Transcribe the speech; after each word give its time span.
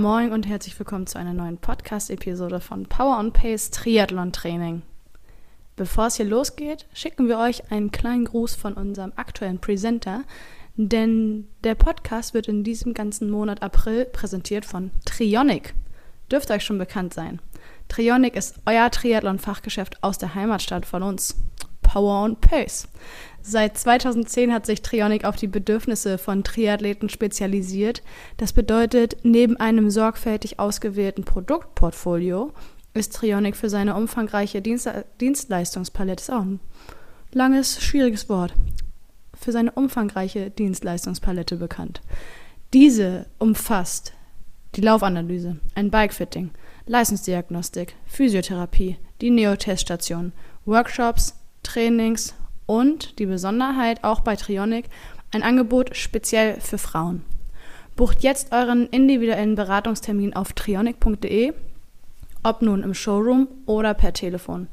Moin 0.00 0.32
und 0.32 0.48
herzlich 0.48 0.78
willkommen 0.78 1.06
zu 1.06 1.18
einer 1.18 1.34
neuen 1.34 1.58
Podcast-Episode 1.58 2.60
von 2.60 2.86
Power 2.86 3.18
on 3.18 3.34
Pace 3.34 3.70
Triathlon 3.70 4.32
Training. 4.32 4.80
Bevor 5.76 6.06
es 6.06 6.14
hier 6.14 6.24
losgeht, 6.24 6.86
schicken 6.94 7.28
wir 7.28 7.36
euch 7.36 7.70
einen 7.70 7.90
kleinen 7.90 8.24
Gruß 8.24 8.54
von 8.54 8.72
unserem 8.72 9.12
aktuellen 9.16 9.58
Presenter, 9.58 10.22
denn 10.74 11.48
der 11.64 11.74
Podcast 11.74 12.32
wird 12.32 12.48
in 12.48 12.64
diesem 12.64 12.94
ganzen 12.94 13.28
Monat 13.28 13.62
April 13.62 14.06
präsentiert 14.06 14.64
von 14.64 14.90
Trionic. 15.04 15.74
Dürfte 16.32 16.54
euch 16.54 16.64
schon 16.64 16.78
bekannt 16.78 17.12
sein. 17.12 17.38
Trionic 17.88 18.36
ist 18.36 18.54
euer 18.64 18.90
Triathlon-Fachgeschäft 18.90 20.02
aus 20.02 20.16
der 20.16 20.34
Heimatstadt 20.34 20.86
von 20.86 21.02
uns. 21.02 21.36
Power 21.90 22.22
on 22.24 22.36
Pace. 22.36 22.86
Seit 23.42 23.76
2010 23.76 24.52
hat 24.52 24.64
sich 24.64 24.80
Trionic 24.80 25.24
auf 25.24 25.34
die 25.34 25.48
Bedürfnisse 25.48 26.18
von 26.18 26.44
Triathleten 26.44 27.08
spezialisiert. 27.08 28.04
Das 28.36 28.52
bedeutet, 28.52 29.16
neben 29.24 29.56
einem 29.56 29.90
sorgfältig 29.90 30.60
ausgewählten 30.60 31.24
Produktportfolio 31.24 32.52
ist 32.94 33.16
Trionic 33.16 33.56
für 33.56 33.68
seine 33.68 33.96
umfangreiche 33.96 34.62
Dienst 34.62 34.88
Dienstleistungspalette, 35.20 36.22
ist 36.22 36.30
auch 36.30 36.42
ein 36.42 36.60
langes, 37.32 37.82
schwieriges 37.82 38.28
Wort, 38.28 38.54
für 39.34 39.50
seine 39.50 39.72
umfangreiche 39.72 40.50
Dienstleistungspalette 40.50 41.56
bekannt. 41.56 42.02
Diese 42.72 43.26
umfasst 43.38 44.12
die 44.76 44.80
Laufanalyse, 44.80 45.56
ein 45.74 45.90
Bikefitting, 45.90 46.52
Leistungsdiagnostik, 46.86 47.96
Physiotherapie, 48.06 48.96
die 49.20 49.30
Neoteststation, 49.30 50.32
Workshops, 50.64 51.34
Trainings 51.62 52.34
und 52.66 53.18
die 53.18 53.26
Besonderheit 53.26 54.04
auch 54.04 54.20
bei 54.20 54.36
Trionic, 54.36 54.86
ein 55.32 55.42
Angebot 55.42 55.96
speziell 55.96 56.60
für 56.60 56.78
Frauen. 56.78 57.24
Bucht 57.96 58.22
jetzt 58.22 58.52
euren 58.52 58.86
individuellen 58.86 59.54
Beratungstermin 59.54 60.34
auf 60.34 60.52
trionic.de, 60.52 61.52
ob 62.42 62.62
nun 62.62 62.82
im 62.82 62.94
Showroom 62.94 63.48
oder 63.66 63.94
per 63.94 64.12
Telefon. 64.12 64.68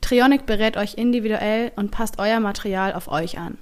Trionic 0.00 0.46
berät 0.46 0.76
euch 0.76 0.94
individuell 0.94 1.72
und 1.76 1.90
passt 1.90 2.18
euer 2.18 2.40
Material 2.40 2.92
auf 2.92 3.08
euch 3.08 3.38
an. 3.38 3.58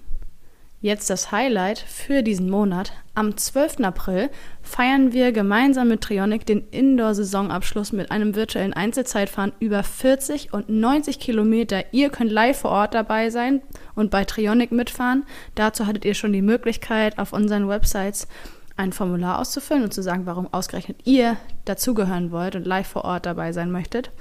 Jetzt 0.80 1.10
das 1.10 1.32
Highlight 1.32 1.80
für 1.80 2.22
diesen 2.22 2.48
Monat. 2.48 2.92
Am 3.16 3.36
12. 3.36 3.80
April 3.80 4.30
feiern 4.62 5.12
wir 5.12 5.32
gemeinsam 5.32 5.88
mit 5.88 6.02
Trionic 6.02 6.46
den 6.46 6.68
Indoor-Saisonabschluss 6.68 7.90
mit 7.90 8.12
einem 8.12 8.36
virtuellen 8.36 8.74
Einzelzeitfahren 8.74 9.50
über 9.58 9.82
40 9.82 10.52
und 10.52 10.68
90 10.68 11.18
Kilometer. 11.18 11.82
Ihr 11.90 12.10
könnt 12.10 12.30
live 12.30 12.60
vor 12.60 12.70
Ort 12.70 12.94
dabei 12.94 13.30
sein 13.30 13.60
und 13.96 14.12
bei 14.12 14.24
Trionic 14.24 14.70
mitfahren. 14.70 15.26
Dazu 15.56 15.84
hattet 15.84 16.04
ihr 16.04 16.14
schon 16.14 16.32
die 16.32 16.42
Möglichkeit, 16.42 17.18
auf 17.18 17.32
unseren 17.32 17.68
Websites 17.68 18.28
ein 18.76 18.92
Formular 18.92 19.40
auszufüllen 19.40 19.82
und 19.82 19.92
zu 19.92 20.04
sagen, 20.04 20.26
warum 20.26 20.46
ausgerechnet 20.54 21.00
ihr 21.04 21.38
dazugehören 21.64 22.30
wollt 22.30 22.54
und 22.54 22.68
live 22.68 22.86
vor 22.86 23.04
Ort 23.04 23.26
dabei 23.26 23.50
sein 23.50 23.72
möchtet. 23.72 24.12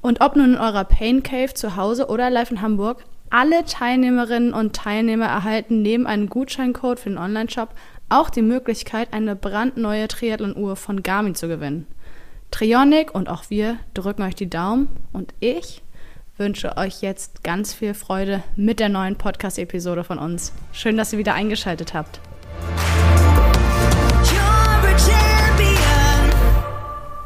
Und 0.00 0.20
ob 0.20 0.36
nun 0.36 0.54
in 0.54 0.60
eurer 0.60 0.84
Pain 0.84 1.24
Cave 1.24 1.54
zu 1.54 1.74
Hause 1.74 2.06
oder 2.06 2.30
live 2.30 2.52
in 2.52 2.62
Hamburg, 2.62 3.04
alle 3.34 3.64
Teilnehmerinnen 3.64 4.54
und 4.54 4.76
Teilnehmer 4.76 5.26
erhalten 5.26 5.82
neben 5.82 6.06
einem 6.06 6.28
Gutscheincode 6.28 7.00
für 7.00 7.08
den 7.08 7.18
Online-Shop 7.18 7.70
auch 8.08 8.30
die 8.30 8.42
Möglichkeit, 8.42 9.12
eine 9.12 9.34
brandneue 9.34 10.06
Triathlon-Uhr 10.06 10.76
von 10.76 11.02
Garmin 11.02 11.34
zu 11.34 11.48
gewinnen. 11.48 11.88
Trionic 12.52 13.12
und 13.12 13.28
auch 13.28 13.50
wir 13.50 13.78
drücken 13.92 14.22
euch 14.22 14.36
die 14.36 14.48
Daumen 14.48 14.86
und 15.12 15.34
ich 15.40 15.82
wünsche 16.36 16.76
euch 16.76 17.02
jetzt 17.02 17.42
ganz 17.42 17.74
viel 17.74 17.94
Freude 17.94 18.44
mit 18.54 18.78
der 18.78 18.88
neuen 18.88 19.16
Podcast-Episode 19.16 20.04
von 20.04 20.20
uns. 20.20 20.52
Schön, 20.72 20.96
dass 20.96 21.12
ihr 21.12 21.18
wieder 21.18 21.34
eingeschaltet 21.34 21.92
habt. 21.92 22.20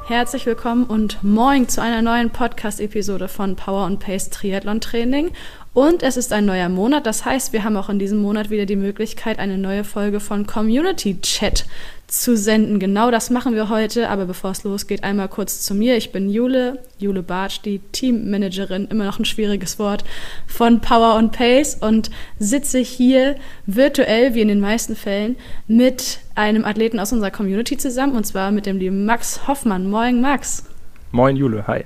Herzlich 0.08 0.46
willkommen 0.46 0.84
und 0.84 1.22
moin 1.22 1.68
zu 1.68 1.82
einer 1.82 2.00
neuen 2.00 2.30
Podcast-Episode 2.30 3.28
von 3.28 3.56
Power 3.56 3.84
und 3.84 3.98
Pace 3.98 4.30
Triathlon 4.30 4.80
Training. 4.80 5.32
Und 5.74 6.02
es 6.02 6.16
ist 6.16 6.32
ein 6.32 6.46
neuer 6.46 6.68
Monat, 6.68 7.06
das 7.06 7.24
heißt, 7.24 7.52
wir 7.52 7.62
haben 7.62 7.76
auch 7.76 7.88
in 7.88 7.98
diesem 7.98 8.18
Monat 8.18 8.50
wieder 8.50 8.66
die 8.66 8.74
Möglichkeit, 8.74 9.38
eine 9.38 9.58
neue 9.58 9.84
Folge 9.84 10.18
von 10.18 10.46
Community 10.46 11.20
Chat 11.20 11.66
zu 12.08 12.36
senden. 12.36 12.80
Genau 12.80 13.10
das 13.10 13.28
machen 13.28 13.54
wir 13.54 13.68
heute, 13.68 14.08
aber 14.08 14.24
bevor 14.24 14.50
es 14.50 14.64
losgeht, 14.64 15.04
einmal 15.04 15.28
kurz 15.28 15.60
zu 15.60 15.74
mir. 15.74 15.96
Ich 15.96 16.10
bin 16.10 16.30
Jule, 16.30 16.78
Jule 16.98 17.22
Bartsch, 17.22 17.60
die 17.64 17.80
Teammanagerin, 17.92 18.88
immer 18.88 19.04
noch 19.04 19.18
ein 19.18 19.26
schwieriges 19.26 19.78
Wort, 19.78 20.04
von 20.46 20.80
Power 20.80 21.14
on 21.16 21.30
Pace 21.30 21.76
und 21.80 22.10
sitze 22.38 22.78
hier 22.78 23.36
virtuell, 23.66 24.34
wie 24.34 24.40
in 24.40 24.48
den 24.48 24.60
meisten 24.60 24.96
Fällen, 24.96 25.36
mit 25.66 26.20
einem 26.34 26.64
Athleten 26.64 26.98
aus 26.98 27.12
unserer 27.12 27.30
Community 27.30 27.76
zusammen, 27.76 28.16
und 28.16 28.26
zwar 28.26 28.50
mit 28.50 28.64
dem 28.64 28.78
lieben 28.78 29.04
Max 29.04 29.46
Hoffmann. 29.46 29.90
Moin, 29.90 30.20
Max. 30.20 30.64
Moin, 31.12 31.36
Jule. 31.36 31.66
Hi. 31.66 31.84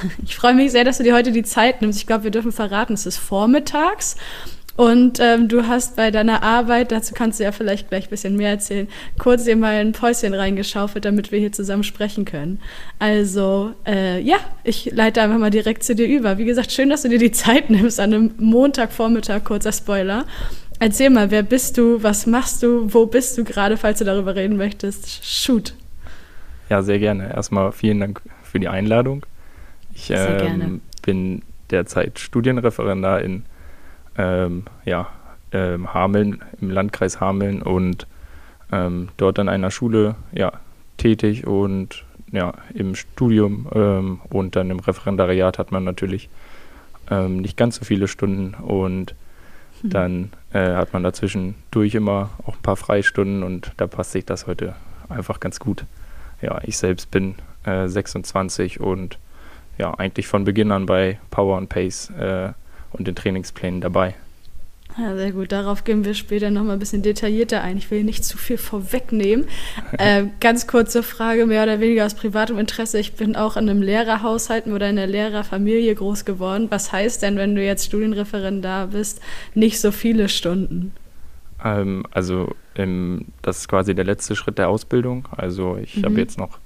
Ich 0.24 0.36
freue 0.36 0.54
mich 0.54 0.72
sehr, 0.72 0.84
dass 0.84 0.98
du 0.98 1.04
dir 1.04 1.14
heute 1.14 1.32
die 1.32 1.42
Zeit 1.42 1.82
nimmst. 1.82 1.98
Ich 1.98 2.06
glaube, 2.06 2.24
wir 2.24 2.30
dürfen 2.30 2.52
verraten, 2.52 2.94
es 2.94 3.06
ist 3.06 3.18
vormittags. 3.18 4.16
Und 4.74 5.20
ähm, 5.20 5.48
du 5.48 5.66
hast 5.66 5.96
bei 5.96 6.10
deiner 6.10 6.42
Arbeit, 6.42 6.92
dazu 6.92 7.12
kannst 7.14 7.38
du 7.38 7.44
ja 7.44 7.52
vielleicht 7.52 7.90
gleich 7.90 8.06
ein 8.06 8.10
bisschen 8.10 8.36
mehr 8.36 8.50
erzählen, 8.50 8.88
kurz 9.18 9.44
dir 9.44 9.54
mal 9.54 9.74
ein 9.74 9.92
Päuschen 9.92 10.32
reingeschaufelt, 10.32 11.04
damit 11.04 11.30
wir 11.30 11.38
hier 11.38 11.52
zusammen 11.52 11.84
sprechen 11.84 12.24
können. 12.24 12.58
Also 12.98 13.74
äh, 13.86 14.20
ja, 14.20 14.36
ich 14.64 14.90
leite 14.92 15.20
einfach 15.20 15.38
mal 15.38 15.50
direkt 15.50 15.84
zu 15.84 15.94
dir 15.94 16.06
über. 16.06 16.38
Wie 16.38 16.46
gesagt, 16.46 16.72
schön, 16.72 16.88
dass 16.88 17.02
du 17.02 17.10
dir 17.10 17.18
die 17.18 17.32
Zeit 17.32 17.68
nimmst 17.68 18.00
an 18.00 18.14
einem 18.14 18.34
Montagvormittag, 18.38 19.44
kurzer 19.44 19.72
Spoiler. 19.72 20.24
Erzähl 20.78 21.10
mal, 21.10 21.30
wer 21.30 21.42
bist 21.42 21.76
du, 21.76 22.02
was 22.02 22.26
machst 22.26 22.62
du, 22.62 22.92
wo 22.92 23.04
bist 23.04 23.36
du 23.36 23.44
gerade, 23.44 23.76
falls 23.76 23.98
du 23.98 24.04
darüber 24.06 24.34
reden 24.34 24.56
möchtest? 24.56 25.24
Shoot. 25.24 25.74
Ja, 26.70 26.82
sehr 26.82 26.98
gerne. 26.98 27.32
Erstmal 27.34 27.72
vielen 27.72 28.00
Dank 28.00 28.22
für 28.42 28.58
die 28.58 28.68
Einladung. 28.68 29.26
Ich 29.94 30.10
ähm, 30.10 30.80
bin 31.02 31.42
derzeit 31.70 32.18
Studienreferendar 32.18 33.20
in 33.22 33.44
ähm, 34.16 34.64
ja, 34.84 35.08
ähm, 35.52 35.92
Hameln, 35.92 36.42
im 36.60 36.70
Landkreis 36.70 37.20
Hameln 37.20 37.62
und 37.62 38.06
ähm, 38.70 39.08
dort 39.16 39.38
an 39.38 39.48
einer 39.48 39.70
Schule 39.70 40.14
ja, 40.32 40.52
tätig 40.96 41.46
und 41.46 42.04
ja, 42.30 42.54
im 42.74 42.94
Studium 42.94 43.68
ähm, 43.74 44.20
und 44.30 44.56
dann 44.56 44.70
im 44.70 44.80
Referendariat 44.80 45.58
hat 45.58 45.70
man 45.70 45.84
natürlich 45.84 46.30
ähm, 47.10 47.38
nicht 47.38 47.56
ganz 47.56 47.76
so 47.76 47.84
viele 47.84 48.08
Stunden 48.08 48.54
und 48.54 49.14
hm. 49.82 49.90
dann 49.90 50.30
äh, 50.52 50.74
hat 50.74 50.94
man 50.94 51.02
dazwischen 51.02 51.54
durch 51.70 51.94
immer 51.94 52.30
auch 52.44 52.56
ein 52.56 52.62
paar 52.62 52.76
Freistunden 52.76 53.42
und 53.42 53.72
da 53.76 53.86
passt 53.86 54.12
sich 54.12 54.24
das 54.24 54.46
heute 54.46 54.74
einfach 55.08 55.40
ganz 55.40 55.60
gut. 55.60 55.84
Ja, 56.40 56.60
ich 56.64 56.78
selbst 56.78 57.10
bin 57.10 57.34
äh, 57.64 57.86
26 57.86 58.80
und 58.80 59.18
ja, 59.82 59.92
eigentlich 59.94 60.28
von 60.28 60.44
Beginn 60.44 60.70
an 60.70 60.86
bei 60.86 61.18
Power 61.30 61.58
and 61.58 61.68
Pace 61.68 62.08
äh, 62.10 62.52
und 62.92 63.08
den 63.08 63.16
Trainingsplänen 63.16 63.80
dabei. 63.80 64.14
Ja, 64.96 65.16
sehr 65.16 65.32
gut. 65.32 65.50
Darauf 65.50 65.82
gehen 65.82 66.04
wir 66.04 66.14
später 66.14 66.50
nochmal 66.50 66.74
ein 66.74 66.78
bisschen 66.78 67.02
detaillierter 67.02 67.62
ein. 67.62 67.78
Ich 67.78 67.90
will 67.90 68.04
nicht 68.04 68.24
zu 68.24 68.38
viel 68.38 68.58
vorwegnehmen. 68.58 69.46
äh, 69.98 70.26
ganz 70.38 70.68
kurze 70.68 71.02
Frage, 71.02 71.46
mehr 71.46 71.64
oder 71.64 71.80
weniger 71.80 72.06
aus 72.06 72.14
privatem 72.14 72.58
Interesse. 72.58 73.00
Ich 73.00 73.14
bin 73.14 73.34
auch 73.34 73.56
in 73.56 73.68
einem 73.68 73.82
Lehrerhaushalt 73.82 74.66
oder 74.68 74.88
in 74.88 74.98
einer 74.98 75.08
Lehrerfamilie 75.08 75.96
groß 75.96 76.24
geworden. 76.24 76.68
Was 76.70 76.92
heißt 76.92 77.22
denn, 77.22 77.36
wenn 77.36 77.56
du 77.56 77.64
jetzt 77.64 77.86
Studienreferendar 77.86 78.88
bist, 78.88 79.20
nicht 79.54 79.80
so 79.80 79.90
viele 79.90 80.28
Stunden? 80.28 80.92
Ähm, 81.64 82.04
also 82.12 82.54
ähm, 82.76 83.24
das 83.40 83.58
ist 83.58 83.68
quasi 83.68 83.96
der 83.96 84.04
letzte 84.04 84.36
Schritt 84.36 84.58
der 84.58 84.68
Ausbildung. 84.68 85.26
Also 85.36 85.76
ich 85.76 85.96
mhm. 85.96 86.04
habe 86.04 86.20
jetzt 86.20 86.38
noch 86.38 86.60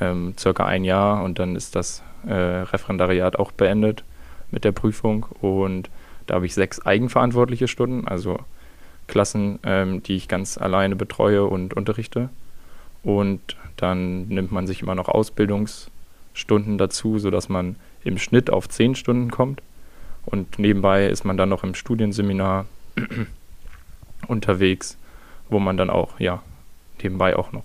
ähm, 0.00 0.34
circa 0.38 0.64
ein 0.66 0.84
Jahr 0.84 1.22
und 1.22 1.38
dann 1.38 1.56
ist 1.56 1.76
das 1.76 2.02
äh, 2.26 2.32
Referendariat 2.32 3.38
auch 3.38 3.52
beendet 3.52 4.04
mit 4.50 4.64
der 4.64 4.72
Prüfung 4.72 5.26
und 5.40 5.90
da 6.26 6.36
habe 6.36 6.46
ich 6.46 6.54
sechs 6.54 6.84
eigenverantwortliche 6.84 7.68
Stunden, 7.68 8.06
also 8.06 8.38
Klassen, 9.06 9.58
ähm, 9.64 10.02
die 10.02 10.16
ich 10.16 10.28
ganz 10.28 10.56
alleine 10.58 10.96
betreue 10.96 11.44
und 11.44 11.74
unterrichte. 11.74 12.30
Und 13.02 13.56
dann 13.76 14.28
nimmt 14.28 14.52
man 14.52 14.66
sich 14.66 14.82
immer 14.82 14.94
noch 14.94 15.08
Ausbildungsstunden 15.08 16.78
dazu, 16.78 17.18
sodass 17.18 17.48
man 17.48 17.76
im 18.04 18.18
Schnitt 18.18 18.50
auf 18.50 18.68
zehn 18.68 18.94
Stunden 18.94 19.30
kommt. 19.30 19.60
Und 20.24 20.58
nebenbei 20.58 21.06
ist 21.06 21.24
man 21.24 21.36
dann 21.36 21.48
noch 21.48 21.64
im 21.64 21.74
Studienseminar 21.74 22.66
unterwegs, 24.28 24.96
wo 25.48 25.58
man 25.58 25.76
dann 25.76 25.90
auch, 25.90 26.20
ja, 26.20 26.42
nebenbei 27.02 27.36
auch 27.36 27.50
noch 27.50 27.64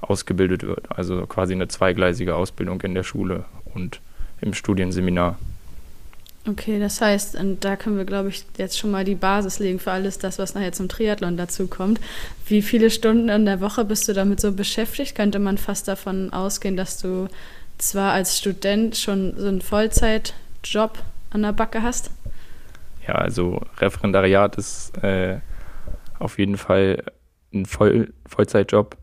ausgebildet 0.00 0.62
wird. 0.62 0.86
Also 0.90 1.26
quasi 1.26 1.54
eine 1.54 1.68
zweigleisige 1.68 2.34
Ausbildung 2.34 2.80
in 2.82 2.94
der 2.94 3.02
Schule 3.02 3.44
und 3.74 4.00
im 4.40 4.54
Studienseminar. 4.54 5.38
Okay, 6.48 6.80
das 6.80 7.02
heißt, 7.02 7.36
und 7.36 7.64
da 7.64 7.76
können 7.76 7.98
wir, 7.98 8.06
glaube 8.06 8.30
ich, 8.30 8.46
jetzt 8.56 8.78
schon 8.78 8.90
mal 8.90 9.04
die 9.04 9.14
Basis 9.14 9.58
legen 9.58 9.78
für 9.78 9.92
alles 9.92 10.18
das, 10.18 10.38
was 10.38 10.54
nachher 10.54 10.72
zum 10.72 10.88
Triathlon 10.88 11.36
dazu 11.36 11.66
kommt. 11.66 12.00
Wie 12.46 12.62
viele 12.62 12.90
Stunden 12.90 13.28
in 13.28 13.44
der 13.44 13.60
Woche 13.60 13.84
bist 13.84 14.08
du 14.08 14.14
damit 14.14 14.40
so 14.40 14.52
beschäftigt? 14.52 15.14
Könnte 15.14 15.38
man 15.38 15.58
fast 15.58 15.86
davon 15.86 16.32
ausgehen, 16.32 16.78
dass 16.78 16.96
du 16.96 17.28
zwar 17.76 18.12
als 18.12 18.38
Student 18.38 18.96
schon 18.96 19.34
so 19.36 19.48
einen 19.48 19.60
Vollzeitjob 19.60 20.98
an 21.28 21.42
der 21.42 21.52
Backe 21.52 21.82
hast? 21.82 22.10
Ja, 23.06 23.16
also 23.16 23.60
Referendariat 23.78 24.56
ist 24.56 24.96
äh, 25.02 25.40
auf 26.18 26.38
jeden 26.38 26.56
Fall 26.56 27.02
ein 27.52 27.66
Voll 27.66 28.12
Vollzeitjob 28.26 28.96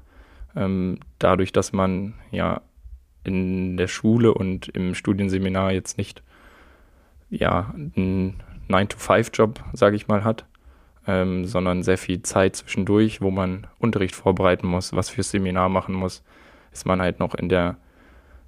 ähm, 0.57 1.00
dadurch, 1.19 1.51
dass 1.51 1.71
man 1.71 2.15
ja 2.31 2.62
in 3.24 3.77
der 3.77 3.88
Schule 3.88 4.33
und 4.33 4.69
im 4.69 4.95
Studienseminar 4.95 5.71
jetzt 5.71 5.98
nicht 5.98 6.24
ja 7.30 7.74
einen 7.74 8.42
9-to-5-Job, 8.69 9.63
sage 9.74 9.95
ich 9.95 10.07
mal, 10.07 10.24
hat, 10.24 10.45
ähm, 11.06 11.45
sondern 11.45 11.83
sehr 11.83 11.98
viel 11.98 12.21
Zeit 12.21 12.56
zwischendurch, 12.56 13.21
wo 13.21 13.31
man 13.31 13.68
Unterricht 13.80 14.15
vorbereiten 14.15 14.68
muss, 14.68 14.94
was 14.94 15.09
fürs 15.09 15.31
Seminar 15.31 15.69
machen 15.69 15.95
muss, 15.95 16.24
ist 16.71 16.86
man 16.86 17.01
halt 17.01 17.19
noch 17.19 17.36
in 17.36 17.50
der 17.50 17.77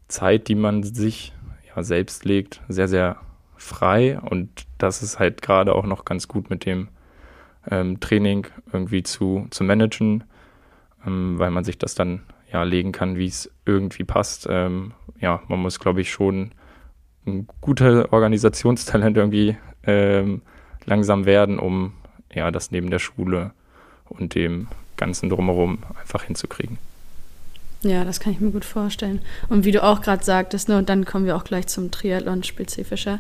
Zeit, 0.08 0.48
die 0.48 0.56
man 0.56 0.84
sich 0.84 1.34
ja 1.76 1.84
selbst 1.84 2.26
legt, 2.26 2.62
sehr, 2.68 2.88
sehr 2.88 3.18
frei. 3.56 4.20
Und 4.20 4.66
das 4.78 5.04
ist 5.04 5.20
halt 5.20 5.42
gerade 5.42 5.76
auch 5.76 5.86
noch 5.86 6.06
ganz 6.06 6.28
gut 6.28 6.50
mit 6.50 6.66
dem 6.66 6.90
ähm, 7.70 8.00
Training 8.00 8.48
irgendwie 8.72 9.04
zu, 9.04 9.48
zu 9.52 9.64
managen, 9.64 10.24
ähm, 11.06 11.40
weil 11.40 11.52
man 11.52 11.64
sich 11.64 11.78
das 11.78 11.96
dann 11.96 12.22
ja 12.52 12.64
legen 12.64 12.92
kann, 12.92 13.18
wie 13.18 13.28
es 13.28 13.52
irgendwie 13.66 14.04
passt. 14.04 14.48
Ähm, 14.50 14.94
ja, 15.20 15.42
man 15.48 15.60
muss, 15.60 15.80
glaube 15.80 16.02
ich, 16.02 16.12
schon 16.12 16.52
ein 17.26 17.48
guter 17.62 18.12
Organisationstalent 18.12 19.18
irgendwie 19.18 19.58
ähm, 19.84 20.42
langsam 20.86 21.26
werden, 21.26 21.60
um 21.60 21.94
ja 22.34 22.52
das 22.52 22.72
neben 22.72 22.90
der 22.90 23.00
Schule 23.00 23.52
und 24.10 24.36
dem 24.36 24.68
Ganzen 24.98 25.30
drumherum 25.30 25.80
einfach 26.00 26.24
hinzukriegen. 26.24 26.78
Ja, 27.82 28.04
das 28.04 28.20
kann 28.20 28.34
ich 28.34 28.42
mir 28.42 28.52
gut 28.52 28.66
vorstellen. 28.66 29.22
Und 29.48 29.64
wie 29.64 29.72
du 29.72 29.84
auch 29.84 30.02
gerade 30.02 30.24
sagtest, 30.24 30.68
ne, 30.68 30.78
und 30.78 30.90
dann 30.90 31.06
kommen 31.06 31.26
wir 31.26 31.38
auch 31.38 31.46
gleich 31.46 31.68
zum 31.68 31.92
Triathlon 31.92 32.44
spezifischer, 32.44 33.20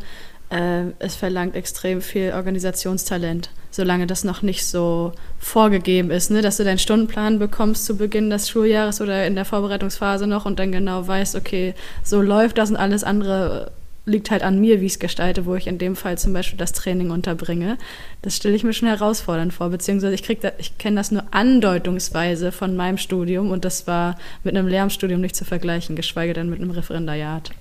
äh, 0.49 0.85
es 0.99 1.15
verlangt 1.15 1.55
extrem 1.55 2.01
viel 2.01 2.33
Organisationstalent, 2.33 3.51
solange 3.71 4.07
das 4.07 4.23
noch 4.23 4.41
nicht 4.41 4.65
so 4.65 5.13
vorgegeben 5.39 6.11
ist, 6.11 6.31
ne? 6.31 6.41
dass 6.41 6.57
du 6.57 6.63
deinen 6.63 6.79
Stundenplan 6.79 7.39
bekommst 7.39 7.85
zu 7.85 7.97
Beginn 7.97 8.29
des 8.29 8.49
Schuljahres 8.49 9.01
oder 9.01 9.25
in 9.27 9.35
der 9.35 9.45
Vorbereitungsphase 9.45 10.27
noch 10.27 10.45
und 10.45 10.59
dann 10.59 10.71
genau 10.71 11.07
weißt, 11.07 11.35
okay, 11.35 11.75
so 12.03 12.21
läuft 12.21 12.57
das 12.57 12.71
und 12.71 12.77
alles 12.77 13.03
andere 13.03 13.71
liegt 14.05 14.31
halt 14.31 14.43
an 14.43 14.59
mir, 14.59 14.81
wie 14.81 14.85
ich 14.85 14.93
es 14.93 14.99
gestalte, 14.99 15.45
wo 15.45 15.55
ich 15.55 15.67
in 15.67 15.77
dem 15.77 15.95
Fall 15.95 16.17
zum 16.17 16.33
Beispiel 16.33 16.57
das 16.57 16.73
Training 16.73 17.11
unterbringe. 17.11 17.77
Das 18.21 18.35
stelle 18.35 18.55
ich 18.55 18.63
mir 18.63 18.73
schon 18.73 18.87
herausfordernd 18.87 19.53
vor, 19.53 19.69
beziehungsweise 19.69 20.15
ich 20.15 20.39
da, 20.39 20.51
ich 20.57 20.77
kenne 20.77 20.97
das 20.97 21.11
nur 21.11 21.23
andeutungsweise 21.31 22.51
von 22.51 22.75
meinem 22.75 22.97
Studium 22.97 23.51
und 23.51 23.65
das 23.65 23.87
war 23.87 24.17
mit 24.43 24.55
einem 24.55 24.67
Lehramtsstudium 24.67 25.21
nicht 25.21 25.35
zu 25.35 25.45
vergleichen, 25.45 25.95
geschweige 25.95 26.33
denn 26.33 26.49
mit 26.49 26.59
einem 26.59 26.71
Referendariat. 26.71 27.51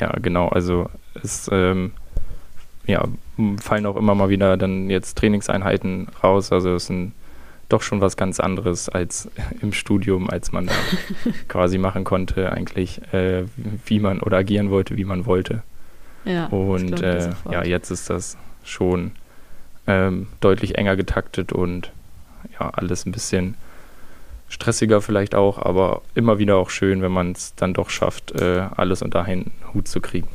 Ja, 0.00 0.12
genau, 0.20 0.48
also 0.48 0.88
es 1.22 1.48
ähm, 1.52 1.92
ja, 2.86 3.06
fallen 3.60 3.86
auch 3.86 3.96
immer 3.96 4.14
mal 4.14 4.28
wieder 4.28 4.56
dann 4.56 4.90
jetzt 4.90 5.18
Trainingseinheiten 5.18 6.08
raus, 6.22 6.52
also 6.52 6.74
es 6.74 6.86
sind 6.86 7.12
doch 7.68 7.82
schon 7.82 8.00
was 8.00 8.16
ganz 8.16 8.40
anderes 8.40 8.88
als 8.88 9.30
im 9.62 9.72
Studium, 9.72 10.28
als 10.30 10.52
man 10.52 10.66
da 10.66 10.72
quasi 11.48 11.78
machen 11.78 12.04
konnte, 12.04 12.52
eigentlich, 12.52 13.00
äh, 13.12 13.44
wie 13.86 14.00
man 14.00 14.20
oder 14.20 14.38
agieren 14.38 14.70
wollte, 14.70 14.96
wie 14.96 15.04
man 15.04 15.26
wollte. 15.26 15.62
Ja, 16.24 16.46
und 16.46 17.00
äh, 17.00 17.30
ja, 17.50 17.64
jetzt 17.64 17.90
ist 17.90 18.10
das 18.10 18.36
schon 18.64 19.12
ähm, 19.86 20.26
deutlich 20.40 20.76
enger 20.76 20.96
getaktet 20.96 21.52
und 21.52 21.92
ja, 22.58 22.70
alles 22.70 23.06
ein 23.06 23.12
bisschen 23.12 23.54
stressiger 24.48 25.00
vielleicht 25.00 25.34
auch, 25.34 25.58
aber 25.58 26.02
immer 26.14 26.38
wieder 26.38 26.56
auch 26.56 26.70
schön, 26.70 27.02
wenn 27.02 27.12
man 27.12 27.32
es 27.32 27.54
dann 27.54 27.74
doch 27.74 27.90
schafft, 27.90 28.32
äh, 28.40 28.66
alles 28.76 29.02
unter 29.02 29.24
einen 29.24 29.52
Hut 29.72 29.88
zu 29.88 30.00
kriegen. 30.00 30.28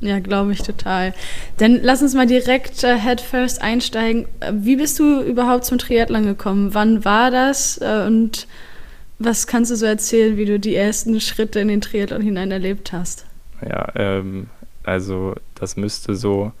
Ja, 0.00 0.18
glaube 0.18 0.52
ich 0.52 0.62
total. 0.62 1.12
Dann 1.58 1.80
lass 1.82 2.00
uns 2.00 2.14
mal 2.14 2.26
direkt 2.26 2.82
äh, 2.84 2.96
headfirst 2.96 3.60
einsteigen. 3.60 4.26
Wie 4.50 4.76
bist 4.76 4.98
du 4.98 5.20
überhaupt 5.20 5.66
zum 5.66 5.76
Triathlon 5.78 6.24
gekommen? 6.24 6.74
Wann 6.74 7.04
war 7.04 7.30
das? 7.30 7.78
Äh, 7.78 8.04
und 8.06 8.46
was 9.18 9.46
kannst 9.46 9.70
du 9.70 9.76
so 9.76 9.84
erzählen, 9.84 10.38
wie 10.38 10.46
du 10.46 10.58
die 10.58 10.74
ersten 10.74 11.20
Schritte 11.20 11.60
in 11.60 11.68
den 11.68 11.82
Triathlon 11.82 12.22
hinein 12.22 12.50
erlebt 12.50 12.92
hast? 12.92 13.26
Ja, 13.60 13.92
ähm, 13.94 14.48
also 14.84 15.34
das 15.54 15.76
müsste 15.76 16.16
so 16.16 16.52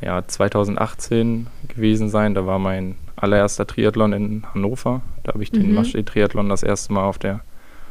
ja, 0.00 0.26
2018 0.26 1.46
gewesen 1.68 2.08
sein. 2.08 2.34
Da 2.34 2.44
war 2.44 2.58
mein 2.58 2.96
allererster 3.14 3.66
Triathlon 3.66 4.12
in 4.12 4.42
Hannover. 4.52 5.02
Da 5.22 5.34
habe 5.34 5.42
ich 5.44 5.52
den 5.52 5.68
mhm. 5.68 5.74
Maschsee-Triathlon 5.74 6.48
das 6.48 6.64
erste 6.64 6.92
Mal 6.92 7.04
auf 7.04 7.18
der 7.18 7.40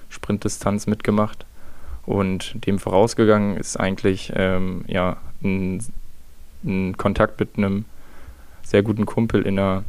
Sprintdistanz 0.09 0.87
mitgemacht. 0.87 1.45
Und 2.07 2.65
dem 2.65 2.79
vorausgegangen 2.79 3.57
ist 3.57 3.77
eigentlich 3.77 4.31
ähm, 4.33 4.85
ja, 4.87 5.17
ein, 5.43 5.83
ein, 6.63 6.95
Kontakt 6.95 7.37
mit 7.37 7.57
einem 7.57 7.83
sehr 8.63 8.81
guten 8.81 9.05
Kumpel 9.05 9.41
in 9.41 9.57
der, 9.57 9.83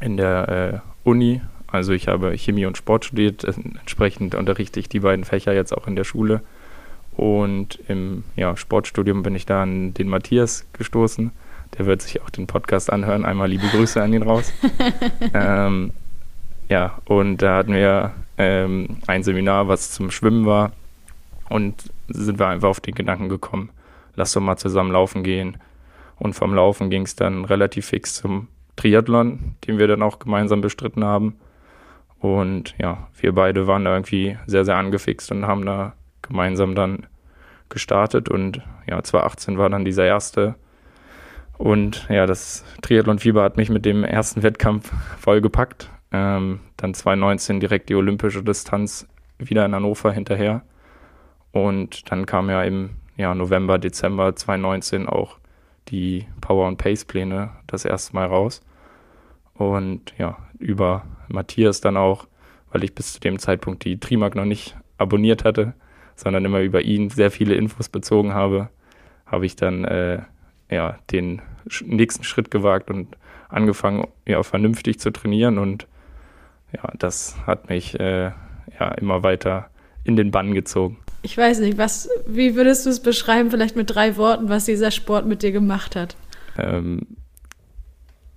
in 0.00 0.16
der 0.16 0.82
äh, 1.04 1.08
Uni. 1.08 1.42
Also 1.66 1.92
ich 1.92 2.08
habe 2.08 2.36
Chemie 2.38 2.64
und 2.64 2.78
Sport 2.78 3.04
studiert, 3.04 3.44
entsprechend 3.44 4.34
unterrichte 4.34 4.80
ich 4.80 4.88
die 4.88 5.00
beiden 5.00 5.26
Fächer 5.26 5.52
jetzt 5.52 5.76
auch 5.76 5.86
in 5.86 5.96
der 5.96 6.04
Schule. 6.04 6.40
Und 7.14 7.78
im 7.88 8.24
ja, 8.36 8.56
Sportstudium 8.56 9.22
bin 9.22 9.34
ich 9.34 9.44
da 9.44 9.62
an 9.62 9.92
den 9.92 10.08
Matthias 10.08 10.64
gestoßen. 10.72 11.30
Der 11.76 11.84
wird 11.84 12.00
sich 12.00 12.22
auch 12.22 12.30
den 12.30 12.46
Podcast 12.46 12.90
anhören. 12.90 13.26
Einmal 13.26 13.50
liebe 13.50 13.66
Grüße 13.66 14.02
an 14.02 14.14
ihn 14.14 14.22
raus. 14.22 14.50
ähm, 15.34 15.92
ja, 16.70 16.98
und 17.04 17.42
da 17.42 17.58
hatten 17.58 17.74
wir 17.74 18.12
ähm, 18.38 18.96
ein 19.06 19.22
Seminar, 19.22 19.68
was 19.68 19.90
zum 19.90 20.10
Schwimmen 20.10 20.46
war. 20.46 20.72
Und 21.48 21.92
sind 22.08 22.38
wir 22.38 22.48
einfach 22.48 22.68
auf 22.68 22.80
den 22.80 22.94
Gedanken 22.94 23.28
gekommen, 23.28 23.70
lass 24.14 24.32
doch 24.32 24.40
mal 24.40 24.56
zusammen 24.56 24.92
laufen 24.92 25.22
gehen. 25.22 25.58
Und 26.16 26.34
vom 26.34 26.54
Laufen 26.54 26.90
ging 26.90 27.02
es 27.02 27.16
dann 27.16 27.44
relativ 27.44 27.86
fix 27.86 28.14
zum 28.14 28.48
Triathlon, 28.76 29.56
den 29.66 29.78
wir 29.78 29.86
dann 29.88 30.02
auch 30.02 30.18
gemeinsam 30.18 30.60
bestritten 30.60 31.04
haben. 31.04 31.36
Und 32.18 32.74
ja, 32.78 33.08
wir 33.20 33.34
beide 33.34 33.66
waren 33.66 33.84
da 33.84 33.92
irgendwie 33.94 34.38
sehr, 34.46 34.64
sehr 34.64 34.76
angefixt 34.76 35.30
und 35.30 35.46
haben 35.46 35.66
da 35.66 35.94
gemeinsam 36.22 36.74
dann 36.74 37.06
gestartet. 37.68 38.28
Und 38.28 38.62
ja, 38.88 39.02
2018 39.02 39.58
war 39.58 39.68
dann 39.68 39.84
dieser 39.84 40.06
erste. 40.06 40.54
Und 41.58 42.06
ja, 42.08 42.26
das 42.26 42.64
Triathlon-Fieber 42.82 43.42
hat 43.42 43.56
mich 43.56 43.68
mit 43.68 43.84
dem 43.84 44.04
ersten 44.04 44.42
Wettkampf 44.42 44.90
vollgepackt. 45.18 45.90
Ähm, 46.12 46.60
dann 46.76 46.94
2019 46.94 47.60
direkt 47.60 47.88
die 47.88 47.94
olympische 47.94 48.42
Distanz 48.42 49.06
wieder 49.38 49.64
in 49.66 49.74
Hannover 49.74 50.12
hinterher. 50.12 50.62
Und 51.54 52.10
dann 52.10 52.26
kam 52.26 52.50
ja 52.50 52.64
im 52.64 52.90
ja, 53.16 53.32
November, 53.32 53.78
Dezember 53.78 54.34
2019 54.34 55.08
auch 55.08 55.38
die 55.86 56.26
Power 56.40 56.66
and 56.66 56.78
Pace 56.78 57.04
Pläne 57.04 57.50
das 57.68 57.84
erste 57.84 58.12
Mal 58.12 58.26
raus. 58.26 58.60
Und 59.54 60.12
ja, 60.18 60.36
über 60.58 61.04
Matthias 61.28 61.80
dann 61.80 61.96
auch, 61.96 62.26
weil 62.72 62.82
ich 62.82 62.92
bis 62.92 63.12
zu 63.12 63.20
dem 63.20 63.38
Zeitpunkt 63.38 63.84
die 63.84 64.00
Trimark 64.00 64.34
noch 64.34 64.46
nicht 64.46 64.76
abonniert 64.98 65.44
hatte, 65.44 65.74
sondern 66.16 66.44
immer 66.44 66.60
über 66.60 66.82
ihn 66.82 67.08
sehr 67.08 67.30
viele 67.30 67.54
Infos 67.54 67.88
bezogen 67.88 68.34
habe, 68.34 68.68
habe 69.24 69.46
ich 69.46 69.54
dann 69.54 69.84
äh, 69.84 70.22
ja, 70.68 70.98
den 71.12 71.40
nächsten 71.84 72.24
Schritt 72.24 72.50
gewagt 72.50 72.90
und 72.90 73.16
angefangen, 73.48 74.08
ja, 74.26 74.42
vernünftig 74.42 74.98
zu 74.98 75.12
trainieren. 75.12 75.58
Und 75.58 75.86
ja, 76.72 76.92
das 76.98 77.36
hat 77.46 77.68
mich 77.68 78.00
äh, 78.00 78.32
ja 78.80 78.88
immer 78.96 79.22
weiter 79.22 79.70
in 80.02 80.16
den 80.16 80.32
Bann 80.32 80.52
gezogen 80.52 80.98
ich 81.24 81.38
weiß 81.38 81.60
nicht, 81.60 81.78
was, 81.78 82.10
wie 82.26 82.54
würdest 82.54 82.84
du 82.84 82.90
es 82.90 83.00
beschreiben, 83.00 83.50
vielleicht 83.50 83.76
mit 83.76 83.94
drei 83.94 84.18
Worten, 84.18 84.50
was 84.50 84.66
dieser 84.66 84.90
Sport 84.90 85.24
mit 85.24 85.42
dir 85.42 85.52
gemacht 85.52 85.96
hat? 85.96 86.16
Ähm, 86.58 87.06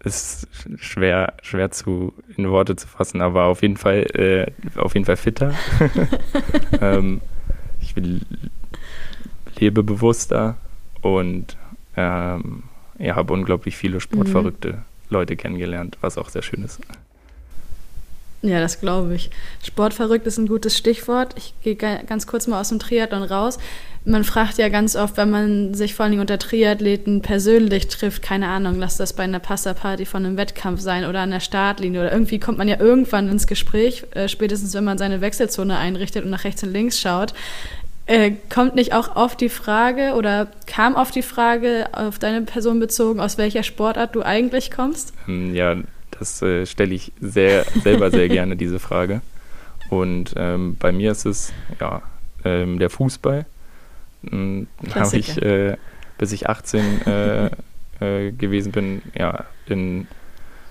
ist 0.04 0.48
schwer, 0.78 1.34
schwer 1.42 1.70
zu 1.70 2.14
in 2.38 2.50
Worte 2.50 2.78
zu 2.78 2.88
fassen, 2.88 3.20
aber 3.20 3.44
auf 3.46 3.62
jeden 3.62 3.76
Fall, 3.76 4.04
äh, 4.16 4.80
auf 4.80 4.94
jeden 4.94 5.06
Fall 5.06 5.18
fitter. 5.18 5.54
ähm, 6.82 7.20
ich 7.82 7.94
lebe 9.60 9.84
bewusster 9.84 10.56
und 11.02 11.58
ähm, 11.98 12.64
ja, 13.00 13.16
habe 13.16 13.34
unglaublich 13.34 13.76
viele 13.76 14.00
sportverrückte 14.00 14.70
mhm. 14.72 14.82
Leute 15.10 15.36
kennengelernt, 15.36 15.98
was 16.00 16.18
auch 16.18 16.30
sehr 16.30 16.42
schön 16.42 16.64
ist. 16.64 16.80
Ja, 18.42 18.60
das 18.60 18.80
glaube 18.80 19.16
ich. 19.16 19.32
Sportverrückt 19.64 20.28
ist 20.28 20.38
ein 20.38 20.48
gutes 20.48 20.78
Stichwort. 20.78 21.34
Ich 21.38 21.54
gehe 21.64 21.76
ganz 21.76 22.28
kurz 22.28 22.46
mal 22.48 22.62
aus 22.62 22.70
dem 22.70 22.80
Triathlon 22.80 23.24
raus. 23.24 23.58
Man 24.06 24.24
fragt 24.24 24.58
ja 24.58 24.70
ganz 24.70 24.96
oft, 24.96 25.18
wenn 25.18 25.32
man 25.32 25.74
sich 25.74 25.96
vor 25.96 26.08
Dingen 26.08 26.22
unter 26.22 26.38
Triathleten 26.38 27.22
persönlich 27.22 27.88
trifft, 27.88 28.22
keine 28.22 28.48
Ahnung, 28.48 28.80
lass 28.80 28.96
das 28.96 29.12
bei 29.14 29.24
einer 29.24 29.40
Passaparty 29.40 30.06
von 30.06 30.26
einem 30.26 30.38
Wettkampf 30.38 30.80
sein 30.80 31.04
oder 31.04 31.20
an 31.20 31.32
der 31.32 31.42
Startlinie 31.42 32.02
oder 32.02 32.12
irgendwie 32.14 32.40
kommt 32.40 32.58
man 32.58 32.70
ja 32.70 32.80
irgendwann 32.80 33.28
ins 33.28 33.48
Gespräch, 33.48 34.06
äh, 34.12 34.30
spätestens 34.30 34.74
wenn 34.76 34.86
man 34.86 34.98
seine 34.98 35.20
Wechselzone 35.20 35.78
einrichtet 35.78 36.24
und 36.24 36.30
nach 36.30 36.46
rechts 36.46 36.64
und 36.64 36.72
links 36.72 37.02
schaut. 37.02 37.34
Äh, 38.06 38.36
kommt 38.50 38.76
nicht 38.76 38.94
auch 38.94 39.18
oft 39.18 39.42
die 39.42 39.50
Frage 39.50 40.14
oder 40.14 40.48
kam 40.68 40.96
oft 40.96 41.14
die 41.14 41.22
Frage 41.22 41.88
auf 41.92 42.18
deine 42.18 42.44
Person 42.44 42.80
bezogen, 42.80 43.20
aus 43.20 43.38
welcher 43.38 43.64
Sportart 43.64 44.16
du 44.16 44.22
eigentlich 44.22 44.72
kommst? 44.72 45.12
Hm, 45.26 45.54
ja, 45.54 45.76
das 46.20 46.42
äh, 46.42 46.66
stelle 46.66 46.94
ich 46.94 47.12
sehr, 47.20 47.66
selber 47.84 48.12
sehr 48.12 48.30
gerne, 48.30 48.56
diese 48.56 48.80
Frage. 48.80 49.22
Und 49.90 50.34
ähm, 50.36 50.76
bei 50.78 50.92
mir 50.92 51.12
ist 51.12 51.26
es 51.26 51.54
ja 51.80 52.02
ähm, 52.44 52.80
der 52.80 52.90
Fußball. 52.90 53.46
Hm, 54.30 54.68
Habe 54.94 55.18
ich, 55.18 55.42
äh, 55.42 55.78
bis 56.18 56.32
ich 56.32 56.50
18 56.50 57.02
äh, 57.06 57.50
äh, 58.00 58.32
gewesen 58.32 58.72
bin, 58.72 59.02
ja, 59.18 59.46
in 59.68 60.08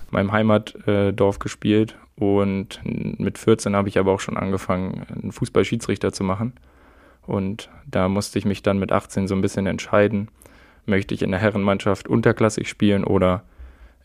meinem 0.09 0.31
Heimatdorf 0.31 1.39
gespielt 1.39 1.95
und 2.15 2.79
mit 2.83 3.37
14 3.37 3.75
habe 3.75 3.89
ich 3.89 3.99
aber 3.99 4.11
auch 4.11 4.19
schon 4.19 4.37
angefangen, 4.37 5.05
einen 5.13 5.31
Fußballschiedsrichter 5.31 6.13
zu 6.13 6.23
machen. 6.23 6.53
Und 7.27 7.69
da 7.85 8.07
musste 8.07 8.39
ich 8.39 8.45
mich 8.45 8.63
dann 8.63 8.79
mit 8.79 8.91
18 8.91 9.27
so 9.27 9.35
ein 9.35 9.41
bisschen 9.41 9.67
entscheiden, 9.67 10.29
möchte 10.85 11.13
ich 11.13 11.21
in 11.21 11.31
der 11.31 11.41
Herrenmannschaft 11.41 12.07
unterklassig 12.07 12.69
spielen 12.69 13.03
oder 13.03 13.43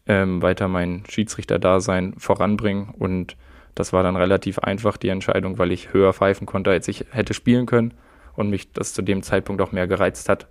ähm, 0.07 0.43
weiter 0.43 0.69
mein 0.69 1.05
Schiedsrichter-Dasein 1.09 2.15
voranbringen. 2.19 2.91
Und 2.99 3.37
das 3.75 3.93
war 3.93 4.03
dann 4.03 4.17
relativ 4.17 4.59
einfach, 4.59 4.97
die 4.97 5.09
Entscheidung, 5.09 5.59
weil 5.59 5.73
ich 5.73 5.93
höher 5.93 6.13
pfeifen 6.13 6.47
konnte, 6.47 6.71
als 6.71 6.89
ich 6.89 7.07
hätte 7.11 7.35
spielen 7.35 7.67
können 7.67 7.95
und 8.35 8.51
mich 8.51 8.73
das 8.73 8.93
zu 8.93 9.03
dem 9.03 9.23
Zeitpunkt 9.23 9.63
auch 9.63 9.73
mehr 9.73 9.87
gereizt 9.87 10.29
hat. 10.29 10.49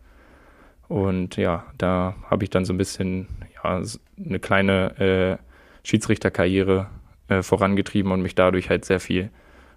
Und 0.88 1.38
ja, 1.38 1.65
da 1.77 2.15
habe 2.29 2.43
ich 2.43 2.50
dann 2.50 2.65
so 2.65 2.74
ein 2.74 2.77
bisschen 2.77 3.27
ja, 3.63 3.81
eine 4.25 4.39
kleine 4.39 5.00
äh, 5.00 5.88
Schiedsrichterkarriere 5.88 6.88
äh, 7.27 7.41
vorangetrieben 7.41 8.12
und 8.12 8.22
mich 8.22 8.36
dadurch 8.36 8.70
halt 8.70 8.86
sehr 8.86 9.00
viel 9.00 9.29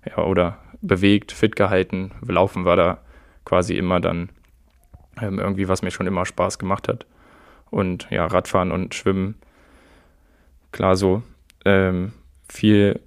ja, 0.05 0.19
oder 0.25 0.59
bewegt, 0.83 1.33
fit 1.33 1.57
gehalten. 1.57 2.13
Laufen 2.27 2.65
war 2.65 2.77
da 2.77 2.99
quasi 3.45 3.75
immer 3.75 4.01
dann 4.01 4.31
ähm, 5.21 5.39
irgendwie, 5.39 5.69
was 5.69 5.83
mir 5.83 5.91
schon 5.91 6.07
immer 6.07 6.27
Spaß 6.27 6.59
gemacht 6.59 6.89
hat. 6.89 7.07
Und 7.71 8.09
ja, 8.11 8.27
Radfahren 8.27 8.73
und 8.73 8.95
Schwimmen, 8.95 9.37
klar 10.75 10.97
so. 10.97 11.23
Ähm, 11.65 12.13
viel 12.47 13.01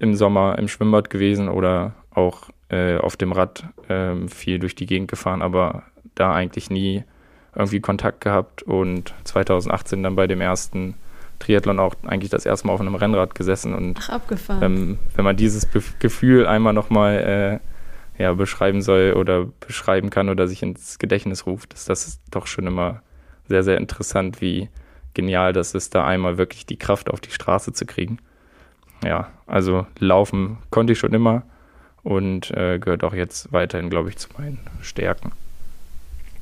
im 0.00 0.16
Sommer 0.16 0.58
im 0.58 0.66
Schwimmbad 0.66 1.10
gewesen 1.10 1.48
oder 1.48 1.94
auch 2.10 2.48
äh, 2.68 2.96
auf 2.96 3.16
dem 3.16 3.30
Rad 3.30 3.64
ähm, 3.88 4.28
viel 4.28 4.58
durch 4.58 4.74
die 4.74 4.86
Gegend 4.86 5.08
gefahren, 5.08 5.42
aber 5.42 5.84
da 6.16 6.34
eigentlich 6.34 6.70
nie 6.70 7.04
irgendwie 7.54 7.80
Kontakt 7.80 8.22
gehabt 8.22 8.62
und 8.62 9.14
2018 9.24 10.02
dann 10.02 10.16
bei 10.16 10.26
dem 10.26 10.40
ersten 10.40 10.94
Triathlon 11.38 11.78
auch 11.78 11.94
eigentlich 12.04 12.30
das 12.30 12.46
erste 12.46 12.66
Mal 12.66 12.72
auf 12.72 12.80
einem 12.80 12.94
Rennrad 12.94 13.34
gesessen 13.34 13.74
und 13.74 13.98
Ach, 14.00 14.08
abgefahren. 14.08 14.62
Ähm, 14.62 14.98
wenn 15.14 15.24
man 15.24 15.36
dieses 15.36 15.66
Be 15.66 15.82
Gefühl 15.98 16.46
einmal 16.46 16.72
nochmal 16.72 17.60
äh, 18.18 18.22
ja, 18.22 18.32
beschreiben 18.32 18.80
soll 18.80 19.12
oder 19.12 19.46
beschreiben 19.60 20.10
kann 20.10 20.28
oder 20.28 20.48
sich 20.48 20.62
ins 20.62 20.98
Gedächtnis 20.98 21.46
ruft, 21.46 21.74
ist 21.74 21.88
das 21.88 22.20
doch 22.30 22.46
schon 22.46 22.66
immer 22.66 23.02
sehr, 23.48 23.62
sehr 23.62 23.76
interessant, 23.76 24.40
wie 24.40 24.70
genial 25.14 25.52
das 25.52 25.74
ist, 25.74 25.94
da 25.94 26.06
einmal 26.06 26.38
wirklich 26.38 26.66
die 26.66 26.76
Kraft 26.76 27.10
auf 27.10 27.20
die 27.20 27.30
Straße 27.30 27.72
zu 27.72 27.86
kriegen. 27.86 28.18
Ja, 29.04 29.30
also 29.46 29.86
laufen 29.98 30.58
konnte 30.70 30.92
ich 30.92 30.98
schon 30.98 31.12
immer 31.12 31.42
und 32.02 32.50
äh, 32.52 32.78
gehört 32.78 33.04
auch 33.04 33.14
jetzt 33.14 33.52
weiterhin, 33.52 33.90
glaube 33.90 34.08
ich, 34.10 34.16
zu 34.16 34.28
meinen 34.36 34.58
Stärken. 34.80 35.32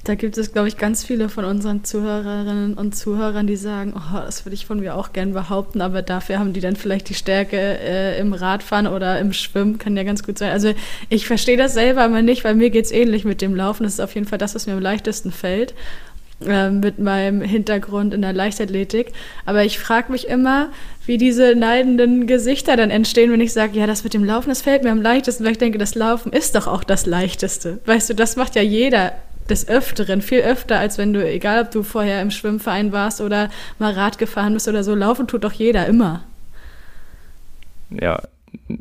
Da 0.05 0.15
gibt 0.15 0.39
es, 0.39 0.53
glaube 0.53 0.67
ich, 0.67 0.79
ganz 0.79 1.05
viele 1.05 1.29
von 1.29 1.45
unseren 1.45 1.85
Zuhörerinnen 1.85 2.73
und 2.73 2.97
Zuhörern, 2.97 3.47
die 3.47 3.57
sagen, 3.57 3.93
oh, 3.95 4.17
das 4.17 4.47
würde 4.47 4.55
ich 4.55 4.65
von 4.65 4.81
mir 4.81 4.95
auch 4.95 5.13
gern 5.13 5.35
behaupten, 5.35 5.83
aber 5.83 6.01
dafür 6.01 6.39
haben 6.39 6.55
die 6.55 6.61
dann 6.61 6.75
vielleicht 6.75 7.11
die 7.11 7.15
Stärke 7.15 7.59
äh, 7.59 8.19
im 8.19 8.33
Radfahren 8.33 8.87
oder 8.87 9.19
im 9.21 9.35
Schwimmen, 9.35 9.77
kann 9.77 9.99
ja 9.99 10.03
ganz 10.05 10.23
gut 10.23 10.39
sein. 10.39 10.53
Also 10.53 10.73
ich 11.11 11.27
verstehe 11.27 11.59
das 11.59 11.75
selber 11.75 12.07
immer 12.07 12.23
nicht, 12.23 12.45
weil 12.45 12.55
mir 12.55 12.71
geht 12.71 12.87
es 12.87 12.93
ähnlich 12.93 13.27
mit 13.27 13.43
dem 13.43 13.55
Laufen. 13.55 13.83
Das 13.83 13.93
ist 13.93 14.01
auf 14.01 14.15
jeden 14.15 14.27
Fall 14.27 14.39
das, 14.39 14.55
was 14.55 14.67
mir 14.67 14.73
am 14.73 14.81
leichtesten 14.81 15.33
fällt 15.33 15.75
äh, 16.47 16.71
mit 16.71 16.99
meinem 16.99 17.43
Hintergrund 17.43 18.15
in 18.15 18.23
der 18.23 18.33
Leichtathletik. 18.33 19.13
Aber 19.45 19.65
ich 19.65 19.79
frage 19.79 20.11
mich 20.11 20.29
immer, 20.29 20.71
wie 21.07 21.19
diese 21.19 21.55
neidenden 21.55 22.27
Gesichter 22.27 22.77
dann 22.77 22.91
entstehen, 22.91 23.33
wenn 23.33 23.41
ich 23.41 23.53
sage, 23.53 23.79
ja, 23.79 23.87
das 23.87 24.05
mit 24.05 24.15
dem 24.15 24.25
Laufen, 24.25 24.49
das 24.49 24.63
fällt 24.63 24.83
mir 24.83 24.91
am 24.91 25.03
leichtesten, 25.03 25.45
weil 25.45 25.53
ich 25.53 25.59
denke, 25.59 25.79
das 25.79 25.95
Laufen 25.95 26.33
ist 26.33 26.55
doch 26.55 26.67
auch 26.67 26.85
das 26.85 27.07
Leichteste. 27.07 27.81
Weißt 27.87 28.11
du, 28.11 28.15
das 28.15 28.37
macht 28.37 28.55
ja 28.57 28.63
jeder 28.63 29.13
des 29.51 29.69
Öfteren, 29.69 30.23
viel 30.23 30.41
öfter, 30.41 30.79
als 30.79 30.97
wenn 30.97 31.13
du, 31.13 31.29
egal 31.29 31.65
ob 31.65 31.71
du 31.73 31.83
vorher 31.83 32.23
im 32.23 32.31
Schwimmverein 32.31 32.93
warst 32.93 33.21
oder 33.21 33.51
mal 33.79 33.93
Rad 33.93 34.19
gefahren 34.19 34.55
bist 34.55 34.69
oder 34.69 34.85
so, 34.85 34.95
laufen 34.95 35.27
tut 35.27 35.45
doch 35.45 35.53
jeder 35.53 35.87
immer. 35.87 36.23
Ja, 37.91 38.23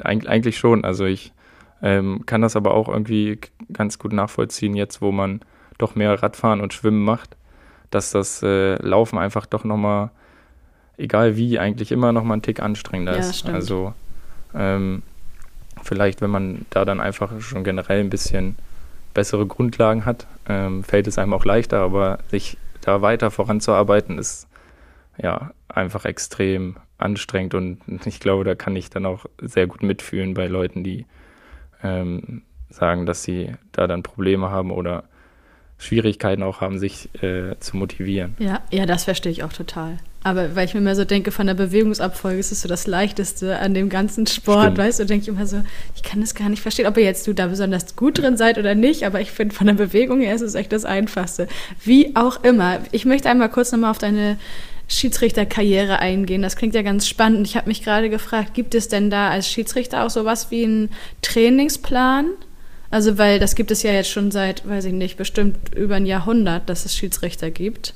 eigentlich 0.03 0.57
schon. 0.57 0.85
Also 0.85 1.05
ich 1.05 1.33
ähm, 1.81 2.25
kann 2.25 2.41
das 2.41 2.55
aber 2.55 2.73
auch 2.73 2.87
irgendwie 2.87 3.39
ganz 3.73 3.99
gut 3.99 4.13
nachvollziehen, 4.13 4.75
jetzt 4.75 5.01
wo 5.01 5.11
man 5.11 5.41
doch 5.77 5.95
mehr 5.95 6.21
Radfahren 6.21 6.61
und 6.61 6.73
Schwimmen 6.73 7.03
macht, 7.03 7.35
dass 7.89 8.11
das 8.11 8.43
äh, 8.43 8.75
Laufen 8.75 9.17
einfach 9.17 9.45
doch 9.45 9.63
nochmal, 9.63 10.09
egal 10.97 11.37
wie, 11.37 11.59
eigentlich 11.59 11.91
immer 11.91 12.11
nochmal 12.11 12.37
ein 12.37 12.41
Tick 12.41 12.61
anstrengender 12.61 13.13
ja, 13.13 13.19
ist. 13.19 13.39
Stimmt. 13.39 13.55
Also 13.55 13.93
ähm, 14.53 15.03
vielleicht, 15.83 16.21
wenn 16.21 16.29
man 16.29 16.65
da 16.69 16.85
dann 16.85 16.99
einfach 16.99 17.39
schon 17.41 17.63
generell 17.63 17.99
ein 17.99 18.09
bisschen 18.09 18.55
bessere 19.13 19.45
Grundlagen 19.45 20.05
hat, 20.05 20.27
ähm, 20.47 20.83
fällt 20.83 21.07
es 21.07 21.17
einem 21.17 21.33
auch 21.33 21.45
leichter, 21.45 21.79
aber 21.79 22.19
sich 22.29 22.57
da 22.81 23.01
weiter 23.01 23.31
voranzuarbeiten 23.31 24.17
ist 24.17 24.47
ja 25.17 25.51
einfach 25.67 26.05
extrem 26.05 26.77
anstrengend 26.97 27.53
und 27.53 27.81
ich 28.05 28.19
glaube, 28.19 28.43
da 28.43 28.55
kann 28.55 28.75
ich 28.75 28.89
dann 28.89 29.05
auch 29.05 29.25
sehr 29.41 29.67
gut 29.67 29.83
mitfühlen 29.83 30.33
bei 30.33 30.47
Leuten, 30.47 30.83
die 30.83 31.05
ähm, 31.83 32.43
sagen, 32.69 33.05
dass 33.05 33.23
sie 33.23 33.53
da 33.71 33.87
dann 33.87 34.03
Probleme 34.03 34.49
haben 34.49 34.71
oder 34.71 35.03
Schwierigkeiten 35.79 36.43
auch 36.43 36.61
haben, 36.61 36.77
sich 36.77 37.09
äh, 37.23 37.57
zu 37.59 37.77
motivieren. 37.77 38.35
Ja, 38.37 38.61
ja, 38.69 38.85
das 38.85 39.05
verstehe 39.05 39.31
ich 39.31 39.43
auch 39.43 39.53
total. 39.53 39.97
Aber 40.21 40.55
weil 40.55 40.65
ich 40.65 40.73
mir 40.73 40.81
immer 40.81 40.95
so 40.95 41.05
denke, 41.05 41.31
von 41.31 41.47
der 41.47 41.53
Bewegungsabfolge 41.53 42.39
ist 42.39 42.51
es 42.51 42.61
so 42.61 42.67
das 42.67 42.85
Leichteste 42.85 43.57
an 43.57 43.73
dem 43.73 43.87
ganzen 43.87 44.27
Sport, 44.27 44.63
Stimmt. 44.63 44.77
weißt 44.77 44.99
du, 44.99 45.05
denke 45.05 45.23
ich 45.23 45.29
immer 45.29 45.47
so, 45.47 45.61
ich 45.95 46.03
kann 46.03 46.19
das 46.19 46.35
gar 46.35 46.49
nicht 46.49 46.61
verstehen, 46.61 46.87
ob 46.87 46.97
ihr 46.97 47.05
jetzt 47.05 47.25
du 47.25 47.33
da 47.33 47.47
besonders 47.47 47.95
gut 47.95 48.17
drin 48.17 48.35
seid 48.35 48.57
oder 48.57 48.75
nicht, 48.75 49.03
aber 49.05 49.21
ich 49.21 49.31
finde, 49.31 49.55
von 49.55 49.67
der 49.67 49.75
Bewegung 49.75 50.19
her 50.19 50.35
ist 50.35 50.41
es 50.41 50.55
echt 50.55 50.73
das 50.73 50.83
Einfachste. 50.83 51.47
Wie 51.83 52.15
auch 52.17 52.43
immer. 52.43 52.79
Ich 52.91 53.05
möchte 53.05 53.29
einmal 53.29 53.49
kurz 53.49 53.71
nochmal 53.71 53.91
auf 53.91 53.97
deine 53.97 54.37
Schiedsrichterkarriere 54.89 55.99
eingehen. 55.99 56.41
Das 56.41 56.57
klingt 56.57 56.75
ja 56.75 56.81
ganz 56.81 57.07
spannend. 57.07 57.47
Ich 57.47 57.55
habe 57.55 57.69
mich 57.69 57.83
gerade 57.83 58.09
gefragt, 58.09 58.53
gibt 58.53 58.75
es 58.75 58.89
denn 58.89 59.09
da 59.09 59.29
als 59.29 59.49
Schiedsrichter 59.49 60.03
auch 60.03 60.09
sowas 60.09 60.51
wie 60.51 60.65
einen 60.65 60.89
Trainingsplan? 61.21 62.31
Also, 62.91 63.17
weil 63.17 63.39
das 63.39 63.55
gibt 63.55 63.71
es 63.71 63.83
ja 63.83 63.91
jetzt 63.91 64.09
schon 64.09 64.31
seit, 64.31 64.67
weiß 64.67 64.85
ich 64.85 64.93
nicht, 64.93 65.17
bestimmt 65.17 65.75
über 65.75 65.95
ein 65.95 66.05
Jahrhundert, 66.05 66.69
dass 66.69 66.85
es 66.85 66.95
Schiedsrichter 66.95 67.51
gibt. 67.51 67.93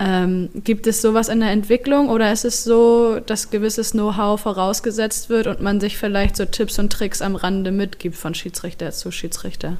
Ähm, 0.00 0.48
gibt 0.64 0.88
es 0.88 1.00
sowas 1.00 1.28
in 1.28 1.38
der 1.40 1.50
Entwicklung 1.50 2.08
oder 2.08 2.32
ist 2.32 2.44
es 2.44 2.64
so, 2.64 3.20
dass 3.20 3.50
gewisses 3.50 3.92
Know-how 3.92 4.40
vorausgesetzt 4.40 5.28
wird 5.28 5.46
und 5.46 5.60
man 5.60 5.80
sich 5.80 5.96
vielleicht 5.96 6.36
so 6.36 6.44
Tipps 6.44 6.78
und 6.80 6.92
Tricks 6.92 7.22
am 7.22 7.36
Rande 7.36 7.70
mitgibt 7.70 8.16
von 8.16 8.34
Schiedsrichter 8.34 8.90
zu 8.90 9.12
Schiedsrichter? 9.12 9.76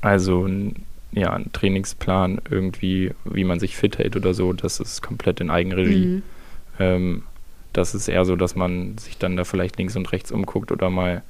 Also 0.00 0.48
ja, 1.12 1.32
ein 1.32 1.50
Trainingsplan 1.52 2.40
irgendwie, 2.48 3.12
wie 3.24 3.44
man 3.44 3.60
sich 3.60 3.76
fit 3.76 3.98
hält 3.98 4.16
oder 4.16 4.32
so, 4.32 4.52
das 4.52 4.80
ist 4.80 5.02
komplett 5.02 5.40
in 5.40 5.50
Eigenregie. 5.50 6.06
Mhm. 6.06 6.22
Ähm, 6.78 7.22
das 7.72 7.94
ist 7.94 8.08
eher 8.08 8.24
so, 8.24 8.36
dass 8.36 8.54
man 8.54 8.96
sich 8.96 9.18
dann 9.18 9.36
da 9.36 9.44
vielleicht 9.44 9.76
links 9.76 9.96
und 9.96 10.10
rechts 10.12 10.32
umguckt 10.32 10.72
oder 10.72 10.88
mal 10.88 11.22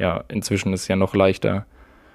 ja, 0.00 0.24
inzwischen 0.28 0.72
ist 0.72 0.82
es 0.82 0.88
ja 0.88 0.96
noch 0.96 1.14
leichter, 1.14 1.66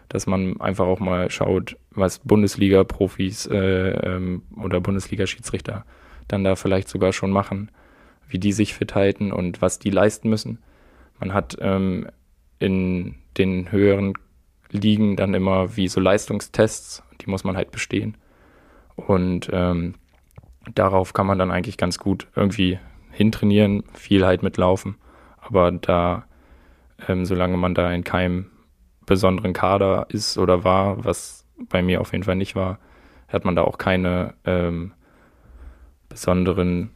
dass 0.10 0.26
man 0.28 0.60
einfach 0.60 0.86
auch 0.86 1.00
mal 1.00 1.30
schaut, 1.30 1.78
was 1.92 2.20
Bundesliga-Profis 2.20 3.46
äh, 3.46 3.90
ähm, 3.92 4.42
oder 4.62 4.82
Bundesliga-Schiedsrichter 4.82 5.86
dann 6.28 6.44
da 6.44 6.56
vielleicht 6.56 6.90
sogar 6.90 7.14
schon 7.14 7.30
machen, 7.30 7.70
wie 8.28 8.40
die 8.40 8.52
sich 8.52 8.74
fit 8.74 8.96
halten 8.96 9.32
und 9.32 9.62
was 9.62 9.78
die 9.78 9.92
leisten 9.92 10.30
müssen. 10.30 10.58
Man 11.20 11.34
hat 11.34 11.58
ähm, 11.62 12.08
in 12.58 13.16
den 13.38 13.72
höheren 13.72 14.14
Ligen 14.72 15.16
dann 15.16 15.36
immer 15.36 15.78
wie 15.78 15.88
so 15.88 16.00
Leistungstests, 16.00 17.04
die 17.22 17.30
muss 17.30 17.44
man 17.44 17.56
halt 17.56 17.70
bestehen. 17.70 18.18
Und 18.96 19.50
ähm, 19.54 19.94
darauf 20.74 21.14
kann 21.14 21.28
man 21.28 21.38
dann 21.38 21.52
eigentlich 21.52 21.78
ganz 21.78 22.00
gut 22.00 22.28
irgendwie 22.36 22.80
hintrainieren, 23.12 23.84
viel 23.94 24.26
halt 24.26 24.42
mitlaufen. 24.42 24.96
Aber 25.38 25.72
da 25.72 26.26
ähm, 27.08 27.26
solange 27.26 27.58
man 27.58 27.76
da 27.76 27.92
in 27.92 28.04
keinem 28.04 28.48
besonderen 29.06 29.54
Kader 29.54 30.08
ist 30.10 30.38
oder 30.38 30.64
war, 30.64 31.04
was 31.06 31.46
bei 31.70 31.82
mir 31.82 32.02
auf 32.02 32.12
jeden 32.12 32.24
Fall 32.24 32.36
nicht 32.36 32.56
war, 32.56 32.80
hat 33.28 33.46
man 33.46 33.56
da 33.56 33.64
auch 33.64 33.78
keine 33.78 34.34
ähm, 34.46 34.94
besonderen 36.10 36.92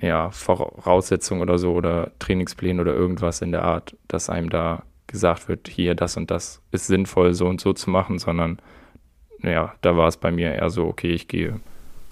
ja, 0.00 0.30
Voraussetzungen 0.30 1.42
oder 1.42 1.58
so 1.58 1.72
oder 1.72 2.12
Trainingspläne 2.18 2.80
oder 2.80 2.94
irgendwas 2.94 3.40
in 3.42 3.52
der 3.52 3.62
Art, 3.62 3.96
dass 4.08 4.28
einem 4.28 4.50
da 4.50 4.82
gesagt 5.06 5.48
wird, 5.48 5.68
hier 5.68 5.94
das 5.94 6.16
und 6.16 6.30
das 6.30 6.60
ist 6.70 6.86
sinnvoll, 6.86 7.34
so 7.34 7.46
und 7.46 7.60
so 7.60 7.72
zu 7.72 7.90
machen, 7.90 8.18
sondern 8.18 8.58
ja, 9.42 9.74
da 9.82 9.96
war 9.96 10.08
es 10.08 10.16
bei 10.16 10.30
mir 10.30 10.54
eher 10.54 10.70
so, 10.70 10.86
okay, 10.86 11.12
ich 11.12 11.28
gehe 11.28 11.60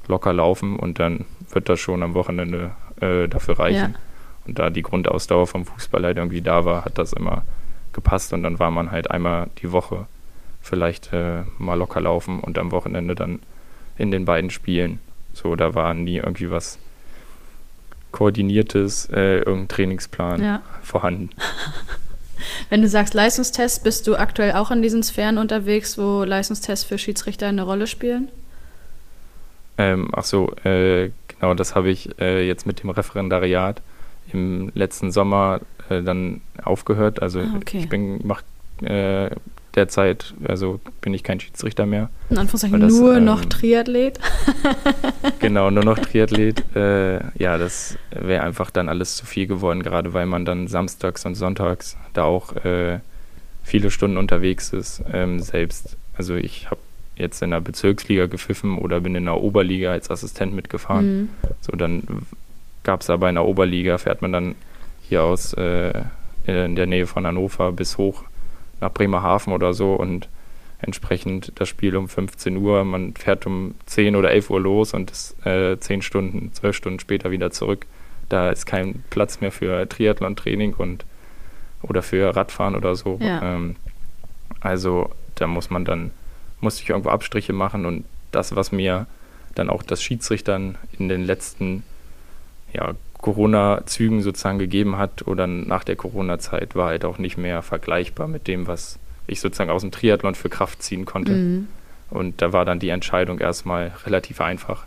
locker 0.06 0.32
laufen 0.32 0.76
und 0.78 0.98
dann 0.98 1.24
wird 1.50 1.68
das 1.68 1.80
schon 1.80 2.02
am 2.02 2.14
Wochenende 2.14 2.72
äh, 3.00 3.28
dafür 3.28 3.58
reichen. 3.58 3.94
Ja. 3.94 4.11
Und 4.46 4.58
da 4.58 4.70
die 4.70 4.82
Grundausdauer 4.82 5.46
vom 5.46 5.64
Fußball 5.64 6.04
halt 6.04 6.16
irgendwie 6.16 6.42
da 6.42 6.64
war, 6.64 6.84
hat 6.84 6.98
das 6.98 7.12
immer 7.12 7.44
gepasst. 7.92 8.32
Und 8.32 8.42
dann 8.42 8.58
war 8.58 8.70
man 8.70 8.90
halt 8.90 9.10
einmal 9.10 9.48
die 9.58 9.72
Woche 9.72 10.06
vielleicht 10.60 11.12
äh, 11.12 11.42
mal 11.58 11.74
locker 11.74 12.00
laufen 12.00 12.40
und 12.40 12.58
am 12.58 12.70
Wochenende 12.70 13.14
dann 13.14 13.40
in 13.98 14.10
den 14.10 14.24
beiden 14.24 14.50
Spielen. 14.50 15.00
So, 15.32 15.56
da 15.56 15.74
war 15.74 15.94
nie 15.94 16.16
irgendwie 16.16 16.50
was 16.50 16.78
Koordiniertes, 18.10 19.08
äh, 19.10 19.38
irgendein 19.38 19.68
Trainingsplan 19.68 20.42
ja. 20.42 20.62
vorhanden. 20.82 21.30
Wenn 22.70 22.82
du 22.82 22.88
sagst 22.88 23.14
Leistungstest, 23.14 23.84
bist 23.84 24.06
du 24.06 24.16
aktuell 24.16 24.52
auch 24.52 24.70
in 24.70 24.82
diesen 24.82 25.02
Sphären 25.02 25.38
unterwegs, 25.38 25.96
wo 25.96 26.24
Leistungstests 26.24 26.84
für 26.84 26.98
Schiedsrichter 26.98 27.46
eine 27.46 27.62
Rolle 27.62 27.86
spielen? 27.86 28.28
Ähm, 29.78 30.10
ach 30.12 30.24
so, 30.24 30.52
äh, 30.64 31.10
Genau, 31.42 31.54
das 31.54 31.74
habe 31.74 31.90
ich 31.90 32.08
äh, 32.20 32.46
jetzt 32.46 32.66
mit 32.66 32.84
dem 32.84 32.90
Referendariat 32.90 33.82
im 34.32 34.70
letzten 34.74 35.12
Sommer 35.12 35.60
äh, 35.88 36.02
dann 36.02 36.40
aufgehört. 36.62 37.22
Also 37.22 37.40
ah, 37.40 37.54
okay. 37.56 37.78
ich 37.78 37.88
bin 37.88 38.26
mache 38.26 38.44
äh, 38.82 39.30
derzeit, 39.74 40.34
also 40.46 40.80
bin 41.00 41.14
ich 41.14 41.22
kein 41.22 41.40
Schiedsrichter 41.40 41.86
mehr. 41.86 42.10
In 42.30 42.38
Anführungszeichen 42.38 42.80
das, 42.80 42.92
nur 42.92 43.16
ähm, 43.16 43.24
noch 43.24 43.44
Triathlet. 43.44 44.18
genau, 45.40 45.70
nur 45.70 45.84
noch 45.84 45.98
Triathlet. 45.98 46.64
Äh, 46.74 47.20
ja, 47.38 47.58
das 47.58 47.98
wäre 48.10 48.42
einfach 48.42 48.70
dann 48.70 48.88
alles 48.88 49.16
zu 49.16 49.26
viel 49.26 49.46
geworden, 49.46 49.82
gerade 49.82 50.14
weil 50.14 50.26
man 50.26 50.44
dann 50.44 50.68
samstags 50.68 51.26
und 51.26 51.34
sonntags 51.34 51.98
da 52.14 52.24
auch 52.24 52.56
äh, 52.64 53.00
viele 53.62 53.90
Stunden 53.90 54.16
unterwegs 54.16 54.72
ist. 54.72 55.02
Ähm, 55.12 55.40
selbst, 55.40 55.96
also 56.16 56.34
ich 56.34 56.70
habe 56.70 56.80
jetzt 57.16 57.42
in 57.42 57.50
der 57.50 57.60
Bezirksliga 57.60 58.26
gepfiffen 58.26 58.78
oder 58.78 59.00
bin 59.00 59.14
in 59.14 59.26
der 59.26 59.36
Oberliga 59.36 59.92
als 59.92 60.10
Assistent 60.10 60.54
mitgefahren. 60.54 61.22
Mhm. 61.22 61.28
So, 61.60 61.76
dann 61.76 62.02
gab 62.82 63.00
es 63.00 63.10
aber 63.10 63.28
in 63.28 63.36
der 63.36 63.44
Oberliga, 63.44 63.98
fährt 63.98 64.22
man 64.22 64.32
dann 64.32 64.54
hier 65.02 65.22
aus 65.22 65.52
äh, 65.54 66.02
in 66.46 66.74
der 66.74 66.86
Nähe 66.86 67.06
von 67.06 67.26
Hannover 67.26 67.72
bis 67.72 67.98
hoch 67.98 68.24
nach 68.80 68.92
Bremerhaven 68.92 69.52
oder 69.52 69.74
so 69.74 69.94
und 69.94 70.28
entsprechend 70.80 71.52
das 71.54 71.68
Spiel 71.68 71.96
um 71.96 72.08
15 72.08 72.56
Uhr. 72.56 72.84
Man 72.84 73.14
fährt 73.14 73.46
um 73.46 73.74
10 73.86 74.16
oder 74.16 74.32
11 74.32 74.50
Uhr 74.50 74.60
los 74.60 74.94
und 74.94 75.10
ist 75.10 75.46
äh, 75.46 75.78
10 75.78 76.02
Stunden, 76.02 76.52
12 76.52 76.76
Stunden 76.76 76.98
später 76.98 77.30
wieder 77.30 77.52
zurück. 77.52 77.86
Da 78.28 78.50
ist 78.50 78.66
kein 78.66 79.04
Platz 79.10 79.40
mehr 79.40 79.52
für 79.52 79.88
Triathlon-Training 79.88 80.74
und 80.74 81.04
oder 81.82 82.02
für 82.02 82.34
Radfahren 82.34 82.74
oder 82.74 82.94
so. 82.96 83.18
Ja. 83.20 83.42
Ähm, 83.42 83.76
also 84.60 85.10
da 85.36 85.46
muss 85.46 85.70
man 85.70 85.84
dann, 85.84 86.10
muss 86.60 86.80
ich 86.80 86.88
irgendwo 86.88 87.10
Abstriche 87.10 87.52
machen 87.52 87.86
und 87.86 88.04
das, 88.30 88.56
was 88.56 88.72
mir 88.72 89.06
dann 89.54 89.68
auch 89.68 89.82
das 89.82 90.02
Schiedsrichtern 90.02 90.78
in 90.98 91.08
den 91.08 91.24
letzten 91.24 91.84
ja, 92.72 92.94
Corona-Zügen 93.18 94.20
sozusagen 94.22 94.58
gegeben 94.58 94.98
hat 94.98 95.26
oder 95.26 95.46
nach 95.46 95.84
der 95.84 95.96
Corona-Zeit 95.96 96.74
war 96.74 96.88
halt 96.88 97.04
auch 97.04 97.18
nicht 97.18 97.38
mehr 97.38 97.62
vergleichbar 97.62 98.26
mit 98.26 98.48
dem, 98.48 98.66
was 98.66 98.98
ich 99.26 99.40
sozusagen 99.40 99.70
aus 99.70 99.82
dem 99.82 99.92
Triathlon 99.92 100.34
für 100.34 100.48
Kraft 100.48 100.82
ziehen 100.82 101.04
konnte. 101.04 101.32
Mhm. 101.32 101.68
Und 102.10 102.42
da 102.42 102.52
war 102.52 102.64
dann 102.64 102.80
die 102.80 102.88
Entscheidung 102.90 103.38
erstmal 103.38 103.92
relativ 104.04 104.40
einfach. 104.40 104.86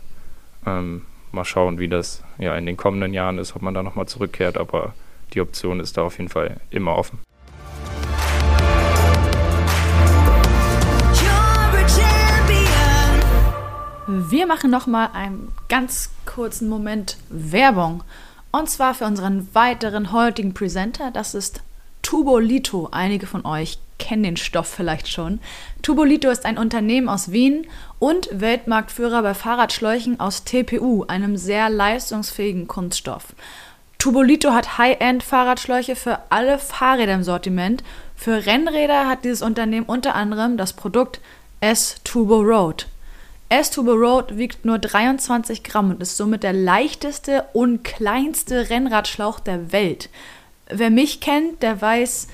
Ähm, 0.66 1.02
mal 1.32 1.44
schauen, 1.44 1.78
wie 1.78 1.88
das 1.88 2.22
ja 2.38 2.56
in 2.56 2.66
den 2.66 2.76
kommenden 2.76 3.14
Jahren 3.14 3.38
ist, 3.38 3.56
ob 3.56 3.62
man 3.62 3.74
da 3.74 3.82
nochmal 3.82 4.06
zurückkehrt, 4.06 4.58
aber 4.58 4.94
die 5.32 5.40
Option 5.40 5.80
ist 5.80 5.96
da 5.96 6.02
auf 6.02 6.18
jeden 6.18 6.28
Fall 6.28 6.60
immer 6.70 6.96
offen. 6.96 7.18
Wir 14.28 14.48
machen 14.48 14.72
noch 14.72 14.88
mal 14.88 15.10
einen 15.12 15.52
ganz 15.68 16.10
kurzen 16.24 16.68
Moment 16.68 17.16
Werbung. 17.28 18.02
Und 18.50 18.68
zwar 18.68 18.92
für 18.94 19.04
unseren 19.04 19.48
weiteren 19.54 20.10
heutigen 20.10 20.52
Presenter. 20.52 21.12
Das 21.12 21.34
ist 21.34 21.60
Tubolito. 22.02 22.88
Einige 22.90 23.28
von 23.28 23.46
euch 23.46 23.78
kennen 24.00 24.24
den 24.24 24.36
Stoff 24.36 24.66
vielleicht 24.66 25.06
schon. 25.06 25.38
Tubolito 25.82 26.28
ist 26.28 26.44
ein 26.44 26.58
Unternehmen 26.58 27.08
aus 27.08 27.30
Wien 27.30 27.68
und 28.00 28.28
Weltmarktführer 28.32 29.22
bei 29.22 29.32
Fahrradschläuchen 29.32 30.18
aus 30.18 30.42
TPU, 30.42 31.04
einem 31.06 31.36
sehr 31.36 31.70
leistungsfähigen 31.70 32.66
Kunststoff. 32.66 33.26
Tubolito 33.98 34.50
hat 34.50 34.76
High-End-Fahrradschläuche 34.76 35.94
für 35.94 36.18
alle 36.30 36.58
Fahrräder 36.58 37.14
im 37.14 37.22
Sortiment. 37.22 37.84
Für 38.16 38.44
Rennräder 38.44 39.08
hat 39.08 39.24
dieses 39.24 39.42
Unternehmen 39.42 39.86
unter 39.86 40.16
anderem 40.16 40.56
das 40.56 40.72
Produkt 40.72 41.20
S-Turbo 41.60 42.40
Road. 42.40 42.88
S-Turbo 43.48 43.92
Road 43.92 44.36
wiegt 44.36 44.64
nur 44.64 44.78
23 44.78 45.62
Gramm 45.62 45.90
und 45.90 46.02
ist 46.02 46.16
somit 46.16 46.42
der 46.42 46.52
leichteste 46.52 47.44
und 47.52 47.84
kleinste 47.84 48.70
Rennradschlauch 48.70 49.38
der 49.38 49.70
Welt. 49.70 50.08
Wer 50.68 50.90
mich 50.90 51.20
kennt, 51.20 51.62
der 51.62 51.80
weiß, 51.80 52.26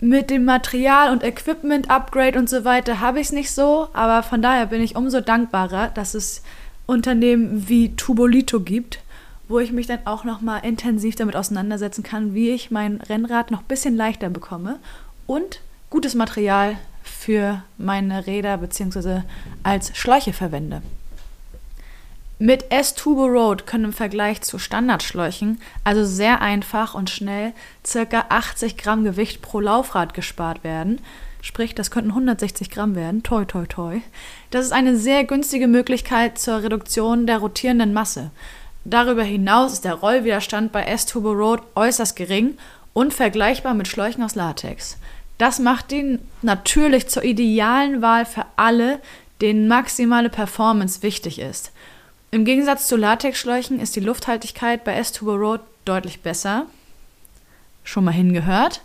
mit 0.00 0.30
dem 0.30 0.44
Material 0.44 1.12
und 1.12 1.22
Equipment, 1.22 1.88
Upgrade 1.88 2.36
und 2.36 2.50
so 2.50 2.64
weiter 2.64 2.98
habe 2.98 3.20
ich 3.20 3.28
es 3.28 3.32
nicht 3.32 3.52
so, 3.52 3.88
aber 3.92 4.24
von 4.24 4.42
daher 4.42 4.66
bin 4.66 4.82
ich 4.82 4.96
umso 4.96 5.20
dankbarer, 5.20 5.88
dass 5.94 6.14
es 6.14 6.42
Unternehmen 6.86 7.68
wie 7.68 7.94
Tubolito 7.94 8.58
gibt, 8.58 8.98
wo 9.46 9.60
ich 9.60 9.70
mich 9.70 9.86
dann 9.86 10.00
auch 10.04 10.24
nochmal 10.24 10.64
intensiv 10.64 11.14
damit 11.14 11.36
auseinandersetzen 11.36 12.02
kann, 12.02 12.34
wie 12.34 12.50
ich 12.50 12.72
mein 12.72 13.00
Rennrad 13.00 13.52
noch 13.52 13.60
ein 13.60 13.68
bisschen 13.68 13.94
leichter 13.94 14.30
bekomme 14.30 14.80
und 15.28 15.60
gutes 15.88 16.16
Material 16.16 16.76
für 17.22 17.62
meine 17.78 18.26
Räder 18.26 18.58
bzw. 18.58 19.22
als 19.62 19.96
Schläuche 19.96 20.32
verwende. 20.32 20.82
Mit 22.38 22.72
S-Turbo 22.72 23.26
Road 23.26 23.66
können 23.68 23.84
im 23.84 23.92
Vergleich 23.92 24.40
zu 24.42 24.58
Standardschläuchen 24.58 25.60
also 25.84 26.04
sehr 26.04 26.40
einfach 26.40 26.94
und 26.94 27.08
schnell 27.08 27.52
ca. 27.84 28.24
80 28.28 28.76
Gramm 28.76 29.04
Gewicht 29.04 29.40
pro 29.42 29.60
Laufrad 29.60 30.12
gespart 30.12 30.64
werden. 30.64 31.00
Sprich, 31.40 31.76
das 31.76 31.92
könnten 31.92 32.10
160 32.10 32.68
Gramm 32.70 32.96
werden. 32.96 33.22
Toi, 33.22 33.44
toi, 33.44 33.66
toi. 33.66 34.00
Das 34.50 34.66
ist 34.66 34.72
eine 34.72 34.96
sehr 34.96 35.22
günstige 35.22 35.68
Möglichkeit 35.68 36.38
zur 36.38 36.64
Reduktion 36.64 37.28
der 37.28 37.38
rotierenden 37.38 37.92
Masse. 37.92 38.32
Darüber 38.84 39.22
hinaus 39.22 39.74
ist 39.74 39.84
der 39.84 39.94
Rollwiderstand 39.94 40.72
bei 40.72 40.82
S-Turbo 40.82 41.30
Road 41.30 41.62
äußerst 41.76 42.16
gering 42.16 42.58
und 42.92 43.14
vergleichbar 43.14 43.74
mit 43.74 43.86
Schläuchen 43.86 44.24
aus 44.24 44.34
Latex. 44.34 44.96
Das 45.42 45.58
macht 45.58 45.90
ihn 45.90 46.20
natürlich 46.42 47.08
zur 47.08 47.24
idealen 47.24 48.00
Wahl 48.00 48.26
für 48.26 48.46
alle, 48.54 49.00
denen 49.40 49.66
maximale 49.66 50.30
Performance 50.30 51.02
wichtig 51.02 51.40
ist. 51.40 51.72
Im 52.30 52.44
Gegensatz 52.44 52.86
zu 52.86 52.94
Latexschläuchen 52.94 53.80
ist 53.80 53.96
die 53.96 54.00
Lufthaltigkeit 54.06 54.84
bei 54.84 54.94
S-Turbo 54.94 55.34
Road 55.34 55.60
deutlich 55.84 56.22
besser. 56.22 56.66
Schon 57.82 58.04
mal 58.04 58.12
hingehört. 58.12 58.82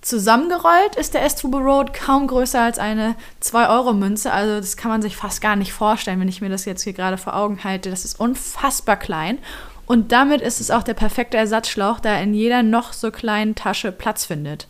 Zusammengerollt 0.00 0.94
ist 0.94 1.12
der 1.12 1.24
S-Turbo 1.24 1.58
Road 1.58 1.92
kaum 1.92 2.28
größer 2.28 2.60
als 2.60 2.78
eine 2.78 3.16
2-Euro-Münze. 3.42 4.32
Also 4.32 4.58
das 4.60 4.76
kann 4.76 4.92
man 4.92 5.02
sich 5.02 5.16
fast 5.16 5.40
gar 5.40 5.56
nicht 5.56 5.72
vorstellen, 5.72 6.20
wenn 6.20 6.28
ich 6.28 6.40
mir 6.40 6.50
das 6.50 6.66
jetzt 6.66 6.84
hier 6.84 6.92
gerade 6.92 7.18
vor 7.18 7.34
Augen 7.34 7.64
halte. 7.64 7.90
Das 7.90 8.04
ist 8.04 8.20
unfassbar 8.20 8.96
klein. 8.96 9.38
Und 9.86 10.12
damit 10.12 10.40
ist 10.40 10.60
es 10.60 10.70
auch 10.70 10.84
der 10.84 10.94
perfekte 10.94 11.36
Ersatzschlauch, 11.36 11.98
da 11.98 12.10
er 12.10 12.22
in 12.22 12.32
jeder 12.32 12.62
noch 12.62 12.92
so 12.92 13.10
kleinen 13.10 13.56
Tasche 13.56 13.90
Platz 13.90 14.24
findet. 14.24 14.68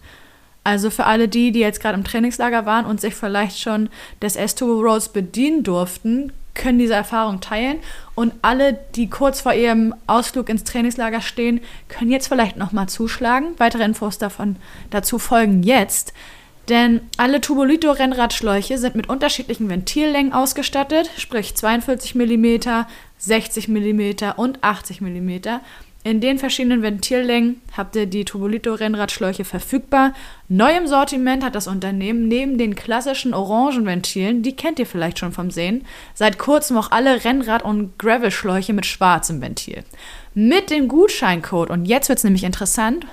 Also 0.66 0.90
für 0.90 1.06
alle 1.06 1.28
die, 1.28 1.52
die 1.52 1.60
jetzt 1.60 1.80
gerade 1.80 1.96
im 1.96 2.02
Trainingslager 2.02 2.66
waren 2.66 2.86
und 2.86 3.00
sich 3.00 3.14
vielleicht 3.14 3.60
schon 3.60 3.88
des 4.20 4.34
S-Turbo 4.34 4.80
Roads 4.80 5.10
bedienen 5.10 5.62
durften, 5.62 6.32
können 6.54 6.80
diese 6.80 6.94
Erfahrung 6.94 7.40
teilen. 7.40 7.78
Und 8.16 8.32
alle, 8.42 8.76
die 8.96 9.08
kurz 9.08 9.40
vor 9.40 9.54
ihrem 9.54 9.94
Ausflug 10.08 10.48
ins 10.48 10.64
Trainingslager 10.64 11.20
stehen, 11.20 11.60
können 11.86 12.10
jetzt 12.10 12.26
vielleicht 12.26 12.56
nochmal 12.56 12.88
zuschlagen. 12.88 13.54
Weitere 13.58 13.84
Infos 13.84 14.18
davon 14.18 14.56
dazu 14.90 15.20
folgen 15.20 15.62
jetzt. 15.62 16.12
Denn 16.68 17.02
alle 17.16 17.40
Tubolito-Rennradschläuche 17.40 18.76
sind 18.76 18.96
mit 18.96 19.08
unterschiedlichen 19.08 19.68
Ventillängen 19.68 20.32
ausgestattet, 20.32 21.08
sprich 21.16 21.54
42 21.54 22.16
mm, 22.16 22.56
60 23.18 23.68
mm 23.68 24.32
und 24.34 24.64
80 24.64 25.00
mm. 25.00 25.60
In 26.06 26.20
den 26.20 26.38
verschiedenen 26.38 26.82
Ventillängen 26.82 27.60
habt 27.76 27.96
ihr 27.96 28.06
die 28.06 28.24
Tubolito-Rennradschläuche 28.24 29.44
verfügbar. 29.44 30.14
Neu 30.46 30.76
im 30.76 30.86
Sortiment 30.86 31.42
hat 31.42 31.56
das 31.56 31.66
Unternehmen 31.66 32.28
neben 32.28 32.58
den 32.58 32.76
klassischen 32.76 33.34
orangen 33.34 33.86
Ventilen, 33.86 34.44
die 34.44 34.54
kennt 34.54 34.78
ihr 34.78 34.86
vielleicht 34.86 35.18
schon 35.18 35.32
vom 35.32 35.50
Sehen, 35.50 35.84
seit 36.14 36.38
kurzem 36.38 36.76
auch 36.76 36.92
alle 36.92 37.24
Rennrad- 37.24 37.64
und 37.64 37.98
Gravel-Schläuche 37.98 38.72
mit 38.72 38.86
schwarzem 38.86 39.40
Ventil. 39.42 39.82
Mit 40.32 40.70
dem 40.70 40.86
Gutscheincode, 40.86 41.70
und 41.70 41.86
jetzt 41.86 42.08
wird 42.08 42.18
es 42.18 42.24
nämlich 42.24 42.44
interessant, 42.44 43.04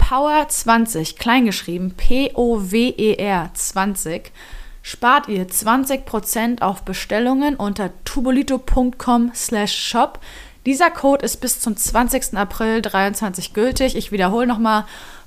Power20, 0.00 1.16
kleingeschrieben, 1.16 1.92
P-O-W-E-R 1.92 3.50
20, 3.54 4.32
spart 4.82 5.28
ihr 5.28 5.46
20% 5.46 6.60
auf 6.60 6.82
Bestellungen 6.82 7.54
unter 7.54 7.90
tubolito.com 8.04 9.30
slash 9.32 9.72
shop. 9.72 10.18
Dieser 10.66 10.90
Code 10.90 11.24
ist 11.24 11.40
bis 11.40 11.60
zum 11.60 11.76
20. 11.76 12.36
April 12.36 12.82
23 12.82 13.52
gültig. 13.52 13.96
Ich 13.96 14.12
wiederhole 14.12 14.46
nochmal. 14.46 14.84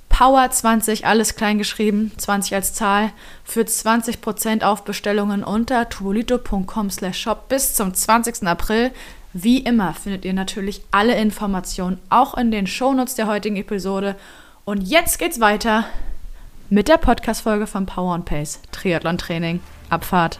Power 0.07 0.49
20, 0.49 1.05
alles 1.05 1.35
klein 1.35 1.57
geschrieben, 1.57 2.11
20 2.15 2.55
als 2.55 2.73
Zahl, 2.73 3.11
für 3.43 3.61
20% 3.61 4.63
auf 4.63 4.85
Bestellungen 4.85 5.43
unter 5.43 5.89
tubolito.com 5.89 6.89
slash 6.89 7.19
shop 7.19 7.49
bis 7.49 7.73
zum 7.73 7.93
20. 7.93 8.47
April. 8.47 8.91
Wie 9.33 9.57
immer 9.57 9.93
findet 9.93 10.23
ihr 10.23 10.33
natürlich 10.33 10.83
alle 10.91 11.15
Informationen 11.15 11.99
auch 12.09 12.37
in 12.37 12.51
den 12.51 12.67
Shownotes 12.67 13.15
der 13.15 13.27
heutigen 13.27 13.57
Episode. 13.57 14.15
Und 14.63 14.83
jetzt 14.83 15.19
geht's 15.19 15.41
weiter 15.41 15.85
mit 16.69 16.87
der 16.87 16.97
Podcast-Folge 16.97 17.67
von 17.67 17.85
Power 17.85 18.15
and 18.15 18.25
Pace 18.25 18.61
Triathlon 18.71 19.17
Training. 19.17 19.59
Abfahrt. 19.89 20.39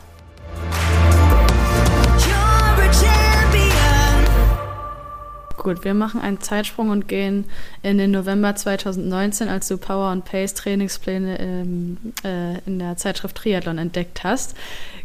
Gut, 5.66 5.84
wir 5.84 5.96
machen 5.96 6.22
einen 6.22 6.42
Zeitsprung 6.42 6.92
und 6.92 7.08
gehen 7.08 7.46
in 7.82 7.98
den 7.98 8.12
November 8.12 8.56
2019, 8.56 9.50
als 9.50 9.68
du 9.68 9.80
Power 9.80 10.10
and 10.10 10.24
Pace 10.24 10.54
Trainingspläne 10.54 11.40
ähm, 11.40 11.98
äh, 12.24 12.60
in 12.68 12.78
der 12.78 12.98
Zeitschrift 12.98 13.36
Triathlon 13.36 13.80
entdeckt 13.80 14.24
hast. 14.24 14.56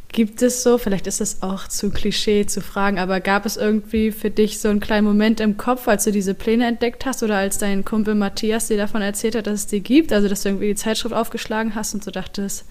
Gibt 0.09 0.43
es 0.43 0.63
so, 0.63 0.77
vielleicht 0.77 1.07
ist 1.07 1.23
es 1.23 1.41
auch 1.41 1.67
zu 1.67 1.89
Klischee 1.89 2.45
zu 2.45 2.61
fragen, 2.61 2.99
aber 2.99 3.21
gab 3.21 3.47
es 3.47 3.57
irgendwie 3.57 4.13
für 4.13 4.29
dich 4.29 4.61
so 4.61 4.69
einen 4.69 4.81
kleinen 4.81 5.07
Moment 5.07 5.41
im 5.41 5.57
Kopf, 5.57 5.89
als 5.89 6.05
du 6.05 6.13
diese 6.13 6.35
Pläne 6.35 6.67
entdeckt 6.67 7.07
hast 7.07 7.23
oder 7.23 7.39
als 7.39 7.57
dein 7.57 7.83
Kumpel 7.83 8.15
Matthias 8.15 8.69
dir 8.69 8.77
davon 8.77 9.01
erzählt 9.01 9.37
hat, 9.37 9.47
dass 9.47 9.61
es 9.61 9.67
die 9.67 9.81
gibt? 9.81 10.13
Also, 10.13 10.29
dass 10.29 10.43
du 10.43 10.51
irgendwie 10.51 10.69
die 10.69 10.75
Zeitschrift 10.75 11.15
aufgeschlagen 11.15 11.75
hast 11.75 11.95
und 11.95 12.05
so 12.05 12.11
dachtest, 12.11 12.67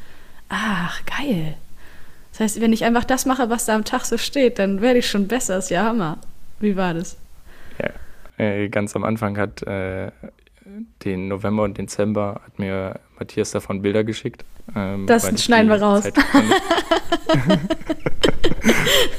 ach, 0.47 1.01
geil. 1.07 1.55
Das 2.33 2.41
heißt, 2.41 2.61
wenn 2.61 2.71
ich 2.71 2.85
einfach 2.85 3.03
das 3.05 3.25
mache, 3.25 3.49
was 3.49 3.65
da 3.65 3.73
am 3.73 3.83
Tag 3.83 4.05
so 4.05 4.19
steht, 4.19 4.59
dann 4.59 4.79
werde 4.79 4.99
ich 4.99 5.09
schon 5.09 5.27
besser. 5.27 5.57
Ist 5.57 5.71
ja 5.71 5.85
Hammer. 5.85 6.19
Wie 6.59 6.75
war 6.75 6.93
das? 6.93 7.17
Ja, 7.79 7.91
äh, 8.43 8.69
ganz 8.69 8.95
am 8.95 9.03
Anfang 9.03 9.37
hat 9.37 9.63
äh, 9.63 10.11
den 11.03 11.27
November 11.27 11.63
und 11.63 11.77
Dezember 11.77 12.41
hat 12.45 12.59
mir 12.59 12.99
Matthias 13.17 13.51
davon 13.51 13.81
Bilder 13.81 14.03
geschickt. 14.03 14.45
Ähm, 14.75 15.07
das 15.07 15.43
schneiden 15.43 15.69
wir 15.69 15.81
raus. 15.81 16.05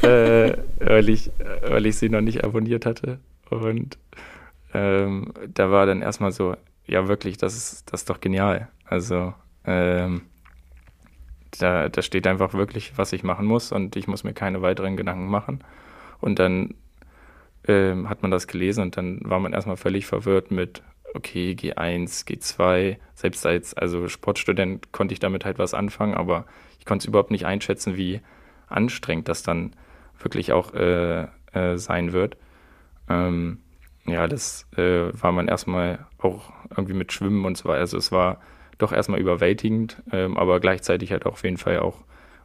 äh, 0.03 0.53
weil, 0.79 1.09
ich, 1.09 1.31
weil 1.62 1.87
ich 1.87 1.96
sie 1.96 2.09
noch 2.09 2.20
nicht 2.20 2.44
abonniert 2.44 2.87
hatte. 2.87 3.18
Und 3.51 3.99
ähm, 4.73 5.33
da 5.53 5.70
war 5.70 5.87
dann 5.87 6.03
erstmal 6.03 6.33
so, 6.33 6.55
ja 6.87 7.09
wirklich, 7.09 7.37
das 7.37 7.57
ist, 7.57 7.92
das 7.92 8.03
ist 8.03 8.11
doch 8.11 8.20
genial. 8.20 8.68
Also 8.85 9.35
ähm, 9.64 10.23
da, 11.59 11.88
da 11.88 12.03
steht 12.03 12.27
einfach 12.27 12.55
wirklich, 12.55 12.96
was 12.96 13.12
ich 13.12 13.23
machen 13.23 13.46
muss 13.46 13.73
und 13.73 13.96
ich 13.96 14.07
muss 14.07 14.25
mir 14.25 14.33
keine 14.33 14.62
weiteren 14.62 14.96
Gedanken 14.96 15.27
machen. 15.27 15.64
Und 16.20 16.38
dann 16.38 16.75
ähm, 17.71 18.09
hat 18.09 18.23
man 18.23 18.33
das 18.33 18.49
gelesen 18.49 18.83
und 18.83 18.97
dann 18.97 19.21
war 19.23 19.39
man 19.39 19.53
erstmal 19.53 19.77
völlig 19.77 20.07
verwirrt 20.07 20.51
mit, 20.51 20.83
okay, 21.15 21.53
G1, 21.53 22.27
G2, 22.27 22.97
selbst 23.15 23.47
als 23.47 23.75
also 23.75 24.09
Sportstudent 24.09 24.93
konnte 24.93 25.13
ich 25.13 25.21
damit 25.21 25.45
halt 25.45 25.59
was 25.59 25.73
anfangen, 25.73 26.15
aber 26.15 26.47
ich 26.81 26.85
konnte 26.85 27.05
es 27.05 27.09
überhaupt 27.09 27.31
nicht 27.31 27.47
einschätzen, 27.47 27.97
wie 27.97 28.21
anstrengend 28.69 29.29
das 29.29 29.43
dann 29.45 29.75
wirklich 30.19 30.53
auch 30.53 30.75
äh, 30.75 31.29
äh, 31.53 31.77
sein 31.77 32.13
wird. 32.13 32.37
Ähm, 33.09 33.59
ja, 34.07 34.27
das 34.27 34.67
äh, 34.77 35.11
war 35.13 35.31
man 35.31 35.47
erstmal 35.47 36.07
auch 36.19 36.53
irgendwie 36.71 36.95
mit 36.95 37.13
Schwimmen 37.13 37.45
und 37.45 37.57
so 37.57 37.69
weiter. 37.69 37.81
Also 37.81 37.99
es 37.99 38.11
war 38.11 38.41
doch 38.79 38.93
erstmal 38.93 39.21
überwältigend, 39.21 40.03
ähm, 40.11 40.37
aber 40.37 40.59
gleichzeitig 40.59 41.13
halt 41.13 41.27
auch 41.27 41.33
auf 41.33 41.45
jeden 41.45 41.59
Fall 41.59 41.79
auch 41.79 41.99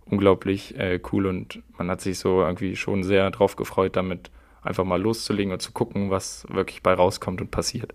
unglaublich 0.06 0.78
äh, 0.78 1.00
cool 1.12 1.26
und 1.26 1.64
man 1.78 1.90
hat 1.90 2.02
sich 2.02 2.20
so 2.20 2.42
irgendwie 2.42 2.76
schon 2.76 3.04
sehr 3.04 3.32
drauf 3.32 3.56
gefreut, 3.56 3.96
damit 3.96 4.30
einfach 4.66 4.84
mal 4.84 5.02
loszulegen 5.02 5.54
und 5.54 5.62
zu 5.62 5.72
gucken, 5.72 6.10
was 6.10 6.46
wirklich 6.50 6.82
bei 6.84 6.94
rauskommt 6.94 7.42
und 7.42 7.52
passiert. 7.52 7.94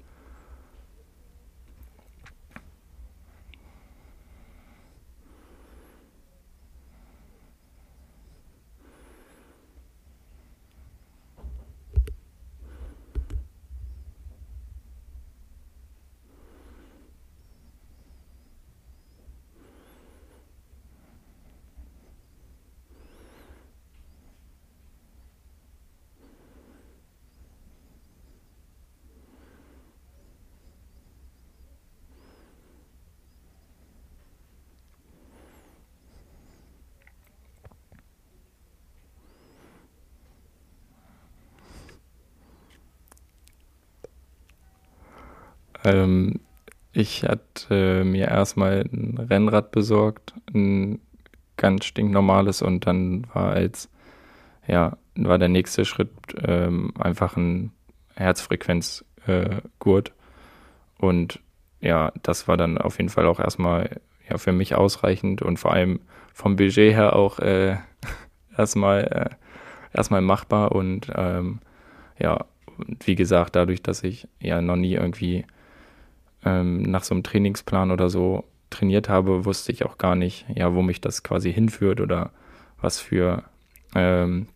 Ähm, 45.91 46.41
ich 46.93 47.25
hatte 47.25 48.05
mir 48.05 48.29
erstmal 48.29 48.85
ein 48.93 49.19
Rennrad 49.19 49.71
besorgt, 49.71 50.35
ein 50.53 51.01
ganz 51.57 51.85
stinknormales 51.85 52.63
und 52.63 52.87
dann 52.87 53.27
war 53.33 53.53
als, 53.53 53.89
ja, 54.67 54.97
war 55.15 55.39
der 55.39 55.49
nächste 55.49 55.85
Schritt 55.85 56.11
ähm, 56.43 56.93
einfach 56.99 57.37
ein 57.37 57.73
Herzfrequenzgurt. 58.15 60.09
Äh, 60.09 60.13
und 60.99 61.41
ja, 61.81 62.13
das 62.23 62.49
war 62.49 62.57
dann 62.57 62.79
auf 62.79 62.99
jeden 62.99 63.09
Fall 63.09 63.27
auch 63.27 63.41
erstmal 63.41 64.01
ja, 64.29 64.39
für 64.39 64.53
mich 64.53 64.75
ausreichend 64.75 65.43
und 65.43 65.59
vor 65.59 65.73
allem 65.73 66.01
vom 66.33 66.57
Budget 66.57 66.95
her 66.95 67.15
auch 67.15 67.39
äh, 67.39 67.77
erstmal, 68.57 69.05
äh, 69.05 69.97
erstmal 69.97 70.23
machbar 70.23 70.73
und 70.73 71.11
ähm, 71.15 71.61
ja, 72.19 72.47
wie 73.05 73.15
gesagt, 73.15 73.57
dadurch, 73.57 73.83
dass 73.83 74.03
ich 74.03 74.29
ja 74.41 74.61
noch 74.61 74.77
nie 74.77 74.95
irgendwie 74.95 75.45
ähm, 76.45 76.83
nach 76.83 77.05
so 77.05 77.15
einem 77.15 77.23
Trainingsplan 77.23 77.91
oder 77.91 78.11
so 78.11 78.45
trainiert 78.71 79.09
habe, 79.09 79.45
wusste 79.45 79.73
ich 79.73 79.85
auch 79.85 79.99
gar 79.99 80.15
nicht, 80.15 80.47
ja, 80.55 80.75
wo 80.75 80.83
mich 80.83 81.01
das 81.01 81.23
quasi 81.23 81.53
hinführt 81.53 82.01
oder 82.01 82.31
was 82.81 83.01
für 83.01 83.45
ähm, 83.95 84.47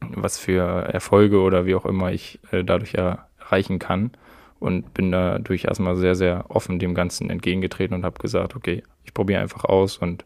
was 0.00 0.38
für 0.38 0.62
Erfolge 0.62 1.40
oder 1.40 1.66
wie 1.66 1.74
auch 1.74 1.84
immer 1.84 2.12
ich 2.12 2.38
äh, 2.52 2.64
dadurch 2.64 2.94
erreichen 2.94 3.78
kann 3.78 4.12
und 4.58 4.94
bin 4.94 5.10
dadurch 5.10 5.64
erstmal 5.64 5.96
sehr, 5.96 6.14
sehr 6.14 6.44
offen 6.48 6.78
dem 6.78 6.94
Ganzen 6.94 7.30
entgegengetreten 7.30 7.94
und 7.94 8.04
habe 8.04 8.18
gesagt, 8.18 8.56
okay, 8.56 8.82
ich 9.04 9.14
probiere 9.14 9.40
einfach 9.40 9.64
aus 9.64 9.98
und 9.98 10.24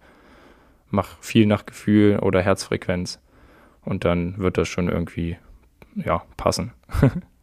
mache 0.90 1.16
viel 1.20 1.46
nach 1.46 1.66
Gefühl 1.66 2.18
oder 2.20 2.40
Herzfrequenz 2.40 3.20
und 3.85 4.04
dann 4.04 4.38
wird 4.38 4.59
das 4.59 4.68
schon 4.68 4.88
irgendwie 4.88 5.37
ja 5.96 6.22
passen. 6.37 6.72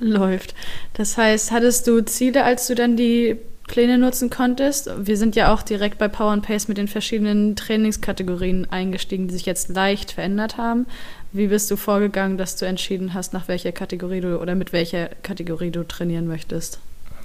läuft. 0.00 0.54
Das 0.94 1.16
heißt, 1.16 1.50
hattest 1.50 1.86
du 1.86 2.04
Ziele, 2.04 2.44
als 2.44 2.66
du 2.66 2.74
dann 2.74 2.96
die 2.96 3.36
Pläne 3.66 3.98
nutzen 3.98 4.30
konntest? 4.30 4.90
Wir 4.98 5.16
sind 5.16 5.36
ja 5.36 5.52
auch 5.52 5.62
direkt 5.62 5.98
bei 5.98 6.08
Power 6.08 6.32
and 6.32 6.44
Pace 6.44 6.68
mit 6.68 6.78
den 6.78 6.88
verschiedenen 6.88 7.54
Trainingskategorien 7.54 8.66
eingestiegen, 8.70 9.28
die 9.28 9.34
sich 9.34 9.46
jetzt 9.46 9.68
leicht 9.68 10.12
verändert 10.12 10.56
haben. 10.56 10.86
Wie 11.32 11.48
bist 11.48 11.70
du 11.70 11.76
vorgegangen, 11.76 12.38
dass 12.38 12.56
du 12.56 12.64
entschieden 12.64 13.14
hast, 13.14 13.32
nach 13.32 13.48
welcher 13.48 13.72
Kategorie 13.72 14.20
du 14.20 14.40
oder 14.40 14.54
mit 14.54 14.72
welcher 14.72 15.08
Kategorie 15.22 15.70
du 15.70 15.86
trainieren 15.86 16.26
möchtest? 16.26 16.80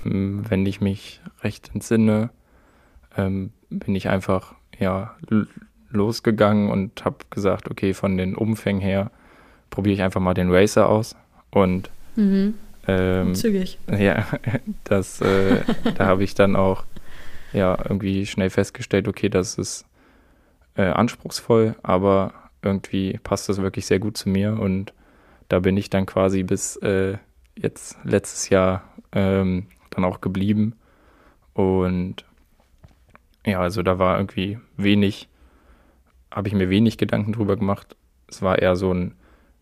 Ähm, 0.05 0.43
wenn 0.49 0.65
ich 0.65 0.81
mich 0.81 1.21
recht 1.41 1.71
entsinne, 1.73 2.29
ähm, 3.17 3.51
bin 3.69 3.95
ich 3.95 4.09
einfach 4.09 4.55
ja 4.77 5.15
losgegangen 5.89 6.69
und 6.69 7.05
habe 7.05 7.17
gesagt, 7.29 7.69
okay, 7.71 7.93
von 7.93 8.17
den 8.17 8.35
Umfängen 8.35 8.81
her 8.81 9.11
probiere 9.69 9.95
ich 9.95 10.01
einfach 10.01 10.19
mal 10.19 10.33
den 10.33 10.51
Racer 10.51 10.89
aus 10.89 11.15
und 11.51 11.89
Mhm. 12.15 12.55
Ähm, 12.87 13.35
Zügig. 13.35 13.77
Ja, 13.87 14.27
das, 14.83 15.21
äh, 15.21 15.61
da 15.95 16.05
habe 16.05 16.23
ich 16.23 16.35
dann 16.35 16.55
auch 16.55 16.83
ja 17.53 17.77
irgendwie 17.87 18.25
schnell 18.25 18.49
festgestellt, 18.49 19.07
okay, 19.07 19.29
das 19.29 19.57
ist 19.57 19.85
äh, 20.75 20.83
anspruchsvoll, 20.83 21.75
aber 21.83 22.33
irgendwie 22.61 23.19
passt 23.23 23.49
das 23.49 23.61
wirklich 23.61 23.85
sehr 23.85 23.99
gut 23.99 24.17
zu 24.17 24.29
mir 24.29 24.59
und 24.59 24.93
da 25.49 25.59
bin 25.59 25.77
ich 25.77 25.89
dann 25.89 26.05
quasi 26.05 26.43
bis 26.43 26.77
äh, 26.77 27.17
jetzt 27.55 27.97
letztes 28.03 28.49
Jahr 28.49 28.83
ähm, 29.11 29.67
dann 29.91 30.05
auch 30.05 30.21
geblieben 30.21 30.75
und 31.53 32.25
ja, 33.45 33.59
also 33.59 33.83
da 33.83 33.99
war 33.99 34.17
irgendwie 34.17 34.57
wenig, 34.77 35.27
habe 36.31 36.47
ich 36.47 36.53
mir 36.53 36.69
wenig 36.69 36.97
Gedanken 36.97 37.33
drüber 37.33 37.57
gemacht. 37.57 37.95
Es 38.27 38.41
war 38.41 38.59
eher 38.59 38.75
so 38.75 38.93
ein 38.93 39.15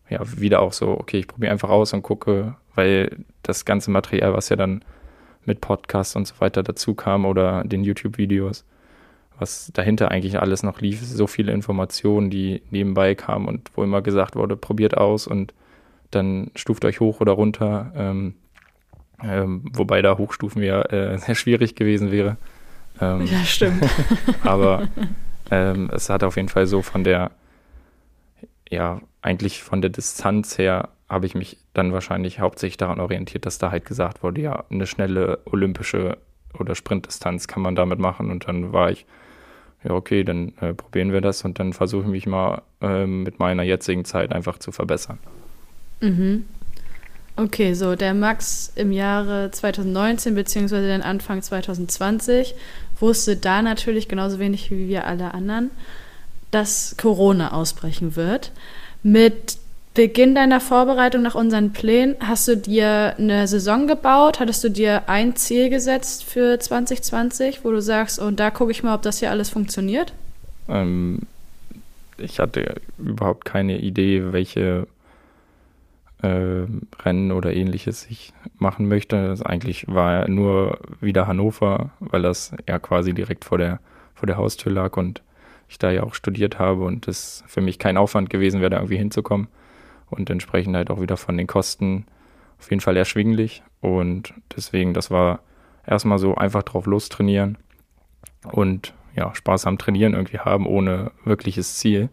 ja, 0.08 0.20
wieder 0.38 0.60
auch 0.60 0.72
so, 0.72 0.88
okay, 0.90 1.18
ich 1.18 1.26
probiere 1.26 1.52
einfach 1.52 1.70
aus 1.70 1.92
und 1.92 2.02
gucke, 2.02 2.54
weil 2.74 3.16
das 3.42 3.64
ganze 3.64 3.90
Material, 3.90 4.34
was 4.34 4.48
ja 4.48 4.56
dann 4.56 4.84
mit 5.44 5.60
Podcasts 5.60 6.16
und 6.16 6.26
so 6.26 6.34
weiter 6.38 6.62
dazu 6.62 6.94
kam 6.94 7.24
oder 7.24 7.64
den 7.64 7.82
YouTube-Videos, 7.82 8.64
was 9.38 9.70
dahinter 9.72 10.10
eigentlich 10.10 10.38
alles 10.40 10.62
noch 10.62 10.80
lief, 10.80 11.00
so 11.02 11.26
viele 11.26 11.52
Informationen, 11.52 12.30
die 12.30 12.62
nebenbei 12.70 13.14
kamen 13.14 13.48
und 13.48 13.70
wo 13.74 13.82
immer 13.82 14.02
gesagt 14.02 14.36
wurde, 14.36 14.56
probiert 14.56 14.96
aus 14.96 15.26
und 15.26 15.52
dann 16.10 16.50
stuft 16.54 16.84
euch 16.84 17.00
hoch 17.00 17.20
oder 17.20 17.32
runter, 17.32 17.92
ähm, 17.96 18.34
ähm, 19.22 19.64
wobei 19.72 20.02
da 20.02 20.18
Hochstufen 20.18 20.62
ja 20.62 20.82
äh, 20.82 21.18
sehr 21.18 21.34
schwierig 21.34 21.74
gewesen 21.74 22.10
wäre. 22.10 22.36
Ähm, 23.00 23.26
ja, 23.26 23.44
stimmt. 23.44 23.84
aber 24.44 24.88
ähm, 25.50 25.90
es 25.92 26.10
hat 26.10 26.22
auf 26.22 26.36
jeden 26.36 26.48
Fall 26.48 26.66
so 26.66 26.82
von 26.82 27.02
der 27.02 27.30
ja, 28.70 29.00
eigentlich 29.22 29.62
von 29.62 29.80
der 29.80 29.90
Distanz 29.90 30.58
her 30.58 30.90
habe 31.08 31.26
ich 31.26 31.34
mich 31.34 31.58
dann 31.74 31.92
wahrscheinlich 31.92 32.40
hauptsächlich 32.40 32.76
daran 32.76 33.00
orientiert, 33.00 33.46
dass 33.46 33.58
da 33.58 33.70
halt 33.70 33.84
gesagt 33.84 34.22
wurde, 34.22 34.40
ja, 34.40 34.64
eine 34.70 34.86
schnelle 34.86 35.38
olympische 35.44 36.18
oder 36.58 36.74
Sprintdistanz 36.74 37.46
kann 37.46 37.62
man 37.62 37.74
damit 37.74 37.98
machen. 37.98 38.30
Und 38.30 38.48
dann 38.48 38.72
war 38.72 38.90
ich, 38.90 39.06
ja, 39.84 39.92
okay, 39.92 40.24
dann 40.24 40.52
äh, 40.60 40.74
probieren 40.74 41.12
wir 41.12 41.20
das 41.20 41.44
und 41.44 41.58
dann 41.58 41.72
versuche 41.72 42.04
ich 42.04 42.08
mich 42.08 42.26
mal 42.26 42.62
äh, 42.80 43.06
mit 43.06 43.38
meiner 43.38 43.62
jetzigen 43.62 44.04
Zeit 44.04 44.32
einfach 44.32 44.58
zu 44.58 44.72
verbessern. 44.72 45.18
Mhm. 46.00 46.44
Okay, 47.36 47.72
so 47.72 47.96
der 47.96 48.12
Max 48.12 48.72
im 48.74 48.92
Jahre 48.92 49.50
2019 49.50 50.34
beziehungsweise 50.34 50.88
dann 50.88 51.00
Anfang 51.00 51.40
2020 51.40 52.54
wusste 53.00 53.36
da 53.36 53.62
natürlich 53.62 54.08
genauso 54.08 54.38
wenig 54.38 54.70
wie 54.70 54.88
wir 54.88 55.06
alle 55.06 55.32
anderen 55.32 55.70
dass 56.52 56.96
Corona 56.98 57.52
ausbrechen 57.52 58.14
wird. 58.14 58.52
Mit 59.02 59.58
Beginn 59.94 60.34
deiner 60.34 60.60
Vorbereitung 60.60 61.20
nach 61.20 61.34
unseren 61.34 61.72
Plänen, 61.72 62.16
hast 62.20 62.48
du 62.48 62.56
dir 62.56 63.14
eine 63.18 63.46
Saison 63.46 63.86
gebaut? 63.86 64.40
Hattest 64.40 64.64
du 64.64 64.70
dir 64.70 65.08
ein 65.08 65.36
Ziel 65.36 65.68
gesetzt 65.68 66.24
für 66.24 66.58
2020, 66.58 67.62
wo 67.62 67.70
du 67.70 67.82
sagst, 67.82 68.18
und 68.18 68.40
da 68.40 68.50
gucke 68.50 68.70
ich 68.70 68.82
mal, 68.82 68.94
ob 68.94 69.02
das 69.02 69.18
hier 69.18 69.30
alles 69.30 69.50
funktioniert? 69.50 70.14
Ähm, 70.68 71.20
ich 72.16 72.38
hatte 72.38 72.80
überhaupt 72.96 73.44
keine 73.44 73.80
Idee, 73.80 74.32
welche 74.32 74.86
äh, 76.22 76.64
Rennen 77.04 77.32
oder 77.32 77.52
ähnliches 77.52 78.06
ich 78.08 78.32
machen 78.56 78.88
möchte. 78.88 79.28
Das 79.28 79.42
eigentlich 79.42 79.84
war 79.88 80.26
nur 80.26 80.78
wieder 81.02 81.26
Hannover, 81.26 81.90
weil 82.00 82.22
das 82.22 82.52
ja 82.66 82.78
quasi 82.78 83.12
direkt 83.12 83.44
vor 83.44 83.58
der, 83.58 83.78
vor 84.14 84.26
der 84.26 84.38
Haustür 84.38 84.72
lag 84.72 84.96
und 84.96 85.20
ich 85.72 85.78
da 85.78 85.90
ja 85.90 86.02
auch 86.02 86.14
studiert 86.14 86.58
habe 86.58 86.84
und 86.84 87.08
es 87.08 87.42
für 87.46 87.60
mich 87.60 87.78
kein 87.78 87.96
Aufwand 87.96 88.30
gewesen 88.30 88.60
wäre, 88.60 88.70
da 88.70 88.76
irgendwie 88.76 88.98
hinzukommen 88.98 89.48
und 90.10 90.30
entsprechend 90.30 90.76
halt 90.76 90.90
auch 90.90 91.00
wieder 91.00 91.16
von 91.16 91.36
den 91.36 91.46
Kosten 91.46 92.06
auf 92.58 92.70
jeden 92.70 92.80
Fall 92.80 92.96
erschwinglich 92.96 93.62
und 93.80 94.34
deswegen, 94.54 94.94
das 94.94 95.10
war 95.10 95.40
erstmal 95.86 96.18
so 96.18 96.34
einfach 96.36 96.62
drauf 96.62 96.86
lostrainieren 96.86 97.58
und 98.52 98.94
ja, 99.16 99.34
Spaß 99.34 99.66
am 99.66 99.78
Trainieren 99.78 100.14
irgendwie 100.14 100.38
haben, 100.38 100.66
ohne 100.66 101.10
wirkliches 101.24 101.76
Ziel. 101.76 102.08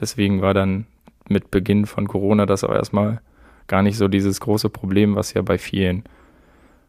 Deswegen 0.00 0.40
war 0.40 0.54
dann 0.54 0.86
mit 1.28 1.50
Beginn 1.50 1.84
von 1.86 2.08
Corona 2.08 2.46
das 2.46 2.64
auch 2.64 2.72
erstmal 2.72 3.20
gar 3.66 3.82
nicht 3.82 3.96
so 3.96 4.08
dieses 4.08 4.40
große 4.40 4.70
Problem, 4.70 5.14
was 5.14 5.34
ja 5.34 5.42
bei 5.42 5.58
vielen 5.58 6.04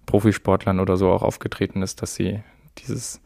Profisportlern 0.05 0.79
oder 0.79 0.97
so 0.97 1.11
auch 1.11 1.23
aufgetreten 1.23 1.81
ist, 1.81 2.01
dass 2.01 2.15
sie 2.15 2.41
dieses 2.79 3.21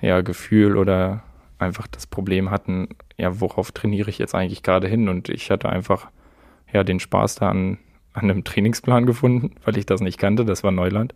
ja, 0.00 0.20
Gefühl 0.22 0.76
oder 0.76 1.22
einfach 1.60 1.86
das 1.86 2.06
Problem 2.06 2.50
hatten, 2.50 2.88
ja, 3.16 3.40
worauf 3.40 3.72
trainiere 3.72 4.10
ich 4.10 4.18
jetzt 4.18 4.34
eigentlich 4.34 4.62
gerade 4.62 4.88
hin? 4.88 5.08
Und 5.08 5.28
ich 5.28 5.50
hatte 5.50 5.68
einfach 5.68 6.08
ja 6.72 6.84
den 6.84 7.00
Spaß 7.00 7.36
da 7.36 7.48
an, 7.48 7.78
an 8.12 8.30
einem 8.30 8.44
Trainingsplan 8.44 9.06
gefunden, 9.06 9.52
weil 9.64 9.76
ich 9.76 9.86
das 9.86 10.00
nicht 10.00 10.18
kannte, 10.18 10.44
das 10.44 10.64
war 10.64 10.72
Neuland. 10.72 11.14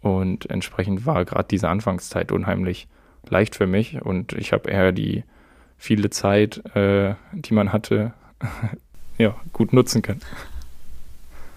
Und 0.00 0.48
entsprechend 0.48 1.06
war 1.06 1.24
gerade 1.24 1.48
diese 1.50 1.68
Anfangszeit 1.68 2.30
unheimlich 2.30 2.86
leicht 3.28 3.56
für 3.56 3.66
mich 3.66 4.00
und 4.00 4.32
ich 4.32 4.52
habe 4.52 4.70
eher 4.70 4.92
die 4.92 5.24
viele 5.76 6.10
Zeit, 6.10 6.64
äh, 6.76 7.14
die 7.32 7.52
man 7.52 7.72
hatte, 7.72 8.12
ja, 9.18 9.34
gut 9.52 9.72
nutzen 9.72 10.02
können. 10.02 10.20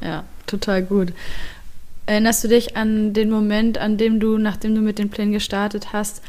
Ja, 0.01 0.23
total 0.47 0.83
gut. 0.83 1.13
Erinnerst 2.07 2.43
du 2.43 2.47
dich 2.47 2.75
an 2.75 3.13
den 3.13 3.29
Moment, 3.29 3.77
an 3.77 3.97
dem 3.97 4.19
du, 4.19 4.37
nachdem 4.37 4.75
du 4.75 4.81
mit 4.81 4.97
den 4.97 5.09
Plänen 5.09 5.31
gestartet 5.31 5.93
hast, 5.93 6.23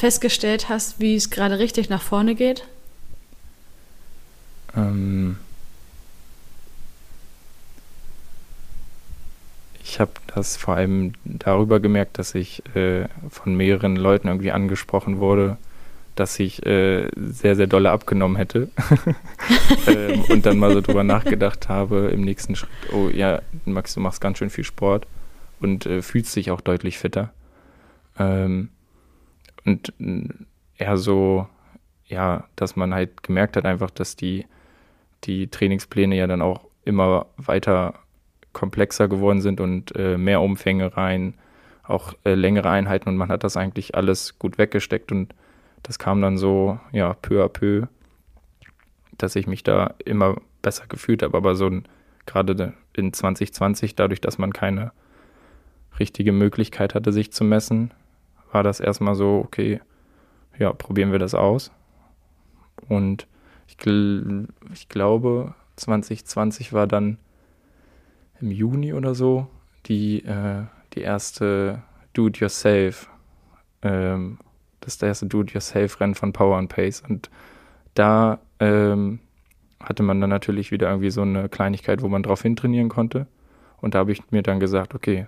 festgestellt 0.00 0.70
hast, 0.70 0.98
wie 0.98 1.14
es 1.14 1.28
gerade 1.28 1.58
richtig 1.58 1.90
nach 1.90 2.00
vorne 2.00 2.34
geht? 2.34 2.66
Ähm 4.74 5.36
ich 9.84 10.00
habe 10.00 10.12
das 10.34 10.56
vor 10.56 10.74
allem 10.76 11.12
darüber 11.24 11.80
gemerkt, 11.80 12.18
dass 12.18 12.34
ich 12.34 12.62
äh, 12.74 13.08
von 13.28 13.54
mehreren 13.54 13.96
Leuten 13.96 14.28
irgendwie 14.28 14.52
angesprochen 14.52 15.18
wurde, 15.18 15.58
dass 16.14 16.38
ich 16.40 16.64
äh, 16.64 17.08
sehr, 17.16 17.56
sehr 17.56 17.66
dolle 17.66 17.90
abgenommen 17.90 18.36
hätte. 18.36 18.68
ähm, 19.86 20.22
und 20.30 20.46
dann 20.46 20.58
mal 20.58 20.72
so 20.72 20.80
drüber 20.80 21.04
nachgedacht 21.04 21.68
habe 21.68 22.10
im 22.12 22.22
nächsten 22.22 22.56
Schritt, 22.56 22.70
oh 22.92 23.10
ja, 23.12 23.42
Max, 23.66 23.94
du 23.94 24.00
machst 24.00 24.22
ganz 24.22 24.38
schön 24.38 24.48
viel 24.48 24.64
Sport 24.64 25.06
und 25.60 25.84
äh, 25.84 26.00
fühlst 26.00 26.34
dich 26.36 26.50
auch 26.50 26.62
deutlich 26.62 26.96
fitter. 26.96 27.32
Ähm, 28.18 28.70
und 29.64 29.92
äh, 30.00 30.28
eher 30.76 30.96
so, 30.96 31.46
ja, 32.06 32.44
dass 32.56 32.76
man 32.76 32.94
halt 32.94 33.22
gemerkt 33.22 33.56
hat 33.56 33.64
einfach, 33.64 33.90
dass 33.90 34.16
die, 34.16 34.46
die 35.24 35.48
Trainingspläne 35.48 36.16
ja 36.16 36.26
dann 36.26 36.42
auch 36.42 36.66
immer 36.84 37.26
weiter 37.36 37.94
komplexer 38.52 39.08
geworden 39.08 39.40
sind 39.40 39.60
und 39.60 39.94
äh, 39.94 40.16
mehr 40.16 40.40
Umfänge 40.40 40.96
rein, 40.96 41.34
auch 41.84 42.14
äh, 42.24 42.34
längere 42.34 42.70
Einheiten 42.70 43.08
und 43.08 43.16
man 43.16 43.28
hat 43.28 43.44
das 43.44 43.56
eigentlich 43.56 43.94
alles 43.94 44.38
gut 44.38 44.58
weggesteckt 44.58 45.12
und 45.12 45.34
das 45.82 45.98
kam 45.98 46.20
dann 46.20 46.36
so, 46.36 46.78
ja, 46.92 47.14
peu 47.14 47.44
à 47.44 47.48
peu, 47.48 47.86
dass 49.18 49.36
ich 49.36 49.46
mich 49.46 49.62
da 49.62 49.94
immer 50.04 50.36
besser 50.62 50.86
gefühlt 50.86 51.22
habe. 51.22 51.36
Aber 51.36 51.54
so 51.54 51.70
gerade 52.26 52.74
in 52.94 53.12
2020, 53.12 53.94
dadurch, 53.94 54.20
dass 54.20 54.38
man 54.38 54.52
keine 54.52 54.92
richtige 55.98 56.32
Möglichkeit 56.32 56.94
hatte, 56.94 57.12
sich 57.12 57.32
zu 57.32 57.44
messen, 57.44 57.92
war 58.52 58.62
das 58.62 58.80
erstmal 58.80 59.14
so, 59.14 59.42
okay, 59.44 59.80
ja, 60.58 60.72
probieren 60.72 61.12
wir 61.12 61.18
das 61.18 61.34
aus. 61.34 61.70
Und 62.88 63.26
ich, 63.66 63.76
gl 63.76 64.48
ich 64.72 64.88
glaube, 64.88 65.54
2020 65.76 66.72
war 66.72 66.86
dann 66.86 67.18
im 68.40 68.50
Juni 68.50 68.92
oder 68.92 69.14
so 69.14 69.46
die, 69.86 70.24
äh, 70.24 70.64
die 70.94 71.02
erste 71.02 71.82
Do-it-yourself 72.12 73.08
ähm, 73.82 74.38
das 74.80 75.00
erste 75.02 75.26
Do-it-yourself-Rennen 75.26 76.14
von 76.14 76.32
Power 76.32 76.56
and 76.56 76.68
Pace. 76.68 77.02
Und 77.06 77.30
da 77.94 78.40
ähm, 78.58 79.20
hatte 79.78 80.02
man 80.02 80.20
dann 80.20 80.30
natürlich 80.30 80.70
wieder 80.70 80.88
irgendwie 80.88 81.10
so 81.10 81.22
eine 81.22 81.48
Kleinigkeit, 81.48 82.02
wo 82.02 82.08
man 82.08 82.22
drauf 82.22 82.42
hintrainieren 82.42 82.88
konnte. 82.88 83.26
Und 83.80 83.94
da 83.94 84.00
habe 84.00 84.12
ich 84.12 84.30
mir 84.30 84.42
dann 84.42 84.60
gesagt, 84.60 84.94
okay, 84.94 85.26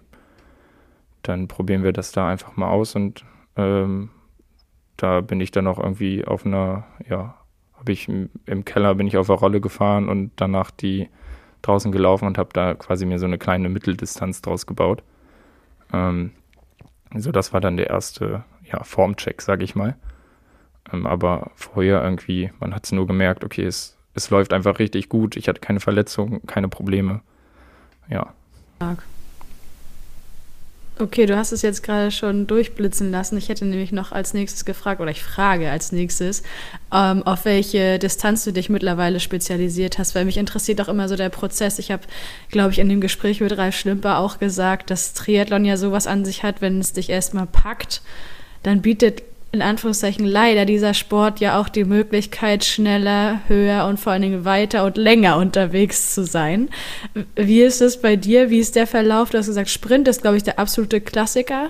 dann 1.23 1.49
probieren 1.49 1.83
wir 1.83 1.93
das 1.93 2.13
da 2.13 2.29
einfach 2.29 2.57
mal 2.57 2.71
aus. 2.71 2.95
Und 2.95 3.25
ähm, 3.57 4.11
da 4.97 5.21
bin 5.21 5.41
ich 5.41 5.51
dann 5.51 5.67
auch 5.67 5.79
irgendwie 5.79 6.25
auf 6.25 6.47
einer, 6.47 6.85
ja, 7.09 7.35
habe 7.79 7.93
ich 7.93 8.09
im 8.09 8.65
Keller 8.65 8.95
bin 8.95 9.07
ich 9.07 9.17
auf 9.17 9.27
der 9.27 9.37
Rolle 9.37 9.61
gefahren 9.61 10.09
und 10.09 10.31
danach 10.37 10.71
die 10.71 11.09
draußen 11.63 11.91
gelaufen 11.93 12.27
und 12.27 12.39
habe 12.39 12.51
da 12.53 12.75
quasi 12.75 13.07
mir 13.07 13.19
so 13.19 13.27
eine 13.27 13.39
kleine 13.39 13.69
Mitteldistanz 13.69 14.43
draus 14.43 14.67
gebaut. 14.67 15.03
Ähm, 15.93 16.33
so, 17.15 17.33
das 17.33 17.53
war 17.53 17.61
dann 17.61 17.77
der 17.77 17.91
erste 17.91 18.45
ja, 18.65 18.83
Formcheck, 18.85 19.43
sage 19.43 19.65
ich 19.65 19.75
mal. 19.75 19.97
Ähm, 20.93 21.07
aber 21.07 21.51
vorher 21.55 22.03
irgendwie, 22.03 22.51
man 22.61 22.75
hat 22.75 22.85
es 22.85 22.93
nur 22.93 23.07
gemerkt, 23.07 23.45
okay, 23.45 23.65
es, 23.65 23.97
es 24.15 24.31
läuft 24.31 24.53
einfach 24.53 24.79
richtig 24.79 25.09
gut. 25.09 25.37
Ich 25.37 25.49
hatte 25.49 25.61
keine 25.61 25.81
Verletzungen, 25.81 26.47
keine 26.47 26.69
Probleme. 26.69 27.21
Ja. 28.09 28.33
Okay, 30.99 31.27
du 31.27 31.37
hast 31.37 31.53
es 31.53 31.63
jetzt 31.63 31.83
gerade 31.83 32.11
schon 32.11 32.47
durchblitzen 32.47 33.11
lassen. 33.11 33.39
Ich 33.39 33.49
hätte 33.49 33.65
nämlich 33.65 33.93
noch 33.93 34.13
als 34.13 34.35
nächstes 34.35 34.65
gefragt, 34.65 35.01
oder 35.01 35.11
ich 35.11 35.23
frage 35.23 35.71
als 35.71 35.91
nächstes, 35.91 36.43
ähm, 36.93 37.23
auf 37.23 37.45
welche 37.45 37.99
Distanz 37.99 38.45
du 38.45 38.53
dich 38.53 38.69
mittlerweile 38.69 39.19
spezialisiert 39.19 39.99
hast, 39.99 40.15
weil 40.15 40.27
mich 40.27 40.37
interessiert 40.37 40.81
auch 40.81 40.89
immer 40.89 41.09
so 41.09 41.17
der 41.17 41.31
Prozess. 41.31 41.79
Ich 41.79 41.91
habe, 41.91 42.03
glaube 42.51 42.73
ich, 42.73 42.79
in 42.79 42.89
dem 42.89 43.01
Gespräch 43.01 43.41
mit 43.41 43.57
Ralf 43.57 43.75
Schlimper 43.75 44.19
auch 44.19 44.39
gesagt, 44.39 44.91
dass 44.91 45.15
Triathlon 45.15 45.65
ja 45.65 45.77
sowas 45.77 46.07
an 46.07 46.25
sich 46.25 46.43
hat, 46.43 46.61
wenn 46.61 46.79
es 46.79 46.93
dich 46.93 47.09
erstmal 47.09 47.47
packt 47.47 48.03
dann 48.63 48.83
bietet 48.83 49.23
in 49.53 49.61
Anführungszeichen 49.61 50.25
leider 50.25 50.65
dieser 50.65 50.95
Sport 50.95 51.39
ja 51.39 51.61
auch 51.61 51.69
die 51.69 51.85
Möglichkeit, 51.85 52.65
schneller, 52.65 53.41
höher 53.49 53.87
und 53.87 54.01
vor 54.01 54.13
allen 54.13 54.23
Dingen 54.23 54.45
weiter 54.47 54.85
und 54.85 54.97
länger 54.97 55.37
unterwegs 55.37 56.15
zu 56.15 56.25
sein. 56.25 56.71
Wie 57.37 57.61
ist 57.61 57.83
es 57.83 58.01
bei 58.01 58.17
dir? 58.17 58.49
Wie 58.49 58.59
ist 58.59 58.77
der 58.77 58.87
Verlauf? 58.87 59.29
Du 59.29 59.37
hast 59.37 59.47
gesagt, 59.47 59.69
Sprint 59.69 60.09
ist, 60.09 60.23
glaube 60.23 60.39
ich, 60.39 60.43
der 60.43 60.59
absolute 60.59 61.03
Klassiker 61.03 61.69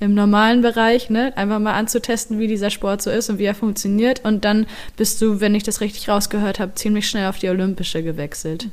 im 0.00 0.14
normalen 0.14 0.62
Bereich, 0.62 1.10
ne? 1.10 1.32
einfach 1.36 1.60
mal 1.60 1.74
anzutesten, 1.74 2.40
wie 2.40 2.48
dieser 2.48 2.70
Sport 2.70 3.02
so 3.02 3.10
ist 3.10 3.30
und 3.30 3.38
wie 3.38 3.44
er 3.44 3.54
funktioniert. 3.54 4.24
Und 4.24 4.44
dann 4.44 4.66
bist 4.96 5.22
du, 5.22 5.40
wenn 5.40 5.54
ich 5.54 5.62
das 5.62 5.80
richtig 5.80 6.08
rausgehört 6.08 6.58
habe, 6.58 6.74
ziemlich 6.74 7.08
schnell 7.08 7.28
auf 7.28 7.38
die 7.38 7.48
olympische 7.48 8.02
gewechselt. 8.02 8.68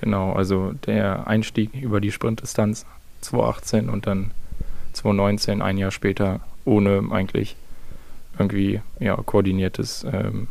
Genau, 0.00 0.32
also 0.32 0.72
der 0.84 1.28
Einstieg 1.28 1.70
über 1.80 2.00
die 2.00 2.10
Sprintdistanz 2.10 2.86
2018 3.20 3.88
und 3.88 4.08
dann 4.08 4.32
2019, 4.94 5.62
ein 5.62 5.78
Jahr 5.78 5.92
später, 5.92 6.40
ohne 6.64 7.04
eigentlich 7.12 7.54
irgendwie 8.38 8.80
ja, 8.98 9.16
koordiniertes 9.16 10.04
ähm, 10.10 10.48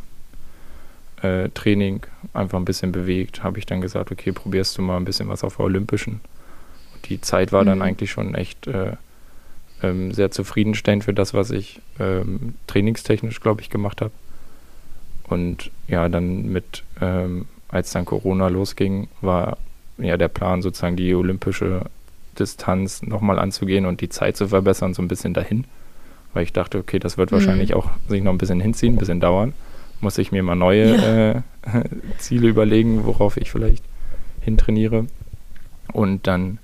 äh, 1.22 1.48
Training, 1.50 2.00
einfach 2.32 2.58
ein 2.58 2.64
bisschen 2.64 2.92
bewegt, 2.92 3.42
habe 3.42 3.58
ich 3.58 3.66
dann 3.66 3.80
gesagt, 3.80 4.10
okay, 4.12 4.32
probierst 4.32 4.76
du 4.78 4.82
mal 4.82 4.96
ein 4.96 5.04
bisschen 5.04 5.28
was 5.28 5.44
auf 5.44 5.56
der 5.56 5.66
Olympischen. 5.66 6.20
Und 6.94 7.08
die 7.08 7.20
Zeit 7.20 7.52
war 7.52 7.62
mhm. 7.62 7.66
dann 7.66 7.82
eigentlich 7.82 8.10
schon 8.10 8.34
echt 8.34 8.66
äh, 8.66 8.92
ähm, 9.82 10.12
sehr 10.12 10.30
zufriedenstellend 10.30 11.04
für 11.04 11.14
das, 11.14 11.34
was 11.34 11.50
ich 11.50 11.80
ähm, 11.98 12.54
trainingstechnisch, 12.66 13.40
glaube 13.40 13.60
ich, 13.60 13.70
gemacht 13.70 14.00
habe. 14.00 14.12
Und 15.24 15.70
ja, 15.88 16.08
dann 16.08 16.50
mit, 16.52 16.84
ähm, 17.00 17.46
als 17.68 17.92
dann 17.92 18.04
Corona 18.04 18.48
losging, 18.48 19.08
war 19.20 19.58
ja 19.98 20.16
der 20.16 20.28
Plan 20.28 20.62
sozusagen 20.62 20.96
die 20.96 21.14
olympische 21.14 21.86
Distanz 22.38 23.02
nochmal 23.02 23.38
anzugehen 23.38 23.86
und 23.86 24.00
die 24.00 24.08
Zeit 24.08 24.36
zu 24.36 24.48
verbessern, 24.48 24.94
so 24.94 25.02
ein 25.02 25.08
bisschen 25.08 25.34
dahin. 25.34 25.64
Weil 26.34 26.42
ich 26.42 26.52
dachte, 26.52 26.78
okay, 26.78 26.98
das 26.98 27.16
wird 27.16 27.30
mhm. 27.30 27.36
wahrscheinlich 27.36 27.74
auch 27.74 27.88
sich 28.08 28.22
noch 28.22 28.32
ein 28.32 28.38
bisschen 28.38 28.60
hinziehen, 28.60 28.94
ein 28.94 28.98
bisschen 28.98 29.20
dauern. 29.20 29.54
Muss 30.00 30.18
ich 30.18 30.32
mir 30.32 30.42
mal 30.42 30.56
neue 30.56 30.96
ja. 30.96 31.30
äh, 31.30 31.42
Ziele 32.18 32.48
überlegen, 32.48 33.04
worauf 33.06 33.36
ich 33.36 33.50
vielleicht 33.50 33.82
hintrainiere. 34.40 35.06
Und 35.92 36.26
dann 36.26 36.58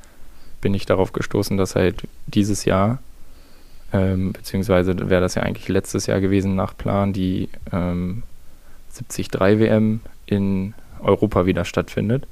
bin 0.61 0.75
ich 0.75 0.85
darauf 0.85 1.13
gestoßen, 1.13 1.57
dass 1.57 1.77
halt 1.77 2.03
dieses 2.27 2.65
Jahr, 2.65 2.99
ähm, 3.93 4.33
beziehungsweise 4.33 5.09
wäre 5.09 5.23
das 5.23 5.37
ja 5.37 5.43
eigentlich 5.43 5.69
letztes 5.69 6.07
Jahr 6.07 6.21
gewesen 6.21 6.55
nach 6.55 6.77
Plan, 6.77 7.13
die 7.13 7.49
ähm, 7.73 8.25
73 8.93 9.33
WM 9.41 10.01
in 10.27 10.75
Europa 11.01 11.47
wieder 11.47 11.65
stattfindet. 11.65 12.27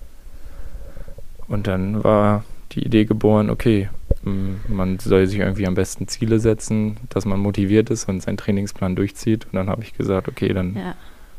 Und 1.46 1.66
dann 1.66 2.04
war 2.04 2.44
die 2.72 2.84
Idee 2.84 3.04
geboren, 3.04 3.50
okay, 3.50 3.88
man 4.22 4.98
soll 4.98 5.26
sich 5.26 5.38
irgendwie 5.38 5.66
am 5.66 5.74
besten 5.74 6.08
Ziele 6.08 6.40
setzen, 6.40 6.96
dass 7.08 7.24
man 7.24 7.40
motiviert 7.40 7.90
ist 7.90 8.08
und 8.08 8.22
seinen 8.22 8.36
Trainingsplan 8.36 8.96
durchzieht. 8.96 9.46
Und 9.46 9.54
dann 9.54 9.68
habe 9.68 9.82
ich 9.82 9.96
gesagt, 9.96 10.28
okay, 10.28 10.52
dann 10.52 10.76
ja. 10.76 10.94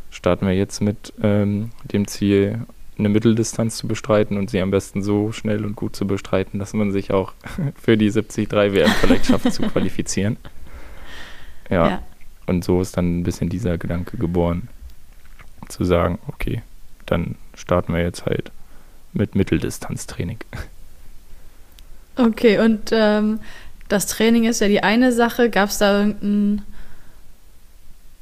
starten 0.09 0.47
wir 0.47 0.53
jetzt 0.53 0.81
mit 0.81 1.13
ähm, 1.21 1.71
dem 1.83 2.07
Ziel, 2.07 2.59
eine 2.97 3.09
Mitteldistanz 3.09 3.77
zu 3.77 3.87
bestreiten 3.87 4.37
und 4.37 4.49
sie 4.49 4.59
am 4.59 4.71
besten 4.71 5.01
so 5.01 5.31
schnell 5.31 5.63
und 5.65 5.75
gut 5.75 5.95
zu 5.95 6.05
bestreiten, 6.05 6.59
dass 6.59 6.73
man 6.73 6.91
sich 6.91 7.11
auch 7.11 7.33
für 7.81 7.97
die 7.97 8.11
73 8.11 8.51
WM 8.51 8.91
vielleicht 8.99 9.27
schafft 9.27 9.53
zu 9.53 9.61
qualifizieren. 9.69 10.37
Ja. 11.69 11.89
ja. 11.89 12.03
Und 12.45 12.63
so 12.63 12.81
ist 12.81 12.97
dann 12.97 13.19
ein 13.19 13.23
bisschen 13.23 13.49
dieser 13.49 13.77
Gedanke 13.77 14.17
geboren, 14.17 14.69
zu 15.67 15.83
sagen, 15.83 16.17
okay, 16.27 16.63
dann 17.05 17.35
starten 17.53 17.93
wir 17.93 18.01
jetzt 18.01 18.25
halt 18.25 18.51
mit 19.13 19.35
Mitteldistanztraining. 19.35 20.39
Okay, 22.19 22.59
und 22.59 22.89
ähm, 22.91 23.39
das 23.87 24.05
Training 24.07 24.43
ist 24.43 24.59
ja 24.59 24.67
die 24.67 24.83
eine 24.83 25.13
Sache. 25.13 25.49
Gab 25.49 25.69
es 25.69 25.77
da 25.77 25.99
irgendeinen 25.99 26.63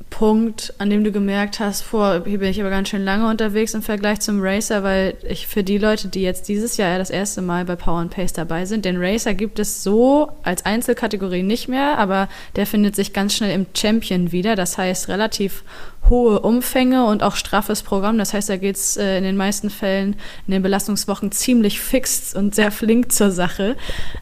Punkt, 0.10 0.74
an 0.78 0.90
dem 0.90 1.04
du 1.04 1.12
gemerkt 1.12 1.60
hast, 1.60 1.82
vor, 1.82 2.24
hier 2.26 2.40
bin 2.40 2.50
ich 2.50 2.60
aber 2.60 2.70
ganz 2.70 2.90
schön 2.90 3.04
lange 3.04 3.30
unterwegs 3.30 3.74
im 3.74 3.82
Vergleich 3.82 4.20
zum 4.20 4.42
Racer, 4.42 4.82
weil 4.82 5.16
ich 5.28 5.48
für 5.48 5.64
die 5.64 5.78
Leute, 5.78 6.08
die 6.08 6.22
jetzt 6.22 6.48
dieses 6.48 6.78
Jahr 6.78 6.92
ja 6.92 6.98
das 6.98 7.10
erste 7.10 7.42
Mal 7.42 7.66
bei 7.66 7.76
Power 7.76 8.00
and 8.00 8.12
Pace 8.12 8.34
dabei 8.34 8.66
sind, 8.66 8.86
den 8.86 8.98
Racer 8.98 9.34
gibt 9.34 9.60
es 9.60 9.84
so 9.84 10.32
als 10.44 10.66
Einzelkategorie 10.66 11.44
nicht 11.44 11.68
mehr, 11.68 11.98
aber 11.98 12.30
der 12.56 12.66
findet 12.66 12.96
sich 12.96 13.14
ganz 13.14 13.36
schnell 13.36 13.54
im 13.54 13.68
Champion 13.76 14.32
wieder. 14.32 14.56
Das 14.56 14.78
heißt, 14.78 15.08
relativ 15.08 15.64
hohe 16.10 16.40
Umfänge 16.40 17.06
und 17.06 17.22
auch 17.22 17.36
straffes 17.36 17.84
Programm. 17.84 18.18
Das 18.18 18.34
heißt, 18.34 18.50
da 18.50 18.58
geht 18.58 18.76
es 18.76 18.98
äh, 18.98 19.18
in 19.18 19.24
den 19.24 19.38
meisten 19.38 19.70
Fällen 19.70 20.16
in 20.48 20.54
den 20.54 20.64
Belastungswochen 20.64 21.32
ziemlich 21.32 21.80
fix 21.80 22.34
und 22.34 22.56
sehr 22.56 22.72
flink 22.72 23.12
zur 23.12 23.32
Sache. 23.32 23.76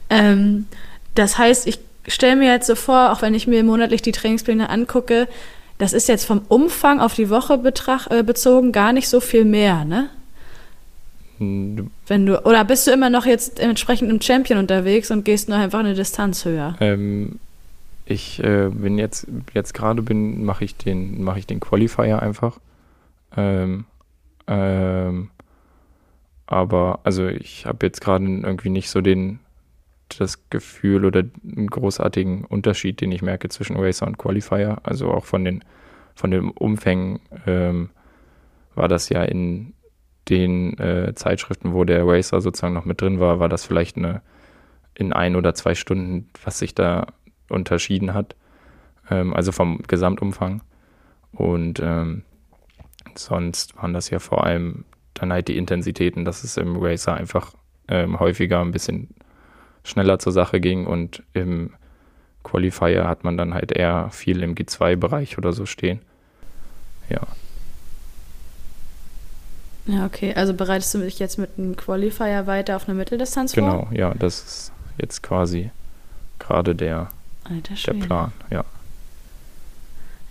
Ähm, 0.10 0.66
das 1.14 1.38
heißt, 1.38 1.68
ich 1.68 1.80
stelle 2.08 2.36
mir 2.36 2.52
jetzt 2.52 2.68
so 2.68 2.76
vor, 2.76 3.12
auch 3.12 3.22
wenn 3.22 3.34
ich 3.34 3.48
mir 3.48 3.64
monatlich 3.64 4.02
die 4.02 4.12
Trainingspläne 4.12 4.70
angucke, 4.70 5.28
das 5.78 5.94
ist 5.94 6.08
jetzt 6.08 6.26
vom 6.26 6.42
Umfang 6.48 7.00
auf 7.00 7.16
die 7.16 7.30
Woche 7.30 7.58
betrach, 7.58 8.10
äh, 8.10 8.24
bezogen 8.24 8.72
gar 8.72 8.94
nicht 8.94 9.10
so 9.10 9.20
viel 9.20 9.46
mehr, 9.46 9.86
ne? 9.86 10.10
Hm, 11.38 11.92
Wenn 12.08 12.26
du, 12.26 12.46
oder 12.46 12.64
bist 12.64 12.88
du 12.88 12.92
immer 12.92 13.10
noch 13.10 13.26
jetzt 13.26 13.60
entsprechend 13.60 14.10
im 14.10 14.22
Champion 14.22 14.60
unterwegs 14.60 15.12
und 15.12 15.26
gehst 15.26 15.50
nur 15.50 15.58
einfach 15.58 15.80
eine 15.80 15.94
Distanz 15.94 16.46
höher? 16.46 16.76
Ähm, 16.80 17.40
ich 18.06 18.42
äh, 18.42 18.70
bin 18.70 18.98
jetzt, 18.98 19.28
jetzt 19.54 19.74
gerade 19.74 20.02
bin, 20.02 20.46
mache 20.46 20.64
ich 20.64 20.76
den, 20.76 21.24
mache 21.24 21.40
ich 21.40 21.48
den 21.48 21.60
Qualifier 21.60 22.22
einfach. 22.22 22.60
Ähm, 23.36 23.86
ähm, 24.48 25.30
aber 26.48 27.00
also 27.04 27.28
ich 27.28 27.66
habe 27.66 27.86
jetzt 27.86 28.00
gerade 28.00 28.24
irgendwie 28.24 28.70
nicht 28.70 28.90
so 28.90 29.02
den 29.02 29.40
das 30.10 30.50
Gefühl 30.50 31.06
oder 31.06 31.24
einen 31.44 31.68
großartigen 31.68 32.46
Unterschied, 32.46 33.02
den 33.02 33.12
ich 33.12 33.22
merke 33.22 33.50
zwischen 33.50 33.78
Racer 33.78 34.08
und 34.08 34.18
Qualifier. 34.18 34.78
Also 34.84 35.12
auch 35.12 35.26
von 35.26 35.44
den, 35.44 35.64
von 36.14 36.32
den 36.32 36.52
Umfängen 36.52 37.20
ähm, 37.46 37.90
war 38.76 38.88
das 38.88 39.10
ja 39.10 39.24
in 39.24 39.74
den 40.30 40.78
äh, 40.80 41.14
Zeitschriften, 41.16 41.74
wo 41.74 41.84
der 41.84 42.06
Racer 42.06 42.42
sozusagen 42.42 42.74
noch 42.74 42.86
mit 42.86 43.02
drin 43.02 43.20
war, 43.20 43.40
war 43.40 43.50
das 43.50 43.66
vielleicht 43.66 43.98
eine 43.98 44.22
in 44.96 45.12
ein 45.12 45.36
oder 45.36 45.54
zwei 45.54 45.76
Stunden, 45.76 46.30
was 46.44 46.60
sich 46.60 46.74
da 46.74 47.08
unterschieden 47.50 48.14
hat. 48.14 48.36
Ähm, 49.10 49.34
also 49.34 49.52
vom 49.52 49.82
Gesamtumfang. 49.88 50.62
Und 51.32 51.82
ähm, 51.84 52.24
sonst 53.16 53.76
waren 53.78 53.94
das 53.94 54.10
ja 54.10 54.20
vor 54.20 54.46
allem 54.46 54.86
dann 55.14 55.32
halt 55.32 55.48
die 55.48 55.58
Intensitäten, 55.58 56.26
dass 56.26 56.44
es 56.44 56.58
im 56.58 56.78
Racer 56.78 57.14
einfach 57.14 57.54
ähm, 57.88 58.20
häufiger 58.20 58.62
ein 58.62 58.72
bisschen 58.72 59.10
schneller 59.86 60.20
zur 60.20 60.34
Sache 60.34 60.60
ging 60.60 60.86
und 60.86 61.24
im 61.34 61.72
Qualifier 62.44 63.08
hat 63.08 63.24
man 63.24 63.38
dann 63.38 63.54
halt 63.54 63.72
eher 63.72 64.10
viel 64.12 64.44
im 64.44 64.56
G2-Bereich 64.56 65.38
oder 65.38 65.54
so 65.54 65.66
stehen. 65.66 66.00
Ja. 67.10 67.22
Ja, 69.88 70.06
okay. 70.06 70.34
Also 70.34 70.54
bereitest 70.54 70.94
du 70.94 71.00
dich 71.00 71.20
jetzt 71.20 71.38
mit 71.38 71.52
einem 71.58 71.76
Qualifier 71.76 72.48
weiter 72.48 72.76
auf 72.76 72.88
eine 72.88 72.98
Mitteldistanz 72.98 73.54
vor? 73.54 73.64
Genau, 73.64 73.88
ja, 73.92 74.14
das 74.16 74.44
ist 74.44 74.72
jetzt 74.98 75.22
quasi 75.22 75.72
gerade 76.40 76.76
der, 76.76 77.10
der 77.86 77.94
Plan, 77.94 78.32
ja. 78.50 78.66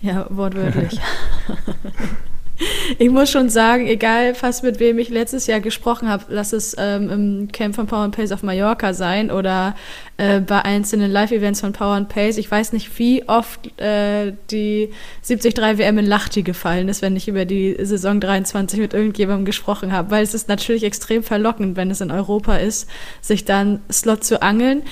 Ja, 0.01 0.27
wortwörtlich. 0.29 1.01
ich 2.99 3.11
muss 3.11 3.31
schon 3.31 3.49
sagen, 3.49 3.87
egal 3.87 4.35
fast 4.35 4.63
mit 4.63 4.79
wem 4.81 4.99
ich 4.99 5.09
letztes 5.09 5.47
Jahr 5.47 5.61
gesprochen 5.61 6.09
habe, 6.09 6.25
lass 6.29 6.53
es 6.53 6.77
ähm, 6.79 7.11
im 7.11 7.49
Camp 7.53 7.75
von 7.75 7.87
Power 7.87 8.05
and 8.05 8.17
Pace 8.17 8.33
auf 8.33 8.43
Mallorca 8.43 8.93
sein 8.93 9.31
oder 9.31 9.75
äh, 10.17 10.41
bei 10.41 10.63
einzelnen 10.63 11.11
Live-Events 11.11 11.61
von 11.61 11.73
Power 11.73 11.95
and 11.95 12.09
Pace. 12.09 12.39
Ich 12.39 12.49
weiß 12.49 12.73
nicht, 12.73 12.99
wie 12.99 13.29
oft 13.29 13.81
äh, 13.81 14.33
die 14.51 14.91
73 15.27 15.79
WM 15.79 15.99
in 15.99 16.07
Lachti 16.07 16.43
gefallen 16.43 16.89
ist, 16.89 17.03
wenn 17.03 17.17
ich 17.17 17.27
über 17.27 17.45
die 17.45 17.77
Saison 17.81 18.21
23 18.21 18.79
mit 18.79 18.95
irgendjemandem 18.95 19.45
gesprochen 19.45 19.93
habe, 19.93 20.13
weil 20.13 20.23
es 20.23 20.33
ist 20.33 20.49
natürlich 20.49 20.85
extrem 20.85 21.25
verlockend, 21.25 21.77
wenn 21.77 21.91
es 21.91 22.01
in 22.01 22.13
Europa 22.13 22.57
ist, 22.57 22.89
sich 23.21 23.45
dann 23.45 23.81
Slot 23.91 24.23
zu 24.23 24.41
angeln. 24.41 24.83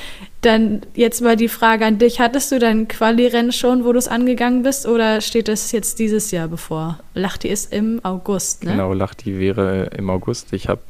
Dann 0.41 0.81
jetzt 0.95 1.21
mal 1.21 1.37
die 1.37 1.47
Frage 1.47 1.87
an 1.87 1.99
dich. 1.99 2.19
Hattest 2.19 2.51
du 2.51 2.59
dein 2.59 2.89
Quali-Rennen 2.89 3.53
schon, 3.53 3.85
wo 3.85 3.93
du 3.93 3.99
es 3.99 4.09
angegangen 4.09 4.65
bist, 4.65 4.87
oder 4.87 5.21
steht 5.21 5.49
es 5.49 5.71
jetzt 5.71 6.01
dieses 6.01 6.33
Jahr 6.33 6.49
bevor? 6.49 6.99
Lachti 7.15 7.47
ist 7.47 7.73
im 7.73 8.01
August, 8.03 8.65
ne? 8.65 8.73
Genau, 8.73 8.93
Lachti 8.93 9.39
wäre 9.39 9.85
im 9.97 10.11
August. 10.11 10.53
Ich 10.53 10.69
habe 10.69 10.81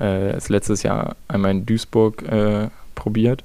äh, 0.00 0.30
es 0.30 0.48
letztes 0.48 0.82
Jahr 0.82 1.16
einmal 1.28 1.50
in 1.50 1.66
Duisburg 1.66 2.22
äh, 2.22 2.68
probiert. 2.94 3.44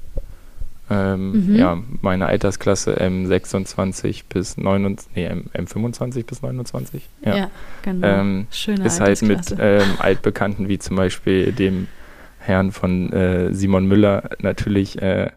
Ähm, 0.90 1.48
mhm. 1.48 1.56
Ja, 1.56 1.82
meine 2.02 2.26
Altersklasse 2.26 3.00
M26 3.00 4.24
bis 4.28 4.58
29, 4.58 5.16
nee, 5.16 5.26
M, 5.26 5.46
M25 5.54 6.26
bis 6.26 6.42
29. 6.42 7.10
Ja, 7.26 7.36
ja 7.36 7.52
genau. 7.84 8.08
Ähm, 8.08 8.48
Schöne 8.52 8.86
ist 8.86 9.00
halt 9.00 9.22
mit 9.22 9.56
ähm, 9.58 9.88
Altbekannten 10.00 10.68
wie 10.68 10.80
zum 10.80 10.98
Beispiel 10.98 11.54
dem 11.54 11.88
Herrn 12.40 12.72
von 12.72 13.14
äh, 13.14 13.54
Simon 13.54 13.88
Müller 13.88 14.32
natürlich 14.40 15.02
äh, 15.02 15.32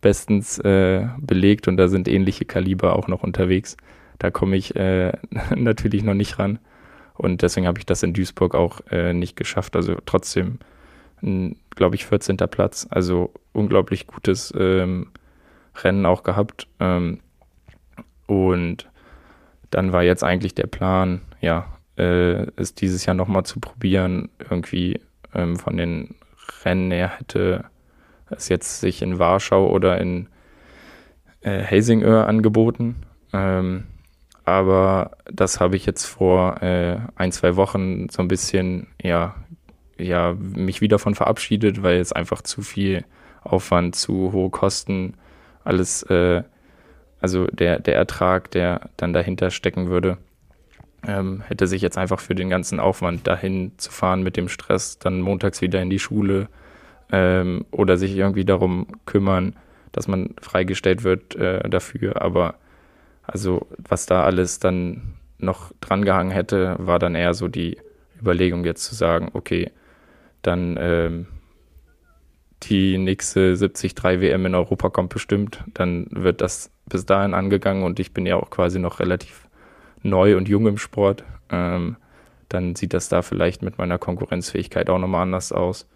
bestens 0.00 0.58
äh, 0.60 1.06
belegt 1.18 1.68
und 1.68 1.76
da 1.76 1.88
sind 1.88 2.08
ähnliche 2.08 2.46
Kaliber 2.46 2.96
auch 2.96 3.08
noch 3.08 3.22
unterwegs. 3.22 3.76
Da 4.18 4.30
komme 4.30 4.56
ich 4.56 4.76
äh, 4.76 5.12
natürlich 5.54 6.04
noch 6.04 6.14
nicht 6.14 6.38
ran 6.38 6.58
und 7.14 7.42
deswegen 7.42 7.66
habe 7.66 7.78
ich 7.78 7.86
das 7.86 8.02
in 8.02 8.14
Duisburg 8.14 8.54
auch 8.54 8.80
äh, 8.90 9.12
nicht 9.12 9.36
geschafft. 9.36 9.76
Also 9.76 9.96
trotzdem, 10.06 10.58
glaube 11.76 11.94
ich, 11.94 12.06
14. 12.06 12.36
Platz. 12.36 12.86
Also 12.90 13.32
unglaublich 13.52 14.06
gutes 14.06 14.52
ähm, 14.58 15.12
Rennen 15.76 16.04
auch 16.06 16.24
gehabt. 16.24 16.66
Ähm, 16.80 17.20
und 18.26 18.88
dann 19.70 19.92
war 19.92 20.02
jetzt 20.02 20.24
eigentlich 20.24 20.54
der 20.54 20.66
Plan, 20.66 21.20
ja, 21.40 21.66
äh, 21.96 22.46
es 22.56 22.74
dieses 22.74 23.06
Jahr 23.06 23.14
nochmal 23.14 23.44
zu 23.44 23.60
probieren, 23.60 24.28
irgendwie 24.50 25.00
ähm, 25.34 25.56
von 25.56 25.76
den 25.76 26.16
Rennen. 26.64 26.90
Er 26.90 27.18
hätte 27.18 27.64
es 28.30 28.48
jetzt 28.48 28.80
sich 28.80 29.02
in 29.02 29.18
Warschau 29.18 29.68
oder 29.68 30.00
in 30.00 30.28
äh, 31.42 31.58
Helsingör 31.58 32.26
angeboten. 32.26 32.96
Ähm, 33.32 33.84
aber 34.44 35.12
das 35.24 35.58
habe 35.60 35.76
ich 35.76 35.86
jetzt 35.86 36.04
vor 36.04 36.62
äh, 36.62 36.98
ein, 37.16 37.32
zwei 37.32 37.56
Wochen 37.56 38.08
so 38.08 38.22
ein 38.22 38.28
bisschen, 38.28 38.86
ja, 39.02 39.34
ja, 39.98 40.34
mich 40.38 40.80
wieder 40.80 40.98
von 40.98 41.14
verabschiedet, 41.14 41.82
weil 41.82 41.98
es 41.98 42.12
einfach 42.12 42.42
zu 42.42 42.62
viel 42.62 43.04
Aufwand, 43.42 43.94
zu 43.94 44.32
hohe 44.32 44.50
Kosten, 44.50 45.14
alles, 45.64 46.02
äh, 46.04 46.42
also 47.20 47.46
der, 47.46 47.80
der 47.80 47.96
Ertrag, 47.96 48.50
der 48.50 48.90
dann 48.96 49.12
dahinter 49.12 49.50
stecken 49.50 49.88
würde, 49.88 50.18
ähm, 51.06 51.42
hätte 51.46 51.66
sich 51.66 51.82
jetzt 51.82 51.98
einfach 51.98 52.20
für 52.20 52.34
den 52.34 52.50
ganzen 52.50 52.80
Aufwand 52.80 53.26
dahin 53.26 53.72
zu 53.76 53.90
fahren 53.90 54.22
mit 54.22 54.36
dem 54.36 54.48
Stress, 54.48 54.98
dann 54.98 55.20
montags 55.20 55.60
wieder 55.60 55.80
in 55.80 55.90
die 55.90 55.98
Schule 55.98 56.48
ähm, 57.12 57.64
oder 57.70 57.96
sich 57.96 58.16
irgendwie 58.16 58.44
darum 58.44 58.86
kümmern, 59.06 59.56
dass 59.92 60.08
man 60.08 60.34
freigestellt 60.40 61.04
wird 61.04 61.36
äh, 61.36 61.68
dafür. 61.68 62.22
Aber 62.22 62.56
also 63.22 63.66
was 63.78 64.06
da 64.06 64.24
alles 64.24 64.58
dann 64.58 65.14
noch 65.38 65.72
drangehangen 65.80 66.32
hätte, 66.32 66.76
war 66.78 66.98
dann 66.98 67.14
eher 67.14 67.34
so 67.34 67.48
die 67.48 67.78
Überlegung 68.20 68.64
jetzt 68.64 68.84
zu 68.84 68.94
sagen, 68.94 69.30
okay, 69.34 69.70
dann 70.46 70.76
ähm, 70.78 71.26
die 72.62 72.98
nächste 72.98 73.56
73 73.56 73.94
WM 74.02 74.46
in 74.46 74.54
Europa 74.54 74.88
kommt 74.88 75.12
bestimmt, 75.12 75.62
dann 75.74 76.06
wird 76.10 76.40
das 76.40 76.70
bis 76.86 77.04
dahin 77.04 77.34
angegangen 77.34 77.82
und 77.82 78.00
ich 78.00 78.12
bin 78.12 78.26
ja 78.26 78.36
auch 78.36 78.50
quasi 78.50 78.78
noch 78.78 79.00
relativ 79.00 79.48
neu 80.02 80.36
und 80.36 80.48
jung 80.48 80.66
im 80.66 80.78
Sport, 80.78 81.24
ähm, 81.50 81.96
dann 82.48 82.76
sieht 82.76 82.94
das 82.94 83.08
da 83.08 83.22
vielleicht 83.22 83.62
mit 83.62 83.78
meiner 83.78 83.98
Konkurrenzfähigkeit 83.98 84.88
auch 84.88 84.98
nochmal 84.98 85.22
anders 85.22 85.52
aus. 85.52 85.88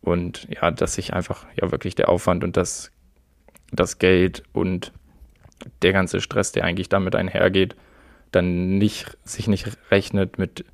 Und 0.00 0.46
ja, 0.50 0.70
dass 0.70 0.94
sich 0.94 1.12
einfach 1.12 1.46
ja 1.60 1.72
wirklich 1.72 1.96
der 1.96 2.08
Aufwand 2.08 2.44
und 2.44 2.56
das, 2.56 2.92
das 3.72 3.98
Geld 3.98 4.44
und 4.52 4.92
der 5.82 5.92
ganze 5.92 6.20
Stress, 6.20 6.52
der 6.52 6.64
eigentlich 6.64 6.88
damit 6.88 7.16
einhergeht, 7.16 7.74
dann 8.30 8.78
nicht, 8.78 9.16
sich 9.24 9.48
nicht 9.48 9.76
rechnet 9.90 10.38
mit 10.38 10.64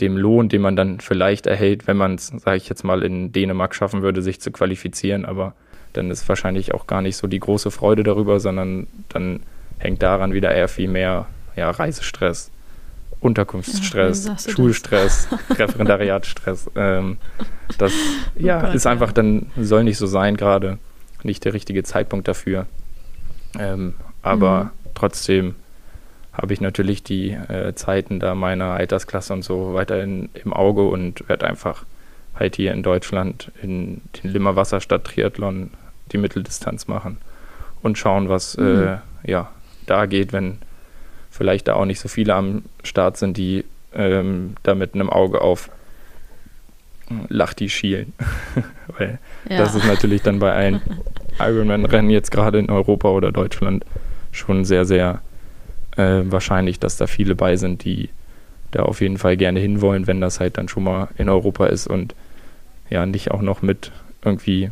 dem 0.00 0.16
Lohn, 0.16 0.48
den 0.48 0.60
man 0.60 0.76
dann 0.76 1.00
vielleicht 1.00 1.46
erhält, 1.46 1.86
wenn 1.86 1.96
man 1.96 2.16
es, 2.16 2.28
sage 2.28 2.56
ich 2.56 2.68
jetzt 2.68 2.84
mal, 2.84 3.02
in 3.02 3.32
Dänemark 3.32 3.74
schaffen 3.74 4.02
würde, 4.02 4.22
sich 4.22 4.40
zu 4.40 4.50
qualifizieren. 4.50 5.24
Aber 5.24 5.54
dann 5.92 6.10
ist 6.10 6.28
wahrscheinlich 6.28 6.74
auch 6.74 6.86
gar 6.86 7.00
nicht 7.00 7.16
so 7.16 7.26
die 7.26 7.38
große 7.38 7.70
Freude 7.70 8.02
darüber, 8.02 8.40
sondern 8.40 8.88
dann 9.08 9.40
hängt 9.78 10.02
daran 10.02 10.32
wieder 10.32 10.52
eher 10.52 10.68
viel 10.68 10.88
mehr 10.88 11.26
ja, 11.56 11.70
Reisestress, 11.70 12.50
Unterkunftsstress, 13.20 14.26
ja, 14.26 14.36
Schulstress, 14.38 15.28
Referendariatstress. 15.50 16.70
Ähm, 16.74 17.18
das 17.78 17.92
oh 17.92 18.42
ja, 18.42 18.60
Gott, 18.60 18.74
ist 18.74 18.86
einfach 18.86 19.12
dann, 19.12 19.46
soll 19.56 19.84
nicht 19.84 19.98
so 19.98 20.06
sein 20.06 20.36
gerade, 20.36 20.78
nicht 21.22 21.44
der 21.44 21.54
richtige 21.54 21.84
Zeitpunkt 21.84 22.26
dafür. 22.26 22.66
Ähm, 23.58 23.94
aber 24.22 24.64
mhm. 24.64 24.70
trotzdem 24.94 25.54
habe 26.34 26.52
ich 26.52 26.60
natürlich 26.60 27.02
die 27.02 27.30
äh, 27.30 27.74
Zeiten 27.74 28.20
da 28.20 28.34
meiner 28.34 28.72
Altersklasse 28.72 29.32
und 29.32 29.42
so 29.42 29.74
weiterhin 29.74 30.28
im 30.34 30.52
Auge 30.52 30.82
und 30.82 31.28
werde 31.28 31.46
einfach 31.46 31.84
halt 32.34 32.56
hier 32.56 32.72
in 32.72 32.82
Deutschland 32.82 33.52
in 33.62 34.00
den 34.16 34.32
Limmer 34.32 34.56
Wasserstadt 34.56 35.04
Triathlon 35.04 35.70
die 36.12 36.18
Mitteldistanz 36.18 36.88
machen 36.88 37.18
und 37.82 37.96
schauen, 37.98 38.28
was 38.28 38.56
mhm. 38.56 38.98
äh, 39.24 39.30
ja 39.30 39.50
da 39.86 40.06
geht, 40.06 40.32
wenn 40.32 40.58
vielleicht 41.30 41.68
da 41.68 41.74
auch 41.74 41.84
nicht 41.84 42.00
so 42.00 42.08
viele 42.08 42.34
am 42.34 42.62
Start 42.82 43.16
sind, 43.16 43.36
die 43.36 43.64
ähm, 43.94 44.54
da 44.62 44.74
mit 44.74 44.94
einem 44.94 45.10
Auge 45.10 45.40
auf 45.40 45.70
Lachti 47.28 47.68
schielen. 47.68 48.12
Weil 48.98 49.18
ja. 49.48 49.58
das 49.58 49.74
ist 49.74 49.86
natürlich 49.86 50.22
dann 50.22 50.38
bei 50.40 50.52
allen 50.52 50.80
Ironman-Rennen 51.38 52.10
jetzt 52.10 52.30
gerade 52.30 52.58
in 52.58 52.70
Europa 52.70 53.08
oder 53.08 53.30
Deutschland 53.30 53.84
schon 54.32 54.64
sehr, 54.64 54.84
sehr 54.84 55.20
äh, 55.96 56.22
wahrscheinlich, 56.24 56.78
dass 56.78 56.96
da 56.96 57.06
viele 57.06 57.34
bei 57.34 57.56
sind, 57.56 57.84
die 57.84 58.10
da 58.70 58.82
auf 58.82 59.00
jeden 59.00 59.18
Fall 59.18 59.36
gerne 59.36 59.60
hinwollen, 59.60 60.06
wenn 60.06 60.20
das 60.20 60.40
halt 60.40 60.58
dann 60.58 60.68
schon 60.68 60.84
mal 60.84 61.08
in 61.16 61.28
Europa 61.28 61.66
ist 61.66 61.86
und 61.86 62.14
ja, 62.90 63.06
nicht 63.06 63.30
auch 63.30 63.40
noch 63.40 63.62
mit 63.62 63.92
irgendwie 64.24 64.70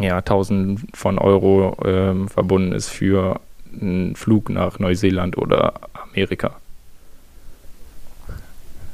ja, 0.00 0.20
tausend 0.20 0.82
von 0.94 1.18
Euro 1.18 1.76
ähm, 1.84 2.28
verbunden 2.28 2.72
ist 2.72 2.88
für 2.88 3.40
einen 3.72 4.14
Flug 4.14 4.48
nach 4.50 4.78
Neuseeland 4.78 5.36
oder 5.36 5.74
Amerika. 5.92 6.56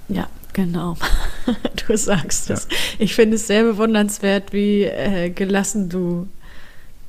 Ja, 0.09 0.29
genau. 0.53 0.97
du 1.87 1.97
sagst 1.97 2.51
es. 2.51 2.69
Ja. 2.71 2.77
Ich 2.99 3.15
finde 3.15 3.37
es 3.37 3.47
sehr 3.47 3.65
bewundernswert, 3.65 4.53
wie 4.53 4.85
äh, 4.85 5.31
gelassen 5.31 5.89
du 5.89 6.29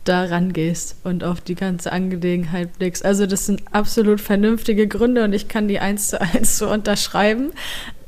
da 0.06 0.26
rangehst 0.26 0.98
und 1.04 1.24
auf 1.24 1.42
die 1.42 1.56
ganze 1.56 1.92
Angelegenheit 1.92 2.78
blickst. 2.78 3.04
Also 3.04 3.26
das 3.26 3.46
sind 3.46 3.64
absolut 3.72 4.22
vernünftige 4.22 4.88
Gründe 4.88 5.24
und 5.24 5.34
ich 5.34 5.48
kann 5.48 5.68
die 5.68 5.80
eins 5.80 6.10
zu 6.10 6.22
eins 6.22 6.58
so 6.58 6.70
unterschreiben. 6.70 7.52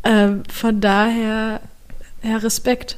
Ähm, 0.03 0.43
von 0.49 0.79
daher, 0.79 1.61
ja, 2.23 2.37
Respekt. 2.37 2.97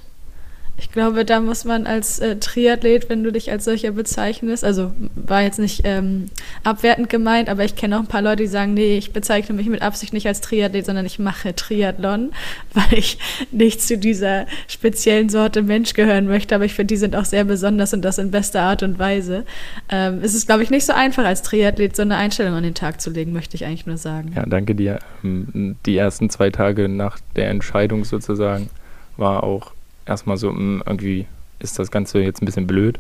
Ich 0.80 0.92
glaube, 0.92 1.26
da 1.26 1.40
muss 1.42 1.66
man 1.66 1.86
als 1.86 2.20
äh, 2.20 2.38
Triathlet, 2.38 3.10
wenn 3.10 3.24
du 3.24 3.32
dich 3.32 3.52
als 3.52 3.66
solcher 3.66 3.92
bezeichnest, 3.92 4.64
also 4.64 4.92
war 5.16 5.42
jetzt 5.42 5.60
nicht 5.60 5.82
ähm, 5.84 6.30
abwertend 6.64 7.10
gemeint, 7.10 7.50
aber 7.50 7.66
ich 7.66 7.76
kenne 7.76 7.98
auch 7.98 8.02
ein 8.02 8.08
paar 8.08 8.22
Leute, 8.22 8.44
die 8.44 8.48
sagen, 8.48 8.74
nee, 8.74 8.98
ich 8.98 9.12
bezeichne 9.12 9.56
mich 9.56 9.68
mit 9.68 9.82
Absicht 9.82 10.14
nicht 10.14 10.28
als 10.28 10.42
Triathlet, 10.42 10.86
sondern 10.86 11.06
ich 11.06 11.20
mache 11.20 11.54
Triathlon, 11.54 12.32
weil 12.74 12.98
ich 12.98 13.18
nicht 13.52 13.82
zu 13.82 13.98
dieser 13.98 14.46
speziellen 14.68 15.30
Sorte 15.30 15.62
Mensch 15.62 15.94
gehören 15.94 16.28
möchte. 16.28 16.56
Aber 16.56 16.66
ich 16.66 16.74
finde, 16.74 16.94
die 16.94 16.98
sind 16.98 17.16
auch 17.16 17.26
sehr 17.26 17.44
besonders 17.44 17.94
und 17.94 18.02
das 18.02 18.18
in 18.18 18.32
bester 18.32 18.62
Art 18.62 18.82
und 18.84 19.00
Weise. 19.00 19.46
Ähm, 19.90 20.20
es 20.24 20.34
ist, 20.34 20.48
glaube 20.48 20.64
ich, 20.64 20.70
nicht 20.70 20.86
so 20.86 20.94
einfach 20.94 21.26
als 21.26 21.42
Triathlet 21.42 21.96
so 21.96 22.02
eine 22.02 22.16
Einstellung 22.16 22.54
an 22.54 22.64
den 22.64 22.76
Tag 22.76 23.02
zu 23.02 23.10
legen, 23.10 23.34
möchte 23.34 23.56
ich 23.56 23.66
eigentlich 23.66 23.86
nur 23.86 23.98
sagen. 23.98 24.32
Ja, 24.36 24.46
danke 24.46 24.76
dir. 24.76 25.00
Ähm, 25.24 25.76
die 25.86 25.98
ersten 25.98 26.30
zwei 26.30 26.50
Tage 26.50 26.88
nach 26.88 27.20
der 27.36 27.50
Entscheidung 27.50 28.06
sozusagen 28.06 28.70
war 29.18 29.44
auch 29.44 29.74
erstmal 30.10 30.38
so, 30.38 30.50
hm, 30.50 30.84
irgendwie 30.86 31.28
ist 31.60 31.80
das 31.80 31.92
Ganze 31.92 32.20
jetzt 32.20 32.42
ein 32.42 32.46
bisschen 32.46 32.68
blöd. 32.68 33.00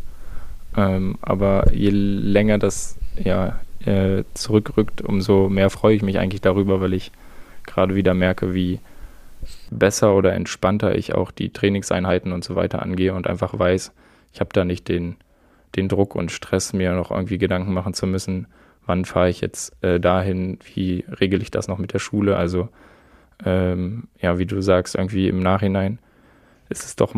Ähm, 0.77 1.17
aber 1.21 1.73
je 1.73 1.89
länger 1.89 2.59
das 2.59 2.97
ja, 3.21 3.59
äh, 3.85 4.23
zurückrückt, 4.33 5.01
umso 5.01 5.49
mehr 5.49 5.69
freue 5.69 5.95
ich 5.95 6.03
mich 6.03 6.19
eigentlich 6.19 6.41
darüber, 6.41 6.79
weil 6.79 6.93
ich 6.93 7.11
gerade 7.65 7.95
wieder 7.95 8.13
merke, 8.13 8.53
wie 8.53 8.79
besser 9.71 10.15
oder 10.15 10.33
entspannter 10.33 10.95
ich 10.95 11.15
auch 11.15 11.31
die 11.31 11.49
Trainingseinheiten 11.49 12.31
und 12.31 12.43
so 12.43 12.55
weiter 12.55 12.81
angehe 12.81 13.13
und 13.13 13.27
einfach 13.27 13.57
weiß, 13.57 13.91
ich 14.33 14.39
habe 14.39 14.51
da 14.53 14.65
nicht 14.65 14.87
den, 14.87 15.15
den 15.75 15.87
Druck 15.87 16.15
und 16.15 16.31
Stress, 16.31 16.73
mir 16.73 16.93
noch 16.93 17.11
irgendwie 17.11 17.37
Gedanken 17.37 17.73
machen 17.73 17.93
zu 17.93 18.05
müssen, 18.05 18.47
wann 18.85 19.05
fahre 19.05 19.29
ich 19.29 19.41
jetzt 19.41 19.81
äh, 19.83 19.99
dahin, 19.99 20.59
wie 20.73 21.05
regel 21.19 21.41
ich 21.41 21.51
das 21.51 21.67
noch 21.67 21.77
mit 21.77 21.93
der 21.93 21.99
Schule. 21.99 22.35
Also 22.35 22.69
ähm, 23.45 24.03
ja, 24.21 24.37
wie 24.37 24.45
du 24.45 24.61
sagst, 24.61 24.95
irgendwie 24.95 25.27
im 25.29 25.41
Nachhinein 25.41 25.99
ist 26.69 26.85
es 26.85 26.95
doch 26.95 27.15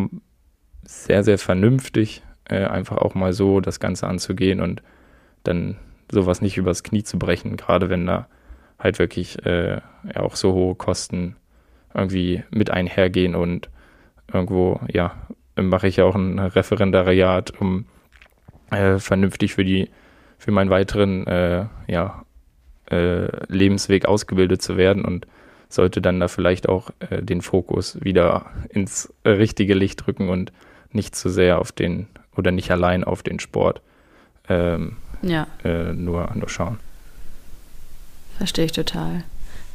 sehr, 0.83 1.23
sehr 1.23 1.37
vernünftig, 1.37 2.23
äh, 2.45 2.65
einfach 2.65 2.97
auch 2.97 3.13
mal 3.13 3.33
so 3.33 3.59
das 3.59 3.79
Ganze 3.79 4.07
anzugehen 4.07 4.61
und 4.61 4.81
dann 5.43 5.77
sowas 6.11 6.41
nicht 6.41 6.57
übers 6.57 6.83
Knie 6.83 7.03
zu 7.03 7.17
brechen, 7.19 7.57
gerade 7.57 7.89
wenn 7.89 8.05
da 8.05 8.27
halt 8.79 8.99
wirklich 8.99 9.45
äh, 9.45 9.75
ja 9.75 10.21
auch 10.21 10.35
so 10.35 10.53
hohe 10.53 10.75
Kosten 10.75 11.35
irgendwie 11.93 12.43
mit 12.49 12.69
einhergehen 12.69 13.35
und 13.35 13.69
irgendwo, 14.31 14.79
ja, 14.91 15.27
mache 15.55 15.87
ich 15.87 15.97
ja 15.97 16.05
auch 16.05 16.15
ein 16.15 16.39
Referendariat, 16.39 17.51
um 17.59 17.85
äh, 18.71 18.97
vernünftig 18.97 19.53
für 19.53 19.65
die, 19.65 19.89
für 20.37 20.51
meinen 20.51 20.69
weiteren 20.69 21.27
äh, 21.27 21.65
ja, 21.87 22.25
äh, 22.89 23.27
Lebensweg 23.47 24.05
ausgebildet 24.05 24.61
zu 24.61 24.77
werden 24.77 25.05
und 25.05 25.27
sollte 25.73 26.01
dann 26.01 26.19
da 26.19 26.27
vielleicht 26.27 26.69
auch 26.69 26.91
äh, 27.09 27.21
den 27.21 27.41
Fokus 27.41 27.97
wieder 28.01 28.45
ins 28.69 29.13
richtige 29.25 29.73
Licht 29.73 30.05
drücken 30.05 30.29
und 30.29 30.51
nicht 30.91 31.15
zu 31.15 31.29
sehr 31.29 31.59
auf 31.59 31.71
den 31.71 32.07
oder 32.35 32.51
nicht 32.51 32.71
allein 32.71 33.03
auf 33.03 33.23
den 33.23 33.39
Sport 33.39 33.81
ähm, 34.49 34.97
ja. 35.21 35.47
äh, 35.63 35.93
nur, 35.93 36.29
nur 36.35 36.49
schauen. 36.49 36.79
Verstehe 38.37 38.65
ich 38.65 38.71
total. 38.71 39.23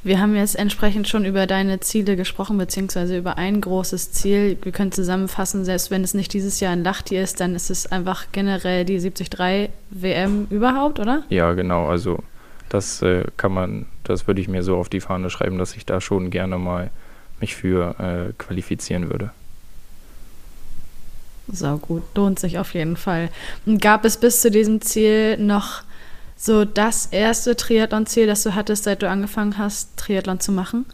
Wir 0.02 0.20
haben 0.20 0.36
jetzt 0.36 0.56
entsprechend 0.56 1.08
schon 1.08 1.24
über 1.24 1.48
deine 1.48 1.80
Ziele 1.80 2.14
gesprochen, 2.14 2.58
beziehungsweise 2.58 3.18
über 3.18 3.38
ein 3.38 3.60
großes 3.60 4.12
Ziel. 4.12 4.56
Wir 4.62 4.70
können 4.70 4.92
zusammenfassen, 4.92 5.64
selbst 5.64 5.90
wenn 5.90 6.04
es 6.04 6.14
nicht 6.14 6.32
dieses 6.32 6.60
Jahr 6.60 6.72
in 6.72 6.84
Lachti 6.84 7.16
ist, 7.16 7.40
dann 7.40 7.56
ist 7.56 7.70
es 7.70 7.90
einfach 7.90 8.26
generell 8.30 8.84
die 8.84 8.98
73 8.98 9.70
WM 9.90 10.46
überhaupt, 10.50 11.00
oder? 11.00 11.24
Ja, 11.28 11.54
genau. 11.54 11.88
Also 11.88 12.20
das 12.76 13.00
äh, 13.00 13.24
kann 13.38 13.52
man, 13.52 13.86
das 14.04 14.26
würde 14.26 14.40
ich 14.40 14.48
mir 14.48 14.62
so 14.62 14.76
auf 14.76 14.88
die 14.88 15.00
Fahne 15.00 15.30
schreiben, 15.30 15.58
dass 15.58 15.76
ich 15.76 15.86
da 15.86 16.00
schon 16.00 16.30
gerne 16.30 16.58
mal 16.58 16.90
mich 17.40 17.56
für 17.56 17.98
äh, 17.98 18.32
qualifizieren 18.36 19.10
würde. 19.10 19.30
So 21.50 21.78
gut, 21.78 22.02
lohnt 22.14 22.38
sich 22.38 22.58
auf 22.58 22.74
jeden 22.74 22.96
Fall. 22.96 23.30
Und 23.64 23.80
gab 23.80 24.04
es 24.04 24.18
bis 24.18 24.42
zu 24.42 24.50
diesem 24.50 24.80
Ziel 24.82 25.38
noch 25.38 25.82
so 26.36 26.64
das 26.64 27.06
erste 27.06 27.56
Triathlon-Ziel, 27.56 28.26
das 28.26 28.42
du 28.42 28.54
hattest, 28.54 28.84
seit 28.84 29.00
du 29.00 29.08
angefangen 29.08 29.56
hast, 29.56 29.96
Triathlon 29.96 30.40
zu 30.40 30.52
machen? 30.52 30.84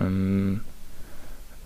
Ähm, 0.00 0.60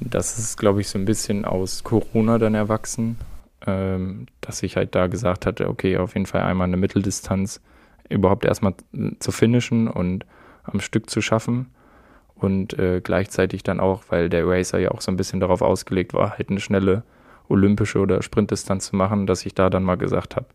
das 0.00 0.38
ist, 0.38 0.56
glaube 0.56 0.80
ich, 0.80 0.88
so 0.88 0.98
ein 0.98 1.04
bisschen 1.04 1.44
aus 1.44 1.84
Corona 1.84 2.38
dann 2.38 2.54
erwachsen, 2.54 3.18
ähm, 3.66 4.26
dass 4.40 4.62
ich 4.62 4.76
halt 4.76 4.94
da 4.94 5.08
gesagt 5.08 5.44
hatte, 5.44 5.68
okay, 5.68 5.98
auf 5.98 6.14
jeden 6.14 6.26
Fall 6.26 6.42
einmal 6.42 6.68
eine 6.68 6.78
Mitteldistanz 6.78 7.60
überhaupt 8.08 8.44
erstmal 8.44 8.74
zu 9.18 9.32
finishen 9.32 9.88
und 9.88 10.24
am 10.64 10.80
Stück 10.80 11.10
zu 11.10 11.20
schaffen. 11.20 11.66
Und 12.34 12.78
äh, 12.78 13.00
gleichzeitig 13.02 13.62
dann 13.62 13.80
auch, 13.80 14.04
weil 14.08 14.28
der 14.28 14.46
Racer 14.46 14.78
ja 14.78 14.90
auch 14.90 15.00
so 15.00 15.10
ein 15.10 15.16
bisschen 15.16 15.40
darauf 15.40 15.62
ausgelegt 15.62 16.14
war, 16.14 16.36
halt 16.36 16.50
eine 16.50 16.60
schnelle 16.60 17.04
olympische 17.48 17.98
oder 17.98 18.22
Sprintdistanz 18.22 18.86
zu 18.86 18.96
machen, 18.96 19.26
dass 19.26 19.46
ich 19.46 19.54
da 19.54 19.70
dann 19.70 19.84
mal 19.84 19.96
gesagt 19.96 20.36
habe, 20.36 20.46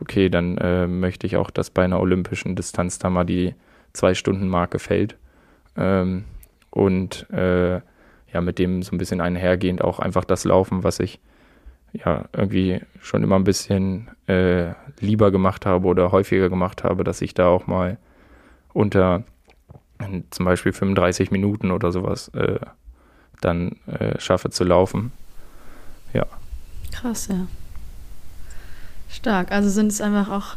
okay, 0.00 0.28
dann 0.28 0.58
äh, 0.58 0.86
möchte 0.86 1.26
ich 1.26 1.36
auch, 1.36 1.50
dass 1.50 1.70
bei 1.70 1.84
einer 1.84 2.00
olympischen 2.00 2.56
Distanz 2.56 2.98
da 2.98 3.10
mal 3.10 3.24
die 3.24 3.54
Zwei-Stunden-Marke 3.92 4.78
fällt. 4.78 5.16
Ähm, 5.76 6.24
und 6.70 7.28
äh, 7.30 7.80
ja, 8.32 8.40
mit 8.40 8.58
dem 8.58 8.82
so 8.82 8.94
ein 8.94 8.98
bisschen 8.98 9.20
einhergehend 9.20 9.82
auch 9.82 9.98
einfach 9.98 10.24
das 10.24 10.44
Laufen, 10.44 10.84
was 10.84 11.00
ich 11.00 11.20
ja 11.92 12.24
irgendwie 12.32 12.80
schon 13.00 13.22
immer 13.22 13.36
ein 13.36 13.44
bisschen 13.44 14.08
äh, 14.26 14.72
lieber 15.00 15.30
gemacht 15.30 15.66
habe 15.66 15.86
oder 15.86 16.12
häufiger 16.12 16.48
gemacht 16.48 16.84
habe, 16.84 17.04
dass 17.04 17.20
ich 17.22 17.34
da 17.34 17.48
auch 17.48 17.66
mal 17.66 17.98
unter 18.72 19.24
zum 20.30 20.44
Beispiel 20.44 20.72
35 20.72 21.30
Minuten 21.30 21.70
oder 21.72 21.90
sowas 21.90 22.28
äh, 22.28 22.60
dann 23.40 23.76
äh, 23.86 24.18
schaffe 24.20 24.50
zu 24.50 24.64
laufen. 24.64 25.12
Ja. 26.12 26.26
Krass, 26.92 27.28
ja. 27.28 27.46
Stark. 29.08 29.50
Also 29.50 29.70
sind 29.70 29.88
es 29.88 30.00
einfach 30.00 30.30
auch 30.30 30.56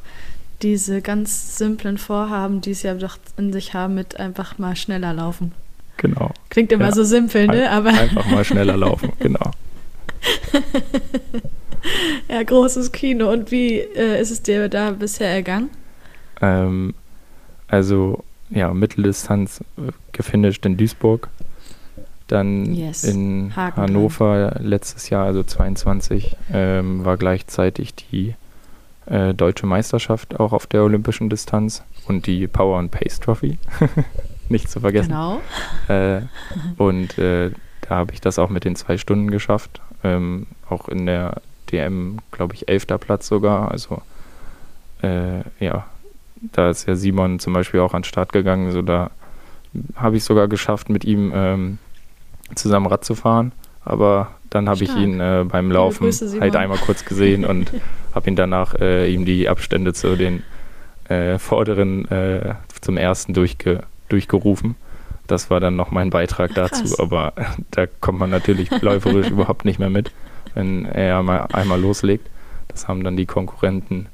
diese 0.62 1.02
ganz 1.02 1.58
simplen 1.58 1.98
Vorhaben, 1.98 2.62
die 2.62 2.72
es 2.72 2.84
ja 2.84 2.94
doch 2.94 3.18
in 3.38 3.52
sich 3.52 3.74
haben, 3.74 3.96
mit 3.96 4.20
einfach 4.20 4.58
mal 4.58 4.76
schneller 4.76 5.14
laufen. 5.14 5.54
Genau. 5.98 6.32
Klingt 6.50 6.72
immer 6.72 6.86
ja. 6.86 6.92
so 6.92 7.04
simpel, 7.04 7.48
ne? 7.48 7.70
Aber 7.70 7.90
einfach 7.90 8.30
mal 8.30 8.44
schneller 8.44 8.78
laufen, 8.78 9.12
genau. 9.20 9.52
Ja, 12.30 12.44
großes 12.44 12.92
Kino. 12.92 13.32
Und 13.32 13.52
wie 13.52 13.80
äh, 13.80 14.22
ist 14.22 14.32
es 14.32 14.42
dir 14.42 14.70
da 14.70 14.92
bisher 14.92 15.30
ergangen? 15.30 15.70
Ähm, 16.42 16.94
also 17.68 18.24
ja, 18.50 18.74
Mitteldistanz 18.74 19.62
äh, 19.78 19.92
gefinisht 20.12 20.66
in 20.66 20.78
Duisburg. 20.78 21.30
Dann 22.28 22.74
yes. 22.74 23.04
in 23.04 23.54
Haken 23.56 23.82
Hannover 23.82 24.52
drin. 24.52 24.68
letztes 24.68 25.10
Jahr, 25.10 25.26
also 25.26 25.44
22, 25.44 26.38
ähm, 26.54 27.04
war 27.04 27.18
gleichzeitig 27.18 27.94
die 27.94 28.36
äh, 29.06 29.34
deutsche 29.34 29.66
Meisterschaft 29.66 30.40
auch 30.40 30.54
auf 30.54 30.68
der 30.68 30.84
olympischen 30.84 31.30
Distanz 31.30 31.84
und 32.08 32.28
die 32.28 32.48
Power 32.48 32.80
and 32.80 32.92
Pace 32.92 33.20
Trophy. 33.20 33.58
Nicht 34.50 34.70
zu 34.70 34.80
vergessen. 34.80 35.10
Genau. 35.10 35.42
Äh, 35.88 36.22
und 36.78 37.18
äh, 37.18 37.52
da 37.82 37.96
habe 37.96 38.14
ich 38.14 38.22
das 38.22 38.40
auch 38.40 38.50
mit 38.50 38.64
den 38.64 38.76
zwei 38.76 38.98
Stunden 38.98 39.32
geschafft. 39.32 39.82
Ähm, 40.04 40.48
auch 40.70 40.88
in 40.88 41.06
der 41.06 41.42
DM, 41.72 42.20
glaube 42.32 42.56
ich, 42.56 42.68
elfter 42.68 42.98
Platz 42.98 43.28
sogar. 43.28 43.72
Also 43.72 44.02
äh, 45.02 45.42
ja, 45.60 45.86
da 46.42 46.70
ist 46.70 46.88
ja 46.88 46.96
Simon 46.96 47.40
zum 47.40 47.54
Beispiel 47.54 47.80
auch 47.80 47.94
an 47.94 48.02
den 48.02 48.08
Start 48.08 48.34
gegangen. 48.34 48.72
So 48.72 48.82
da 48.82 49.12
habe 49.96 50.18
ich 50.18 50.24
sogar 50.24 50.48
geschafft, 50.48 50.90
mit 50.90 51.06
ihm 51.06 51.32
ähm, 51.34 51.78
zusammen 52.56 52.88
Rad 52.88 53.06
zu 53.06 53.16
fahren. 53.16 53.52
Aber 53.84 54.32
dann 54.50 54.70
habe 54.70 54.84
ich 54.84 54.96
ihn 54.96 55.20
äh, 55.20 55.46
beim 55.48 55.72
Laufen 55.72 56.04
Grüße, 56.04 56.40
halt 56.40 56.56
einmal 56.56 56.78
kurz 56.78 57.06
gesehen 57.06 57.46
und 57.46 57.72
habe 58.14 58.30
ihn 58.30 58.36
danach 58.36 58.76
äh, 58.76 59.12
ihm 59.12 59.26
die 59.26 59.48
Abstände 59.50 59.94
zu 59.94 60.16
den 60.16 60.44
äh, 61.06 61.40
vorderen 61.40 62.10
äh, 62.12 62.56
zum 62.82 62.98
ersten 62.98 63.34
durchge 63.34 63.84
durchgerufen. 64.10 64.76
Das 65.32 65.50
war 65.50 65.62
dann 65.62 65.78
noch 65.78 65.92
mein 65.92 66.10
Beitrag 66.10 66.54
dazu, 66.56 66.82
Krass. 66.82 67.00
aber 67.00 67.34
da 67.72 67.88
kommt 67.88 68.20
man 68.20 68.30
natürlich 68.30 68.70
läuferisch 68.82 69.30
überhaupt 69.32 69.64
nicht 69.64 69.80
mehr 69.80 69.90
mit, 69.90 70.12
wenn 70.56 70.86
er 70.86 71.24
mal 71.24 71.48
einmal 71.54 71.80
loslegt. 71.80 72.30
Das 72.68 72.90
haben 72.90 73.04
dann 73.06 73.16
die 73.16 73.26
Konkurrenten 73.26 74.08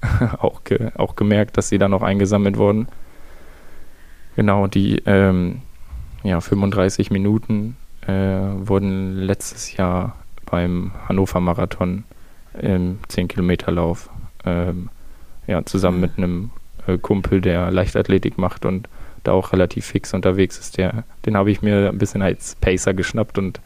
auch, 0.38 0.62
ge 0.62 0.92
auch 0.96 1.16
gemerkt, 1.16 1.56
dass 1.56 1.68
sie 1.68 1.78
dann 1.78 1.90
noch 1.90 2.02
eingesammelt 2.02 2.56
wurden. 2.56 2.86
Genau, 4.36 4.68
die 4.68 5.02
ähm, 5.06 5.62
ja, 6.22 6.40
35 6.40 7.10
Minuten 7.10 7.76
äh, 8.06 8.12
wurden 8.12 9.16
letztes 9.16 9.76
Jahr 9.76 10.16
beim 10.46 10.92
Hannover 11.08 11.40
Marathon 11.40 12.04
im 12.60 13.00
10-Kilometer-Lauf 13.08 14.08
ähm, 14.44 14.88
ja, 15.48 15.64
zusammen 15.64 15.96
mhm. 15.96 16.00
mit 16.00 16.16
einem 16.16 16.50
äh, 16.86 16.96
Kumpel, 16.96 17.40
der 17.40 17.72
Leichtathletik 17.72 18.38
macht 18.38 18.64
und 18.64 18.88
da 19.24 19.32
auch 19.32 19.52
relativ 19.52 19.86
fix 19.86 20.14
unterwegs 20.14 20.58
ist. 20.58 20.76
Der, 20.78 21.04
den 21.26 21.36
habe 21.36 21.50
ich 21.50 21.62
mir 21.62 21.88
ein 21.88 21.98
bisschen 21.98 22.22
als 22.22 22.56
Pacer 22.60 22.94
geschnappt 22.94 23.38
und 23.38 23.60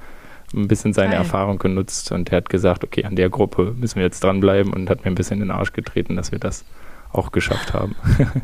ein 0.55 0.69
bisschen 0.69 0.93
seine 0.93 1.13
Geil. 1.13 1.21
Erfahrung 1.21 1.59
genutzt 1.59 2.13
und 2.13 2.31
der 2.31 2.39
hat 2.39 2.49
gesagt, 2.49 2.85
okay, 2.85 3.05
an 3.05 3.17
der 3.17 3.29
Gruppe 3.29 3.75
müssen 3.77 3.97
wir 3.97 4.05
jetzt 4.05 4.23
dranbleiben 4.23 4.73
und 4.73 4.89
hat 4.91 5.05
mir 5.05 5.11
ein 5.11 5.15
bisschen 5.15 5.41
in 5.41 5.49
den 5.49 5.51
Arsch 5.51 5.73
getreten, 5.73 6.17
dass 6.17 6.33
wir 6.33 6.39
das 6.39 6.65
auch 7.13 7.33
geschafft 7.33 7.73
haben. 7.75 7.95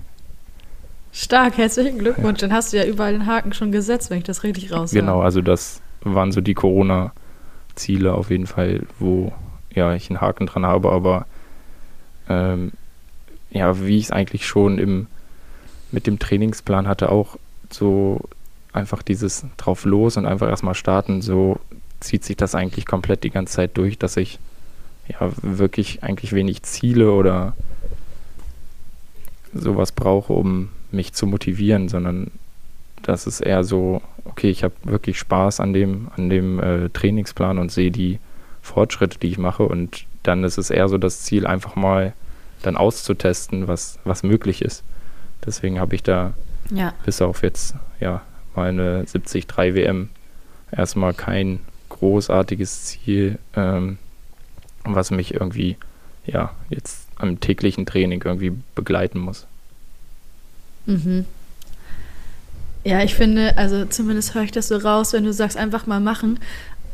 Stark, 1.12 1.58
herzlichen 1.58 1.98
Glückwunsch. 1.98 2.40
Dann 2.40 2.52
hast 2.52 2.72
du 2.72 2.76
ja 2.76 2.84
überall 2.84 3.12
den 3.12 3.26
Haken 3.26 3.52
schon 3.52 3.72
gesetzt, 3.72 4.10
wenn 4.10 4.18
ich 4.18 4.24
das 4.24 4.44
richtig 4.44 4.72
raus 4.72 4.92
Genau, 4.92 5.20
also 5.20 5.40
das 5.40 5.80
waren 6.02 6.30
so 6.32 6.40
die 6.40 6.54
Corona-Ziele 6.54 8.12
auf 8.12 8.30
jeden 8.30 8.46
Fall, 8.46 8.82
wo 8.98 9.32
ja 9.74 9.94
ich 9.94 10.08
einen 10.08 10.20
Haken 10.20 10.46
dran 10.46 10.66
habe, 10.66 10.90
aber 10.90 11.26
ähm, 12.28 12.72
ja, 13.50 13.80
wie 13.84 13.98
ich 13.98 14.04
es 14.04 14.10
eigentlich 14.12 14.46
schon 14.46 14.78
im 14.78 15.08
mit 15.92 16.06
dem 16.06 16.18
Trainingsplan 16.18 16.86
hatte, 16.86 17.10
auch 17.10 17.36
so 17.70 18.20
einfach 18.72 19.02
dieses 19.02 19.44
drauf 19.56 19.84
los 19.84 20.16
und 20.16 20.26
einfach 20.26 20.48
erstmal 20.48 20.74
starten, 20.74 21.22
so 21.22 21.58
zieht 22.00 22.24
sich 22.24 22.36
das 22.36 22.54
eigentlich 22.54 22.86
komplett 22.86 23.24
die 23.24 23.30
ganze 23.30 23.54
Zeit 23.54 23.76
durch, 23.76 23.98
dass 23.98 24.16
ich 24.16 24.38
ja 25.08 25.30
wirklich 25.42 26.02
eigentlich 26.02 26.32
wenig 26.32 26.62
Ziele 26.62 27.12
oder 27.12 27.54
sowas 29.52 29.92
brauche, 29.92 30.32
um 30.32 30.70
mich 30.92 31.12
zu 31.12 31.26
motivieren, 31.26 31.88
sondern 31.88 32.30
das 33.02 33.26
ist 33.26 33.40
eher 33.40 33.64
so, 33.64 34.02
okay, 34.24 34.50
ich 34.50 34.62
habe 34.62 34.74
wirklich 34.84 35.18
Spaß 35.18 35.60
an 35.60 35.72
dem, 35.72 36.08
an 36.16 36.30
dem 36.30 36.60
äh, 36.60 36.88
Trainingsplan 36.90 37.58
und 37.58 37.72
sehe 37.72 37.90
die 37.90 38.18
Fortschritte, 38.62 39.18
die 39.18 39.28
ich 39.28 39.38
mache 39.38 39.64
und 39.64 40.04
dann 40.22 40.44
ist 40.44 40.58
es 40.58 40.70
eher 40.70 40.88
so 40.88 40.98
das 40.98 41.22
Ziel, 41.22 41.46
einfach 41.46 41.76
mal 41.76 42.12
dann 42.62 42.76
auszutesten, 42.76 43.68
was, 43.68 43.98
was 44.04 44.22
möglich 44.22 44.62
ist. 44.62 44.84
Deswegen 45.44 45.80
habe 45.80 45.94
ich 45.94 46.02
da 46.02 46.34
ja. 46.70 46.94
bis 47.04 47.22
auf 47.22 47.42
jetzt 47.42 47.74
ja 48.00 48.22
meine 48.54 49.04
73 49.04 49.46
WM 49.56 50.10
erstmal 50.70 51.14
kein 51.14 51.60
großartiges 51.88 52.84
Ziel, 52.84 53.38
ähm, 53.54 53.98
was 54.84 55.10
mich 55.10 55.34
irgendwie 55.34 55.76
ja 56.26 56.52
jetzt 56.68 57.06
am 57.16 57.40
täglichen 57.40 57.86
Training 57.86 58.22
irgendwie 58.24 58.52
begleiten 58.74 59.18
muss. 59.18 59.46
Mhm. 60.86 61.26
Ja, 62.82 63.02
ich 63.02 63.14
finde, 63.14 63.58
also 63.58 63.84
zumindest 63.84 64.34
höre 64.34 64.44
ich 64.44 64.52
das 64.52 64.68
so 64.68 64.78
raus, 64.78 65.12
wenn 65.12 65.24
du 65.24 65.32
sagst, 65.32 65.58
einfach 65.58 65.86
mal 65.86 66.00
machen. 66.00 66.40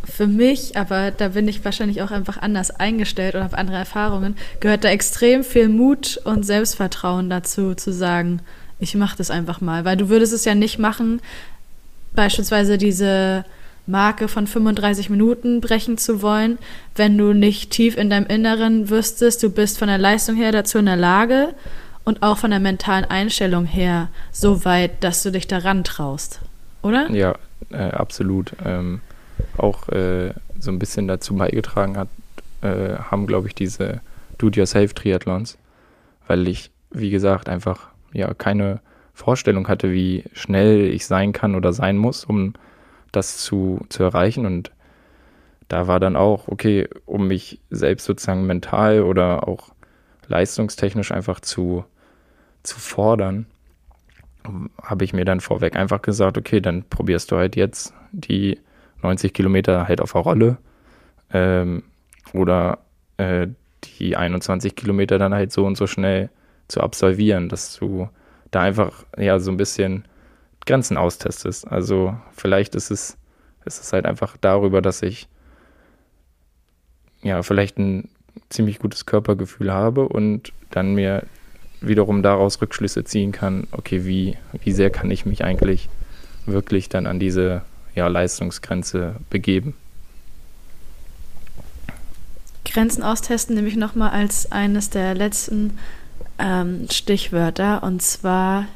Für 0.08 0.26
mich, 0.26 0.76
aber 0.76 1.10
da 1.10 1.28
bin 1.28 1.48
ich 1.48 1.64
wahrscheinlich 1.64 2.00
auch 2.00 2.12
einfach 2.12 2.38
anders 2.38 2.70
eingestellt 2.70 3.34
und 3.34 3.42
habe 3.42 3.58
andere 3.58 3.76
Erfahrungen, 3.76 4.36
gehört 4.60 4.84
da 4.84 4.88
extrem 4.88 5.42
viel 5.42 5.68
Mut 5.68 6.20
und 6.24 6.44
Selbstvertrauen 6.46 7.28
dazu, 7.28 7.74
zu 7.74 7.92
sagen, 7.92 8.40
ich 8.78 8.94
mache 8.94 9.16
das 9.16 9.30
einfach 9.30 9.60
mal. 9.60 9.84
Weil 9.84 9.96
du 9.96 10.08
würdest 10.08 10.32
es 10.32 10.44
ja 10.44 10.54
nicht 10.54 10.78
machen, 10.78 11.20
beispielsweise 12.14 12.78
diese 12.78 13.44
Marke 13.86 14.28
von 14.28 14.46
35 14.46 15.10
Minuten 15.10 15.60
brechen 15.60 15.96
zu 15.96 16.22
wollen, 16.22 16.58
wenn 16.94 17.16
du 17.16 17.32
nicht 17.32 17.70
tief 17.70 17.96
in 17.96 18.10
deinem 18.10 18.26
Inneren 18.26 18.90
wüsstest, 18.90 19.42
du 19.42 19.50
bist 19.50 19.78
von 19.78 19.88
der 19.88 19.98
Leistung 19.98 20.36
her 20.36 20.52
dazu 20.52 20.78
in 20.78 20.86
der 20.86 20.96
Lage 20.96 21.54
und 22.04 22.22
auch 22.22 22.38
von 22.38 22.50
der 22.50 22.60
mentalen 22.60 23.04
Einstellung 23.04 23.64
her 23.64 24.08
so 24.32 24.64
weit, 24.64 25.04
dass 25.04 25.22
du 25.22 25.30
dich 25.30 25.46
daran 25.46 25.84
traust, 25.84 26.40
oder? 26.82 27.10
Ja, 27.10 27.36
äh, 27.70 27.90
absolut. 27.90 28.52
Ähm, 28.64 29.00
auch 29.58 29.88
äh, 29.88 30.32
so 30.58 30.70
ein 30.70 30.78
bisschen 30.78 31.08
dazu 31.08 31.34
beigetragen 31.34 31.96
hat, 31.96 32.08
äh, 32.62 32.96
haben, 32.96 33.26
glaube 33.26 33.48
ich, 33.48 33.54
diese 33.54 34.00
Do-it-yourself-Triathlons, 34.38 35.58
weil 36.26 36.48
ich, 36.48 36.70
wie 36.90 37.10
gesagt, 37.10 37.48
einfach 37.48 37.88
ja 38.12 38.32
keine 38.34 38.80
Vorstellung 39.14 39.68
hatte, 39.68 39.92
wie 39.92 40.24
schnell 40.32 40.86
ich 40.86 41.06
sein 41.06 41.32
kann 41.32 41.54
oder 41.54 41.72
sein 41.72 41.96
muss, 41.96 42.24
um 42.24 42.54
das 43.12 43.38
zu, 43.38 43.80
zu 43.88 44.02
erreichen. 44.02 44.44
Und 44.44 44.72
da 45.68 45.86
war 45.86 46.00
dann 46.00 46.16
auch, 46.16 46.48
okay, 46.48 46.88
um 47.06 47.26
mich 47.26 47.60
selbst 47.70 48.04
sozusagen 48.04 48.46
mental 48.46 49.02
oder 49.02 49.48
auch 49.48 49.70
leistungstechnisch 50.28 51.12
einfach 51.12 51.40
zu, 51.40 51.84
zu 52.62 52.78
fordern, 52.78 53.46
habe 54.82 55.04
ich 55.04 55.12
mir 55.12 55.24
dann 55.24 55.40
vorweg 55.40 55.76
einfach 55.76 56.02
gesagt, 56.02 56.38
okay, 56.38 56.60
dann 56.60 56.84
probierst 56.84 57.30
du 57.30 57.36
halt 57.36 57.56
jetzt 57.56 57.94
die 58.12 58.58
90 59.02 59.32
Kilometer 59.32 59.88
halt 59.88 60.00
auf 60.00 60.12
der 60.12 60.22
Rolle 60.22 60.58
ähm, 61.32 61.82
oder 62.32 62.78
äh, 63.16 63.48
die 63.84 64.16
21 64.16 64.74
Kilometer 64.74 65.18
dann 65.18 65.34
halt 65.34 65.52
so 65.52 65.64
und 65.64 65.76
so 65.76 65.86
schnell 65.86 66.30
zu 66.68 66.80
absolvieren, 66.80 67.48
dass 67.48 67.76
du 67.76 68.08
da 68.50 68.62
einfach 68.62 69.04
ja 69.16 69.38
so 69.38 69.50
ein 69.50 69.56
bisschen 69.56 70.04
Grenzen 70.64 70.96
austestest. 70.96 71.68
Also 71.68 72.16
vielleicht 72.32 72.74
ist 72.74 72.90
es, 72.90 73.16
ist 73.64 73.80
es 73.80 73.92
halt 73.92 74.04
einfach 74.04 74.36
darüber, 74.40 74.82
dass 74.82 75.02
ich 75.02 75.28
ja 77.22 77.42
vielleicht 77.42 77.78
ein 77.78 78.08
ziemlich 78.48 78.78
gutes 78.78 79.06
Körpergefühl 79.06 79.72
habe 79.72 80.08
und 80.08 80.52
dann 80.70 80.94
mir 80.94 81.24
wiederum 81.80 82.22
daraus 82.22 82.60
Rückschlüsse 82.60 83.04
ziehen 83.04 83.32
kann, 83.32 83.66
okay, 83.72 84.04
wie, 84.04 84.36
wie 84.62 84.72
sehr 84.72 84.90
kann 84.90 85.10
ich 85.10 85.26
mich 85.26 85.44
eigentlich 85.44 85.88
wirklich 86.46 86.88
dann 86.88 87.06
an 87.06 87.18
diese 87.18 87.62
ja, 87.96 88.06
Leistungsgrenze 88.06 89.16
begeben. 89.30 89.74
Grenzen 92.64 93.02
austesten 93.02 93.56
nehme 93.56 93.68
ich 93.68 93.76
nochmal 93.76 94.10
als 94.10 94.52
eines 94.52 94.90
der 94.90 95.14
letzten 95.14 95.78
ähm, 96.38 96.86
Stichwörter. 96.90 97.82
Und 97.82 98.02
zwar, 98.02 98.66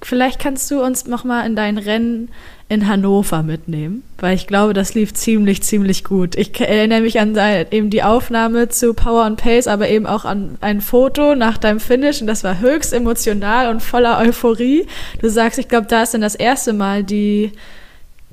vielleicht 0.00 0.40
kannst 0.40 0.70
du 0.70 0.82
uns 0.82 1.06
nochmal 1.06 1.46
in 1.46 1.54
dein 1.54 1.78
Rennen 1.78 2.30
in 2.70 2.86
Hannover 2.86 3.42
mitnehmen, 3.42 4.02
weil 4.18 4.34
ich 4.34 4.46
glaube, 4.46 4.74
das 4.74 4.94
lief 4.94 5.14
ziemlich, 5.14 5.62
ziemlich 5.62 6.04
gut. 6.04 6.36
Ich 6.36 6.58
erinnere 6.60 7.00
mich 7.00 7.18
an 7.18 7.34
eben 7.70 7.88
die 7.88 8.02
Aufnahme 8.02 8.68
zu 8.68 8.92
Power 8.92 9.24
and 9.24 9.40
Pace, 9.40 9.66
aber 9.66 9.88
eben 9.88 10.06
auch 10.06 10.26
an 10.26 10.58
ein 10.60 10.82
Foto 10.82 11.34
nach 11.34 11.56
deinem 11.56 11.80
Finish 11.80 12.20
und 12.20 12.26
das 12.26 12.44
war 12.44 12.60
höchst 12.60 12.92
emotional 12.92 13.70
und 13.70 13.82
voller 13.82 14.18
Euphorie. 14.18 14.86
Du 15.20 15.30
sagst, 15.30 15.58
ich 15.58 15.68
glaube, 15.68 15.86
da 15.86 16.02
ist 16.02 16.12
dann 16.12 16.20
das 16.20 16.34
erste 16.34 16.74
Mal 16.74 17.04
die, 17.04 17.52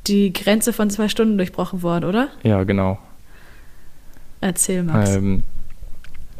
die 0.07 0.33
Grenze 0.33 0.73
von 0.73 0.89
zwei 0.89 1.09
Stunden 1.09 1.37
durchbrochen 1.37 1.81
worden, 1.83 2.05
oder? 2.05 2.29
Ja, 2.43 2.63
genau. 2.63 2.99
Erzähl, 4.41 4.83
Max. 4.83 5.15
Ähm, 5.15 5.43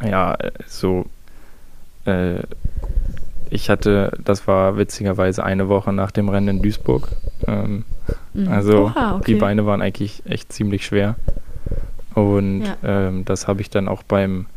ja, 0.03 0.38
so 0.68 1.05
äh, 2.05 2.39
ich 3.49 3.70
hatte, 3.70 4.11
das 4.24 4.47
war 4.47 4.78
witzigerweise 4.78 5.43
eine 5.43 5.70
Woche 5.70 5.93
nach 5.93 6.11
dem 6.11 6.30
Rennen 6.30 6.47
in 6.47 6.61
Duisburg. 6.61 7.09
Ähm, 7.47 7.86
mhm. 8.34 8.47
Also 8.47 8.86
Oha, 8.86 9.16
okay. 9.16 9.24
die 9.28 9.36
Beine 9.36 9.66
waren 9.66 9.82
eigentlich 9.82 10.24
echt 10.26 10.51
ziemlich 10.51 10.86
schwer. 10.86 11.16
Und 12.13 12.63
ja. 12.63 12.76
ähm, 12.84 13.26
das 13.26 13.47
habe 13.47 13.61
ich 13.61 13.70
dann 13.70 13.88
auch 13.88 14.03
beim 14.03 14.47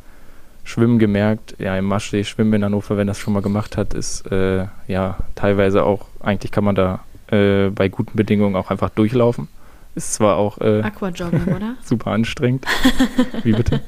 Schwimmen 0.65 0.99
gemerkt, 0.99 1.57
ja, 1.59 1.77
im 1.77 1.87
Maschsee 1.87 2.25
schwimmen 2.25 2.53
in 2.55 2.65
Hannover, 2.65 2.97
wenn 2.97 3.07
das 3.07 3.19
schon 3.19 3.33
mal 3.33 3.43
gemacht 3.43 3.77
hat, 3.77 3.95
ist 3.95 4.31
äh, 4.31 4.67
ja 4.87 5.17
teilweise 5.35 5.83
auch, 5.83 6.07
eigentlich 6.21 6.53
kann 6.53 6.65
man 6.65 6.75
da 6.75 7.01
äh, 7.31 7.71
bei 7.71 7.89
guten 7.89 8.17
Bedingungen 8.17 8.57
auch 8.57 8.71
einfach 8.71 8.91
durchlaufen. 8.91 9.49
Ist 9.95 10.15
zwar 10.15 10.37
auch 10.37 10.59
äh, 10.59 10.83
Aquajogging, 10.83 11.45
oder? 11.57 11.75
super 11.83 12.13
anstrengend. 12.13 12.65
Wie 13.43 13.53
bitte? 13.53 13.81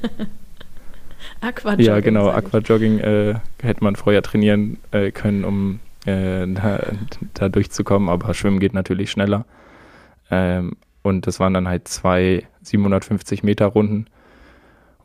Aquajogging. 1.41 1.85
Ja, 1.85 1.99
genau, 1.99 2.29
Aquajogging 2.29 2.99
äh, 2.99 3.35
hätte 3.61 3.83
man 3.83 3.95
vorher 3.95 4.21
trainieren 4.21 4.77
äh, 4.91 5.11
können, 5.11 5.45
um 5.45 5.79
äh, 6.05 6.47
da, 6.47 6.79
da, 7.33 7.49
durchzukommen, 7.49 8.09
aber 8.09 8.33
Schwimmen 8.33 8.59
geht 8.59 8.73
natürlich 8.73 9.11
schneller. 9.11 9.45
Ähm, 10.29 10.77
und 11.03 11.27
das 11.27 11.39
waren 11.39 11.53
dann 11.53 11.67
halt 11.67 11.87
zwei 11.87 12.47
750 12.61 13.43
Meter 13.43 13.67
Runden. 13.67 14.07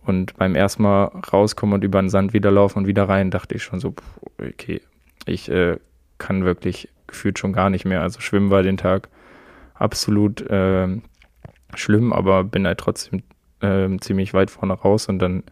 Und 0.04 0.36
beim 0.36 0.54
ersten 0.54 0.82
Mal 0.82 1.04
rauskommen 1.32 1.74
und 1.74 1.84
über 1.84 2.00
den 2.00 2.10
Sand 2.10 2.32
wieder 2.32 2.50
laufen 2.50 2.78
und 2.80 2.86
wieder 2.86 3.08
rein, 3.08 3.30
dachte 3.30 3.56
ich 3.56 3.62
schon 3.64 3.80
so, 3.80 3.94
okay, 4.38 4.80
ich 5.24 5.50
äh, 5.50 5.78
kann 6.18 6.44
wirklich 6.44 6.88
gefühlt 7.06 7.38
schon 7.38 7.52
gar 7.52 7.70
nicht 7.70 7.84
mehr. 7.84 8.02
Also 8.02 8.20
Schwimmen 8.20 8.50
war 8.50 8.62
den 8.62 8.76
Tag 8.76 9.08
absolut 9.74 10.40
äh, 10.42 10.88
schlimm, 11.74 12.12
aber 12.12 12.44
bin 12.44 12.66
halt 12.66 12.78
trotzdem 12.78 13.22
äh, 13.60 13.88
ziemlich 14.00 14.34
weit 14.34 14.50
vorne 14.50 14.74
raus 14.74 15.08
und 15.08 15.18
dann 15.18 15.42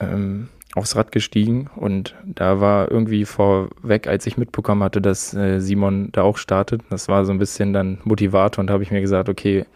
ähm, 0.00 0.48
aufs 0.74 0.96
Rad 0.96 1.12
gestiegen. 1.12 1.70
Und 1.76 2.14
da 2.24 2.60
war 2.60 2.90
irgendwie 2.90 3.24
vorweg, 3.24 4.06
als 4.06 4.26
ich 4.26 4.36
mitbekommen 4.36 4.82
hatte, 4.82 5.00
dass 5.00 5.34
äh, 5.34 5.60
Simon 5.60 6.10
da 6.12 6.22
auch 6.22 6.38
startet, 6.38 6.82
das 6.90 7.08
war 7.08 7.24
so 7.24 7.32
ein 7.32 7.38
bisschen 7.38 7.72
dann 7.72 7.98
Motivator 8.04 8.60
und 8.60 8.68
da 8.68 8.74
habe 8.74 8.82
ich 8.82 8.90
mir 8.90 9.00
gesagt, 9.00 9.28
okay, 9.28 9.66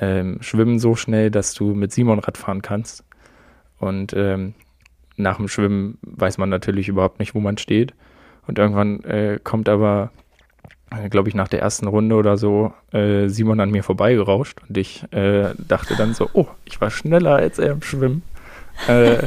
ähm, 0.00 0.38
schwimmen 0.40 0.78
so 0.78 0.96
schnell, 0.96 1.30
dass 1.30 1.54
du 1.54 1.74
mit 1.74 1.92
Simon 1.92 2.18
Rad 2.18 2.38
fahren 2.38 2.62
kannst. 2.62 3.04
Und 3.78 4.12
ähm, 4.14 4.54
nach 5.16 5.36
dem 5.36 5.48
Schwimmen 5.48 5.98
weiß 6.02 6.38
man 6.38 6.48
natürlich 6.48 6.88
überhaupt 6.88 7.18
nicht, 7.18 7.34
wo 7.34 7.40
man 7.40 7.58
steht 7.58 7.94
und 8.46 8.58
irgendwann 8.58 9.02
äh, 9.04 9.38
kommt 9.42 9.68
aber, 9.68 10.10
äh, 10.90 11.08
glaube 11.08 11.28
ich, 11.28 11.34
nach 11.34 11.48
der 11.48 11.60
ersten 11.60 11.86
Runde 11.86 12.16
oder 12.16 12.36
so 12.36 12.72
äh, 12.92 13.28
Simon 13.28 13.60
an 13.60 13.70
mir 13.70 13.82
vorbeigerauscht 13.82 14.58
und 14.68 14.76
ich 14.76 15.04
äh, 15.12 15.54
dachte 15.58 15.96
dann 15.96 16.14
so, 16.14 16.28
oh, 16.32 16.46
ich 16.64 16.80
war 16.80 16.90
schneller 16.90 17.36
als 17.36 17.58
er 17.58 17.72
im 17.72 17.82
Schwimmen. 17.82 18.22
Äh, 18.88 19.22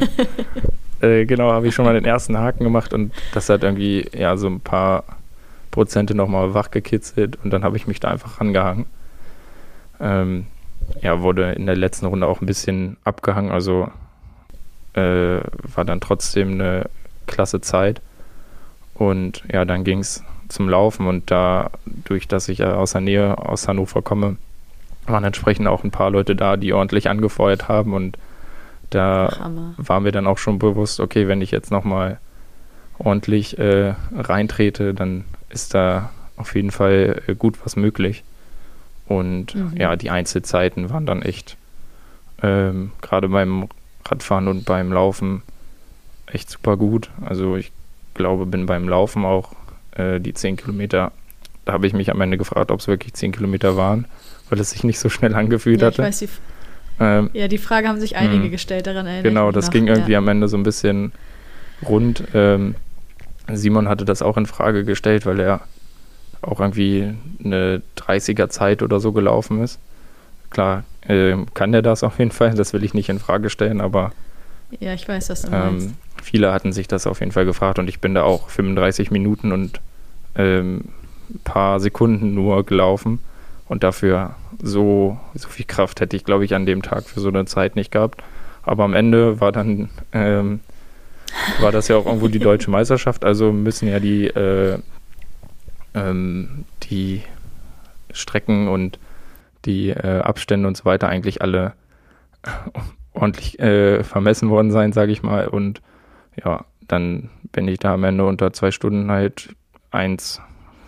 genau, 1.26 1.52
habe 1.52 1.68
ich 1.68 1.74
schon 1.74 1.84
mal 1.84 1.94
den 1.94 2.04
ersten 2.04 2.38
Haken 2.38 2.64
gemacht 2.64 2.92
und 2.92 3.12
das 3.32 3.48
hat 3.48 3.62
irgendwie 3.62 4.08
ja 4.12 4.36
so 4.36 4.48
ein 4.48 4.60
paar 4.60 5.04
Prozente 5.70 6.14
nochmal 6.14 6.54
wachgekitzelt 6.54 7.38
und 7.42 7.52
dann 7.52 7.64
habe 7.64 7.76
ich 7.76 7.86
mich 7.86 8.00
da 8.00 8.08
einfach 8.08 8.40
rangehangen. 8.40 8.86
Ähm, 10.00 10.46
ja, 11.02 11.20
wurde 11.20 11.52
in 11.52 11.66
der 11.66 11.76
letzten 11.76 12.06
Runde 12.06 12.26
auch 12.26 12.40
ein 12.40 12.46
bisschen 12.46 12.96
abgehangen, 13.04 13.50
also 13.50 13.88
äh, 14.94 15.40
war 15.74 15.84
dann 15.84 16.00
trotzdem 16.00 16.52
eine 16.52 16.88
klasse 17.26 17.60
Zeit. 17.60 18.00
Und 18.94 19.42
ja, 19.52 19.64
dann 19.64 19.84
ging 19.84 19.98
es 20.00 20.22
zum 20.48 20.68
Laufen 20.68 21.06
und 21.06 21.30
dadurch, 21.30 22.28
dass 22.28 22.48
ich 22.48 22.58
ja 22.58 22.74
aus 22.74 22.92
der 22.92 23.00
Nähe 23.00 23.38
aus 23.38 23.66
Hannover 23.66 24.02
komme, 24.02 24.36
waren 25.06 25.24
entsprechend 25.24 25.66
auch 25.66 25.84
ein 25.84 25.90
paar 25.90 26.10
Leute 26.10 26.36
da, 26.36 26.56
die 26.56 26.72
ordentlich 26.72 27.08
angefeuert 27.08 27.68
haben 27.68 27.92
und 27.92 28.16
da 28.90 29.36
Hammer. 29.38 29.74
war 29.76 30.00
mir 30.00 30.12
dann 30.12 30.26
auch 30.26 30.38
schon 30.38 30.58
bewusst, 30.58 31.00
okay, 31.00 31.28
wenn 31.28 31.42
ich 31.42 31.50
jetzt 31.50 31.70
nochmal 31.70 32.18
ordentlich 32.98 33.58
äh, 33.58 33.94
reintrete, 34.14 34.94
dann 34.94 35.24
ist 35.48 35.74
da 35.74 36.10
auf 36.36 36.54
jeden 36.54 36.70
Fall 36.70 37.22
äh, 37.26 37.34
gut 37.34 37.58
was 37.64 37.76
möglich. 37.76 38.22
Und 39.06 39.54
mhm. 39.54 39.76
ja, 39.76 39.96
die 39.96 40.10
Einzelzeiten 40.10 40.90
waren 40.90 41.06
dann 41.06 41.22
echt, 41.22 41.56
ähm, 42.42 42.92
gerade 43.02 43.28
beim 43.28 43.68
Radfahren 44.06 44.48
und 44.48 44.64
beim 44.64 44.92
Laufen, 44.92 45.42
echt 46.26 46.50
super 46.50 46.76
gut. 46.76 47.10
Also 47.24 47.56
ich 47.56 47.72
glaube, 48.14 48.46
bin 48.46 48.66
beim 48.66 48.88
Laufen 48.88 49.24
auch 49.24 49.52
äh, 49.96 50.20
die 50.20 50.34
10 50.34 50.56
Kilometer, 50.56 51.12
da 51.64 51.72
habe 51.72 51.86
ich 51.86 51.92
mich 51.92 52.10
am 52.10 52.20
Ende 52.20 52.38
gefragt, 52.38 52.70
ob 52.70 52.80
es 52.80 52.86
wirklich 52.86 53.14
10 53.14 53.32
Kilometer 53.32 53.76
waren, 53.76 54.06
weil 54.48 54.60
es 54.60 54.70
sich 54.70 54.84
nicht 54.84 54.98
so 54.98 55.08
schnell 55.08 55.34
angefühlt 55.34 55.80
ja, 55.80 55.88
hatte. 55.88 56.02
Ich 56.02 56.08
weiß, 56.08 56.18
die 56.20 56.28
ähm, 57.00 57.30
ja, 57.32 57.48
die 57.48 57.58
Frage 57.58 57.88
haben 57.88 57.98
sich 57.98 58.16
einige 58.16 58.44
mh, 58.44 58.48
gestellt, 58.50 58.86
daran 58.86 59.06
erinnere 59.06 59.28
Genau, 59.28 59.50
das 59.50 59.66
nach, 59.66 59.72
ging 59.72 59.88
irgendwie 59.88 60.12
ja. 60.12 60.18
am 60.18 60.28
Ende 60.28 60.46
so 60.46 60.56
ein 60.56 60.62
bisschen 60.62 61.12
rund. 61.86 62.22
Ähm, 62.34 62.76
Simon 63.52 63.88
hatte 63.88 64.04
das 64.04 64.22
auch 64.22 64.36
in 64.36 64.46
Frage 64.46 64.84
gestellt, 64.84 65.26
weil 65.26 65.40
er 65.40 65.60
auch 66.40 66.60
irgendwie 66.60 67.14
eine 67.44 67.82
30er 67.96 68.48
Zeit 68.48 68.82
oder 68.82 69.00
so 69.00 69.12
gelaufen 69.12 69.62
ist. 69.62 69.80
Klar, 70.50 70.84
äh, 71.08 71.36
kann 71.54 71.74
er 71.74 71.82
das 71.82 72.04
auf 72.04 72.18
jeden 72.18 72.30
Fall, 72.30 72.54
das 72.54 72.72
will 72.72 72.84
ich 72.84 72.94
nicht 72.94 73.08
in 73.08 73.18
Frage 73.18 73.50
stellen, 73.50 73.80
aber 73.80 74.12
ja, 74.80 74.94
ich 74.94 75.06
weiß, 75.06 75.30
was 75.30 75.42
du 75.42 75.50
meinst. 75.50 75.90
Viele 76.24 76.54
hatten 76.54 76.72
sich 76.72 76.88
das 76.88 77.06
auf 77.06 77.20
jeden 77.20 77.32
Fall 77.32 77.44
gefragt 77.44 77.78
und 77.78 77.86
ich 77.86 78.00
bin 78.00 78.14
da 78.14 78.22
auch 78.22 78.48
35 78.48 79.10
Minuten 79.10 79.52
und 79.52 79.82
ähm, 80.36 80.86
paar 81.44 81.80
Sekunden 81.80 82.32
nur 82.32 82.64
gelaufen. 82.64 83.18
Und 83.68 83.84
dafür 83.84 84.34
so, 84.62 85.18
so 85.34 85.48
viel 85.50 85.66
Kraft 85.66 86.00
hätte 86.00 86.16
ich, 86.16 86.24
glaube 86.24 86.46
ich, 86.46 86.54
an 86.54 86.64
dem 86.64 86.80
Tag 86.80 87.04
für 87.04 87.20
so 87.20 87.28
eine 87.28 87.44
Zeit 87.44 87.76
nicht 87.76 87.90
gehabt. 87.90 88.24
Aber 88.62 88.84
am 88.84 88.94
Ende 88.94 89.38
war 89.42 89.52
dann, 89.52 89.90
ähm, 90.14 90.60
war 91.60 91.72
das 91.72 91.88
ja 91.88 91.96
auch 91.96 92.06
irgendwo 92.06 92.28
die 92.28 92.38
deutsche 92.38 92.70
Meisterschaft. 92.70 93.22
Also 93.22 93.52
müssen 93.52 93.86
ja 93.86 94.00
die, 94.00 94.26
äh, 94.28 94.78
ähm, 95.92 96.64
die 96.84 97.20
Strecken 98.14 98.68
und 98.68 98.98
die 99.66 99.90
äh, 99.90 100.20
Abstände 100.20 100.68
und 100.68 100.76
so 100.78 100.86
weiter 100.86 101.06
eigentlich 101.06 101.42
alle 101.42 101.74
ordentlich 103.12 103.58
äh, 103.58 104.02
vermessen 104.04 104.48
worden 104.48 104.70
sein, 104.70 104.94
sage 104.94 105.12
ich 105.12 105.22
mal. 105.22 105.48
Und 105.48 105.82
ja, 106.42 106.64
dann 106.86 107.30
bin 107.52 107.68
ich 107.68 107.78
da 107.78 107.94
am 107.94 108.04
Ende 108.04 108.24
unter 108.24 108.52
zwei 108.52 108.70
Stunden 108.70 109.10
halt 109.10 109.54
eins 109.90 110.40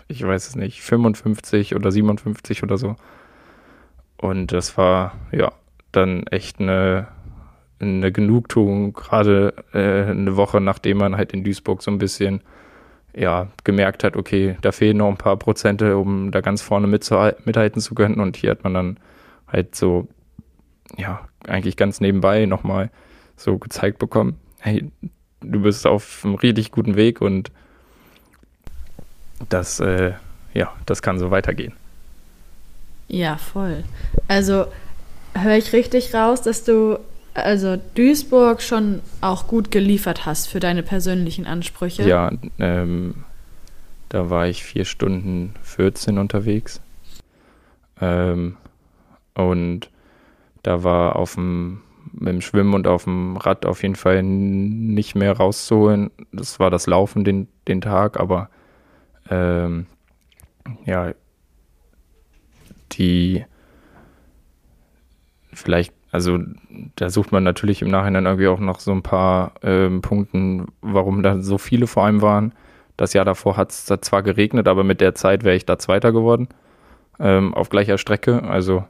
ich 0.09 0.25
weiß 0.25 0.49
es 0.49 0.57
nicht, 0.57 0.83
55 0.83 1.75
oder 1.75 1.91
57 1.91 2.63
oder 2.63 2.79
so. 2.79 2.97
Und 4.17 4.53
das 4.53 4.79
war, 4.79 5.15
ja, 5.33 5.53
dann 5.93 6.27
echt 6.29 6.61
eine, 6.61 7.09
eine 7.81 8.13
Genugtuung, 8.13 8.93
gerade 8.93 9.55
äh, 9.73 10.11
eine 10.11 10.37
Woche 10.37 10.61
nachdem 10.61 10.99
man 10.99 11.17
halt 11.17 11.33
in 11.33 11.45
Duisburg 11.45 11.83
so 11.83 11.91
ein 11.91 11.99
bisschen, 11.99 12.41
ja, 13.15 13.49
gemerkt 13.65 14.05
hat, 14.05 14.17
okay, 14.17 14.57
da 14.61 14.73
fehlen 14.73 14.99
noch 14.99 15.09
ein 15.09 15.17
paar 15.17 15.37
Prozente, 15.37 15.97
um 15.97 16.31
da 16.31 16.41
ganz 16.41 16.63
vorne 16.63 16.87
mithalten 16.87 17.81
zu 17.81 17.95
können. 17.95 18.21
Und 18.21 18.37
hier 18.37 18.51
hat 18.51 18.65
man 18.65 18.75
dann 18.75 19.01
halt 19.49 19.75
so, 19.75 20.09
ja, 20.97 21.27
eigentlich 21.47 21.77
ganz 21.77 22.01
nebenbei 22.01 22.47
nochmal 22.47 22.91
so 23.37 23.59
gezeigt 23.59 23.99
bekommen, 23.99 24.39
hey, 24.61 24.91
du 25.41 25.61
bist 25.61 25.87
auf 25.87 26.24
einem 26.24 26.34
richtig 26.34 26.70
guten 26.70 26.97
Weg 26.97 27.20
und 27.20 27.51
das, 29.49 29.80
äh, 29.80 30.12
ja, 30.55 30.72
das 30.87 31.03
kann 31.03 31.18
so 31.18 31.30
weitergehen. 31.30 31.74
Ja, 33.09 33.37
voll. 33.37 33.84
Also 34.28 34.66
höre 35.34 35.57
ich 35.57 35.72
richtig 35.72 36.14
raus, 36.14 36.43
dass 36.43 36.64
du 36.64 36.99
also 37.34 37.76
Duisburg 37.95 38.62
schon 38.62 39.01
auch 39.20 39.47
gut 39.47 39.70
geliefert 39.70 40.26
hast 40.26 40.49
für 40.49 40.61
deine 40.61 40.82
persönlichen 40.82 41.47
Ansprüche? 41.47 42.09
Ja, 42.09 42.32
ähm, 42.59 43.24
da 44.09 44.30
war 44.30 44.47
ich 44.49 44.64
vier 44.64 44.84
Stunden 44.84 45.55
14 45.62 46.18
unterwegs. 46.18 46.80
Ähm, 48.01 48.57
und 49.34 49.91
da 50.62 50.82
war 50.82 51.16
auf 51.16 51.34
dem, 51.34 51.82
mit 52.19 52.29
dem 52.29 52.41
Schwimmen 52.41 52.75
und 52.75 52.87
auf 52.87 53.05
dem 53.05 53.37
Rad 53.37 53.67
auf 53.67 53.83
jeden 53.83 53.97
Fall 53.97 54.23
nicht 54.23 55.14
mehr 55.14 55.37
rauszuholen. 55.37 56.11
Das 56.33 56.59
war 56.59 56.71
das 56.71 56.87
Laufen 56.87 57.25
den, 57.25 57.49
den 57.69 57.81
Tag, 57.81 58.19
aber 58.19 58.49
ähm, 59.31 59.87
ja, 60.85 61.12
die 62.93 63.45
vielleicht, 65.53 65.93
also 66.11 66.39
da 66.97 67.11
sucht 67.11 67.33
man 67.33 67.45
natürlich 67.45 67.83
im 67.83 67.89
Nachhinein 67.89 68.27
irgendwie 68.27 68.49
auch 68.49 68.61
noch 68.61 68.81
so 68.81 68.93
ein 68.93 69.03
paar 69.03 69.53
ähm, 69.62 70.03
Punkten, 70.03 70.67
warum 70.81 71.23
da 71.23 71.41
so 71.41 71.59
viele 71.59 71.87
vor 71.87 72.05
allem 72.05 72.23
waren. 72.23 72.53
Das 72.97 73.12
Jahr 73.12 73.25
davor 73.25 73.57
hat 73.57 73.71
es 73.71 73.85
zwar 73.85 74.23
geregnet, 74.23 74.69
aber 74.69 74.85
mit 74.85 75.01
der 75.01 75.14
Zeit 75.14 75.45
wäre 75.45 75.57
ich 75.57 75.67
da 75.67 75.79
Zweiter 75.79 76.12
geworden. 76.12 76.49
Ähm, 77.19 77.55
auf 77.55 77.69
gleicher 77.69 77.99
Strecke. 77.99 78.43
Also 78.43 78.85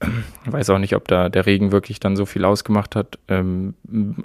ich 0.00 0.08
weiß 0.52 0.70
auch 0.70 0.78
nicht, 0.78 0.94
ob 0.94 1.08
da 1.08 1.28
der 1.28 1.46
Regen 1.46 1.72
wirklich 1.72 2.00
dann 2.00 2.16
so 2.16 2.26
viel 2.26 2.44
ausgemacht 2.44 2.96
hat. 2.96 3.18
Ähm, 3.28 3.74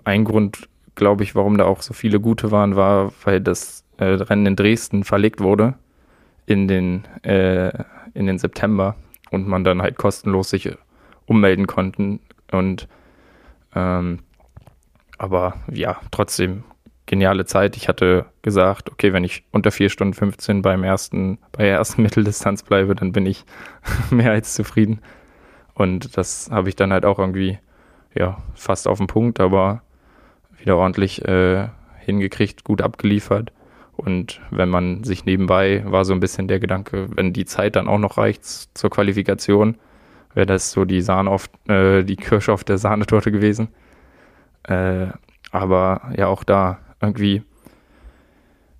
ein 0.03 0.26
Grund, 0.26 0.70
glaube 0.95 1.24
ich, 1.24 1.36
warum 1.36 1.57
da 1.57 1.65
auch 1.65 1.82
so 1.82 1.93
viele 1.93 2.20
gute 2.20 2.51
waren, 2.51 2.76
war, 2.76 3.11
weil 3.24 3.41
das 3.41 3.84
äh, 3.97 4.05
Rennen 4.05 4.45
in 4.45 4.55
Dresden 4.55 5.03
verlegt 5.03 5.41
wurde 5.41 5.76
in 6.45 6.67
den, 6.67 7.05
äh, 7.24 7.72
in 8.13 8.26
den 8.26 8.39
September 8.39 8.95
und 9.30 9.47
man 9.47 9.63
dann 9.63 9.82
halt 9.82 9.97
kostenlos 9.97 10.49
sich 10.49 10.70
ummelden 11.26 11.67
konnten. 11.67 12.20
Und 12.51 12.88
ähm, 13.76 14.20
aber 15.17 15.55
ja, 15.72 15.99
trotzdem 16.11 16.63
geniale 17.05 17.45
Zeit. 17.45 17.76
Ich 17.76 17.88
hatte 17.88 18.26
gesagt, 18.41 18.91
okay, 18.91 19.13
wenn 19.13 19.24
ich 19.24 19.43
unter 19.51 19.72
4 19.72 19.89
Stunden 19.89 20.13
15 20.13 20.61
beim 20.61 20.84
ersten, 20.84 21.39
bei 21.51 21.63
der 21.63 21.74
ersten 21.74 22.01
Mitteldistanz 22.03 22.63
bleibe, 22.63 22.95
dann 22.95 23.11
bin 23.11 23.26
ich 23.26 23.45
mehr 24.09 24.32
als 24.32 24.53
zufrieden. 24.53 25.01
Und 25.80 26.17
das 26.17 26.49
habe 26.51 26.67
ich 26.67 26.75
dann 26.75 26.91
halt 26.91 27.05
auch 27.05 27.19
irgendwie 27.19 27.57
ja, 28.13 28.38
fast 28.53 28.86
auf 28.86 28.97
den 28.97 29.07
Punkt, 29.07 29.39
aber 29.39 29.82
wieder 30.57 30.75
ordentlich 30.75 31.25
äh, 31.25 31.69
hingekriegt, 31.99 32.65
gut 32.65 32.82
abgeliefert. 32.82 33.53
Und 33.95 34.41
wenn 34.51 34.67
man 34.67 35.05
sich 35.05 35.23
nebenbei, 35.23 35.84
war 35.86 36.03
so 36.03 36.11
ein 36.11 36.19
bisschen 36.19 36.49
der 36.49 36.59
Gedanke, 36.59 37.07
wenn 37.15 37.32
die 37.32 37.45
Zeit 37.45 37.77
dann 37.77 37.88
auch 37.88 37.97
noch 37.97 38.17
reicht 38.17 38.43
zur 38.77 38.89
Qualifikation, 38.89 39.77
wäre 40.34 40.45
das 40.45 40.71
so 40.71 40.84
die 40.84 41.01
Sahne 41.01 41.30
auf, 41.30 41.49
äh, 41.69 42.03
die 42.03 42.17
Kirsche 42.17 42.51
auf 42.51 42.65
der 42.65 42.77
Sahnetorte 42.77 43.32
gewesen. 43.32 43.69
Äh, 44.63 45.07
aber 45.51 46.11
ja, 46.17 46.27
auch 46.27 46.43
da 46.43 46.80
irgendwie 46.99 47.43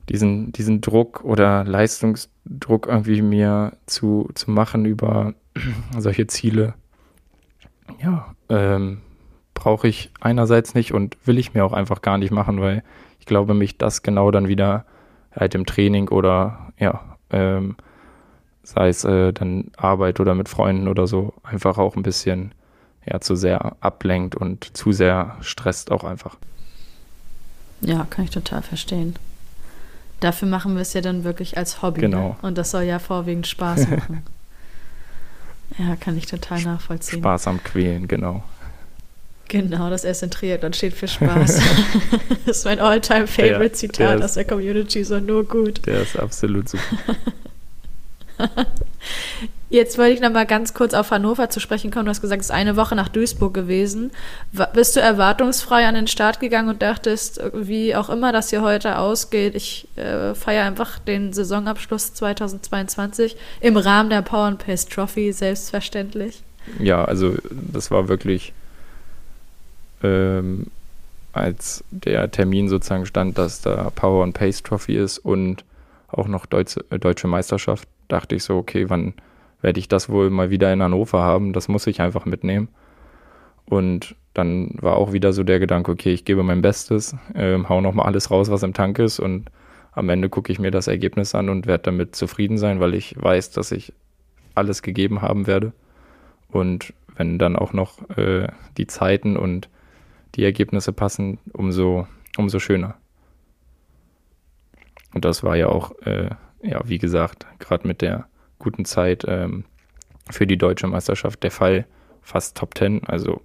diesen, 0.10 0.52
diesen 0.52 0.82
Druck 0.82 1.24
oder 1.24 1.64
Leistungsdruck 1.64 2.88
irgendwie 2.88 3.22
mir 3.22 3.78
zu, 3.86 4.30
zu 4.36 4.52
machen 4.52 4.84
über 4.84 5.34
solche 5.98 6.28
Ziele, 6.28 6.74
ja, 8.02 8.34
ähm, 8.50 9.02
brauche 9.54 9.88
ich 9.88 10.12
einerseits 10.22 10.74
nicht 10.74 10.94
und 10.94 11.18
will 11.26 11.38
ich 11.38 11.54
mir 11.54 11.66
auch 11.66 11.74
einfach 11.74 12.02
gar 12.02 12.18
nicht 12.18 12.32
machen, 12.32 12.62
weil 12.62 12.84
ich 13.20 13.26
glaube, 13.26 13.54
mich 13.54 13.78
das 13.78 14.04
genau 14.04 14.32
dann 14.32 14.48
wieder 14.48 14.86
halt 15.36 15.54
im 15.56 15.66
Training 15.66 16.08
oder 16.10 16.72
ja, 16.80 17.02
ähm, 17.30 17.76
sei 18.64 18.90
es 18.90 19.04
äh, 19.04 19.34
dann 19.34 19.72
Arbeit 19.78 20.20
oder 20.20 20.36
mit 20.36 20.50
Freunden 20.50 20.88
oder 20.88 21.08
so, 21.08 21.34
einfach 21.44 21.78
auch 21.78 21.96
ein 21.96 22.04
bisschen 22.04 22.54
ja 23.06 23.20
zu 23.20 23.36
sehr 23.36 23.76
ablenkt 23.82 24.36
und 24.36 24.76
zu 24.78 24.92
sehr 24.92 25.38
stresst 25.42 25.92
auch 25.92 26.04
einfach. 26.04 26.38
Ja, 27.82 28.06
kann 28.10 28.26
ich 28.26 28.32
total 28.32 28.62
verstehen. 28.62 29.16
Dafür 30.20 30.48
machen 30.50 30.76
wir 30.76 30.82
es 30.82 30.94
ja 30.94 31.02
dann 31.02 31.24
wirklich 31.24 31.58
als 31.58 31.82
Hobby. 31.82 32.02
Genau. 32.02 32.30
Ne? 32.30 32.36
Und 32.42 32.58
das 32.58 32.72
soll 32.72 32.84
ja 32.84 33.00
vorwiegend 33.00 33.48
Spaß 33.48 33.88
machen. 33.90 34.24
Ja, 35.78 35.96
kann 35.96 36.18
ich 36.18 36.26
total 36.26 36.62
nachvollziehen. 36.62 37.20
Spaß 37.20 37.48
am 37.48 37.64
Quälen, 37.64 38.08
genau. 38.08 38.44
Genau, 39.50 39.90
das 39.90 40.04
S 40.04 40.22
in 40.22 40.30
Triathlon 40.30 40.74
steht 40.74 40.94
für 40.94 41.08
Spaß. 41.08 41.60
das 42.46 42.58
ist 42.58 42.66
mein 42.66 42.80
all-time 42.80 43.28
favorite 43.28 43.74
Zitat 43.74 44.22
aus 44.22 44.34
der 44.34 44.46
Community, 44.46 45.04
so 45.04 45.20
nur 45.20 45.44
gut. 45.44 45.86
Der 45.86 46.02
ist 46.02 46.18
absolut 46.18 46.70
super. 46.70 46.84
Jetzt 49.70 50.00
wollte 50.00 50.14
ich 50.14 50.20
noch 50.20 50.32
mal 50.32 50.48
ganz 50.48 50.74
kurz 50.74 50.96
auf 50.96 51.12
Hannover 51.12 51.52
zu 51.52 51.60
sprechen 51.60 51.92
kommen. 51.92 52.06
Du 52.06 52.10
hast 52.10 52.22
gesagt, 52.22 52.42
es 52.42 52.48
ist 52.48 52.56
eine 52.56 52.76
Woche 52.76 52.96
nach 52.96 53.08
Duisburg 53.08 53.54
gewesen. 53.54 54.12
Bist 54.74 54.96
du 54.96 55.00
erwartungsfrei 55.00 55.86
an 55.86 55.94
den 55.94 56.08
Start 56.08 56.40
gegangen 56.40 56.70
und 56.70 56.82
dachtest, 56.82 57.40
wie 57.54 57.96
auch 57.96 58.10
immer 58.10 58.32
das 58.32 58.50
hier 58.50 58.64
heute 58.64 58.98
ausgeht, 58.98 59.54
ich 59.54 59.88
äh, 59.96 60.34
feiere 60.34 60.66
einfach 60.66 60.98
den 60.98 61.34
Saisonabschluss 61.34 62.16
2022 62.16 63.38
im 63.62 63.78
Rahmen 63.78 64.10
der 64.10 64.24
Power 64.24 64.46
and 64.46 64.66
Pace 64.66 64.88
Trophy, 64.88 65.32
selbstverständlich? 65.34 66.42
Ja, 66.80 67.06
also 67.06 67.36
das 67.52 67.92
war 67.92 68.08
wirklich, 68.08 68.54
ähm, 70.02 70.66
als 71.32 71.84
der 71.92 72.32
Termin 72.32 72.70
sozusagen 72.70 73.06
stand, 73.06 73.38
dass 73.38 73.62
da 73.62 73.92
Power 73.92 74.24
and 74.24 74.34
Pace 74.34 74.64
Trophy 74.64 74.96
ist 74.96 75.20
und 75.20 75.64
auch 76.12 76.28
noch 76.28 76.46
Deutsche, 76.46 76.86
äh, 76.90 77.00
Deutsche 77.00 77.28
Meisterschaft, 77.28 77.88
dachte 78.08 78.36
ich 78.36 78.44
so, 78.44 78.58
okay, 78.58 78.90
wann 78.90 79.14
werde 79.62 79.80
ich 79.80 79.88
das 79.88 80.10
wohl 80.10 80.30
mal 80.30 80.50
wieder 80.50 80.72
in 80.72 80.82
Hannover 80.82 81.22
haben. 81.22 81.54
Das 81.54 81.68
muss 81.68 81.88
ich 81.88 82.02
einfach 82.02 82.26
mitnehmen. 82.26 82.70
Und 83.66 84.16
dann 84.34 84.76
war 84.82 84.96
auch 84.96 85.12
wieder 85.12 85.34
so 85.34 85.44
der 85.44 85.60
Gedanke, 85.60 85.92
okay, 85.92 86.12
ich 86.12 86.26
gebe 86.26 86.44
mein 86.44 86.62
Bestes, 86.62 87.16
äh, 87.34 87.58
hau 87.68 87.82
nochmal 87.82 88.06
alles 88.06 88.32
raus, 88.32 88.50
was 88.50 88.64
im 88.64 88.74
Tank 88.74 89.00
ist 89.00 89.20
und 89.20 89.50
am 89.92 90.10
Ende 90.10 90.30
gucke 90.30 90.52
ich 90.52 90.60
mir 90.60 90.72
das 90.72 90.88
Ergebnis 90.88 91.36
an 91.36 91.50
und 91.50 91.68
werde 91.68 91.84
damit 91.84 92.16
zufrieden 92.16 92.58
sein, 92.58 92.80
weil 92.80 92.94
ich 92.94 93.16
weiß, 93.22 93.52
dass 93.52 93.72
ich 93.72 93.94
alles 94.56 94.82
gegeben 94.82 95.22
haben 95.22 95.46
werde. 95.46 95.74
Und 96.50 96.94
wenn 97.16 97.38
dann 97.38 97.56
auch 97.56 97.74
noch 97.74 98.10
äh, 98.18 98.48
die 98.78 98.88
Zeiten 98.88 99.36
und 99.36 99.68
die 100.36 100.44
Ergebnisse 100.44 100.94
passen, 100.94 101.38
umso, 101.54 102.08
umso 102.38 102.60
schöner. 102.60 102.96
Und 105.14 105.26
das 105.26 105.44
war 105.44 105.56
ja 105.56 105.68
auch, 105.68 105.92
äh, 106.02 106.30
ja, 106.62 106.82
wie 106.86 106.98
gesagt, 106.98 107.48
gerade 107.60 107.88
mit 107.88 108.02
der 108.02 108.28
guten 108.60 108.86
Zeit 108.86 109.26
ähm, 109.28 109.66
für 110.30 110.46
die 110.46 110.58
deutsche 110.58 110.88
Meisterschaft 110.88 111.44
der 111.44 111.52
Fall. 111.52 111.86
Fast 112.22 112.58
Top 112.58 112.76
Ten, 112.76 113.04
also 113.06 113.42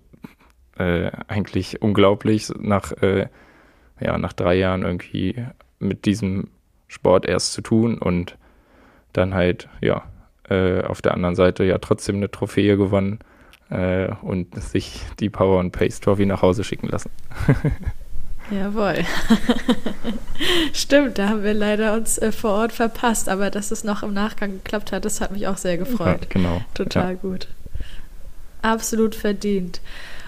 äh, 0.79 1.11
eigentlich 1.29 1.81
unglaublich 1.81 2.51
nach, 2.59 2.93
äh, 3.01 3.29
ja, 4.01 4.19
nach 4.19 4.33
drei 4.33 4.57
Jahren 4.57 4.83
irgendwie 4.83 5.47
mit 5.79 6.05
diesem 6.05 6.49
Sport 6.89 7.27
erst 7.27 7.53
zu 7.53 7.63
tun 7.63 7.99
und 7.99 8.37
dann 9.13 9.35
halt, 9.35 9.69
ja, 9.81 10.03
äh, 10.49 10.83
auf 10.83 11.01
der 11.01 11.15
anderen 11.15 11.35
Seite 11.35 11.65
ja 11.65 11.79
trotzdem 11.79 12.17
eine 12.17 12.31
Trophäe 12.31 12.77
gewonnen 12.77 13.21
äh, 13.71 14.09
und 14.23 14.61
sich 14.61 15.01
die 15.21 15.31
Power 15.31 15.61
and 15.61 15.73
Pace 15.73 16.01
Trophy 16.01 16.27
nach 16.27 16.43
Hause 16.43 16.65
schicken 16.65 16.89
lassen. 16.89 17.11
Jawohl. 18.51 19.05
Stimmt, 20.73 21.19
da 21.19 21.29
haben 21.31 21.43
wir 21.43 21.55
leider 21.55 21.95
uns 21.95 22.19
äh, 22.19 22.33
vor 22.33 22.53
Ort 22.53 22.73
verpasst, 22.73 23.29
aber 23.29 23.51
dass 23.51 23.71
es 23.71 23.85
noch 23.85 24.03
im 24.03 24.13
Nachgang 24.13 24.53
geklappt 24.53 24.93
hat, 24.93 25.05
das 25.05 25.21
hat 25.21 25.33
mich 25.33 25.47
auch 25.47 25.57
sehr 25.57 25.79
gefreut. 25.79 26.21
Ja, 26.23 26.29
genau. 26.29 26.61
Total 26.75 27.13
ja. 27.13 27.15
gut. 27.15 27.49
Absolut 28.63 29.15
verdient. 29.15 29.81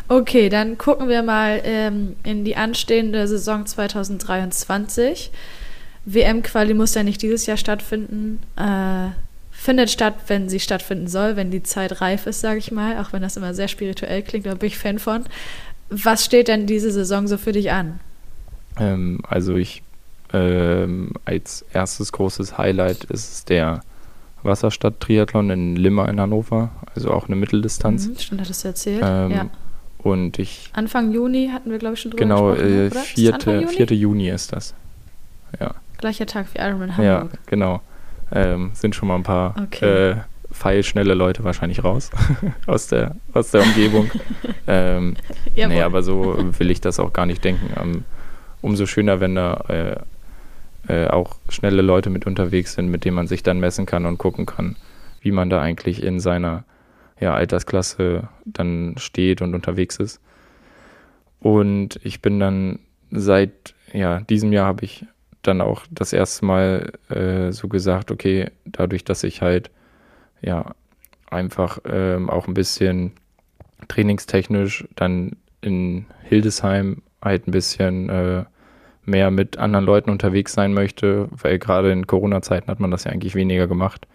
Okay, 0.09 0.49
dann 0.49 0.79
gucken 0.79 1.09
wir 1.09 1.23
mal 1.23 1.61
ähm, 1.65 2.17
in 2.23 2.45
die 2.45 2.57
anstehende 2.57 3.27
Saison 3.27 3.67
2023. 3.67 5.31
WM-Quali 6.05 6.75
muss 6.75 6.95
ja 6.95 7.03
nicht 7.03 7.23
dieses 7.23 7.47
Jahr 7.47 7.57
stattfinden. 7.57 8.41
Äh, 8.57 9.11
findet 9.51 9.91
statt, 9.91 10.15
wenn 10.29 10.49
sie 10.49 10.61
stattfinden 10.61 11.09
soll, 11.09 11.35
wenn 11.35 11.51
die 11.51 11.63
Zeit 11.63 12.01
reif 12.01 12.27
ist, 12.27 12.41
sage 12.41 12.59
ich 12.59 12.71
mal, 12.71 12.99
auch 12.99 13.13
wenn 13.13 13.23
das 13.23 13.37
immer 13.37 13.55
sehr 13.55 13.69
spirituell 13.69 14.23
klingt, 14.23 14.47
da 14.47 14.55
bin 14.55 14.69
ich 14.69 14.79
Fan 14.79 14.99
von. 14.99 15.25
Was 15.89 16.25
steht 16.25 16.49
denn 16.49 16.67
diese 16.67 16.93
Saison 16.93 17.27
so 17.27 17.39
für 17.39 17.53
dich 17.53 17.73
an? 17.73 17.99
Ähm, 18.79 19.21
also 19.29 19.57
ich 19.57 19.83
ähm, 20.33 21.13
als 21.25 21.65
erstes 21.73 22.13
großes 22.13 22.59
Highlight 22.59 23.05
ist 23.05 23.49
der 23.49 23.81
Wasserstadt-Triathlon 24.43 25.51
in 25.51 25.77
Limmer 25.77 26.09
in 26.09 26.21
Hannover, 26.21 26.71
also 26.95 27.11
auch 27.11 27.27
eine 27.27 27.37
Mitteldistanz. 27.37 28.09
Mhm, 28.09 28.19
stimmt, 28.19 28.41
hattest 28.41 28.65
du 28.65 28.69
erzählt. 28.69 29.03
Ähm, 29.05 29.31
ja. 29.31 29.47
Und 29.99 30.39
ich. 30.39 30.71
Anfang 30.73 31.13
Juni 31.13 31.51
hatten 31.53 31.71
wir, 31.71 31.79
glaube 31.79 31.95
ich, 31.95 32.01
schon 32.01 32.13
drüber 32.13 32.23
genau, 32.23 32.51
gesprochen. 32.53 32.91
Genau, 32.91 33.01
äh, 33.01 33.41
4. 33.41 33.61
Juni? 33.61 33.69
4. 33.69 33.87
Juni 33.97 34.29
ist 34.29 34.53
das. 34.53 34.75
Ja. 35.61 35.75
Gleicher 35.99 36.27
Tag 36.27 36.47
wie 36.55 36.59
Ironman 36.59 36.97
Hamburg. 36.97 37.33
Ja, 37.33 37.39
genau. 37.47 37.81
Ähm, 38.33 38.71
sind 38.75 38.95
schon 38.95 39.09
mal 39.09 39.17
ein 39.17 39.23
paar 39.23 39.55
okay. 39.61 40.11
äh, 40.11 40.17
feilschnelle 40.51 41.15
Leute 41.15 41.45
wahrscheinlich 41.45 41.83
raus 41.85 42.11
aus, 42.67 42.89
der, 42.89 43.17
aus 43.33 43.51
der 43.51 43.63
Umgebung. 43.63 44.11
ähm, 44.67 45.17
nee, 45.55 45.83
aber 45.83 46.03
so 46.03 46.37
will 46.59 46.71
ich 46.71 46.81
das 46.81 46.99
auch 46.99 47.13
gar 47.13 47.27
nicht 47.27 47.45
denken. 47.45 47.71
Um, 47.81 48.05
umso 48.63 48.87
schöner, 48.87 49.21
wenn 49.21 49.35
da 49.35 49.55
äh, 49.69 49.97
äh, 50.89 51.09
auch 51.09 51.37
schnelle 51.49 51.83
Leute 51.83 52.11
mit 52.11 52.27
unterwegs 52.27 52.75
sind, 52.75 52.91
mit 52.91 53.05
denen 53.05 53.17
man 53.17 53.27
sich 53.27 53.43
dann 53.43 53.61
messen 53.61 53.87
kann 53.87 54.07
und 54.07 54.19
gucken 54.19 54.47
kann, 54.47 54.77
wie 55.21 55.33
man 55.33 55.51
da 55.51 55.61
eigentlich 55.61 56.03
in 56.03 56.21
seiner 56.21 56.65
ja, 57.19 57.35
Altersklasse 57.35 58.29
dann 58.45 58.95
steht 58.99 59.43
und 59.43 59.55
unterwegs 59.55 59.97
ist. 59.97 60.21
Und 61.41 61.99
ich 62.03 62.23
bin 62.23 62.41
dann 62.41 62.79
seit 63.11 63.75
ja, 63.93 64.21
diesem 64.21 64.53
Jahr 64.53 64.67
habe 64.67 64.85
ich 64.85 65.07
dann 65.43 65.61
auch 65.61 65.83
das 65.91 66.13
erste 66.13 66.45
Mal 66.45 66.93
äh, 67.09 67.53
so 67.53 67.69
gesagt, 67.69 68.11
okay, 68.11 68.51
dadurch, 68.65 69.05
dass 69.05 69.23
ich 69.25 69.43
halt 69.43 69.71
ja 70.43 70.75
einfach 71.31 71.79
ähm, 71.85 72.29
auch 72.31 72.49
ein 72.49 72.55
bisschen 72.55 73.13
trainingstechnisch 73.89 74.87
dann 74.97 75.37
in 75.61 76.07
Hildesheim 76.25 77.03
halt 77.27 77.47
ein 77.47 77.51
bisschen 77.51 78.09
äh, 78.09 78.45
mehr 79.05 79.31
mit 79.31 79.59
anderen 79.59 79.85
Leuten 79.85 80.11
unterwegs 80.11 80.53
sein 80.53 80.75
möchte, 80.75 81.29
weil 81.31 81.59
gerade 81.59 81.93
in 81.93 82.07
Corona-Zeiten 82.07 82.69
hat 82.69 82.81
man 82.81 82.91
das 82.91 83.05
ja 83.05 83.13
eigentlich 83.13 83.35
weniger 83.35 83.67
gemacht. 83.67 84.07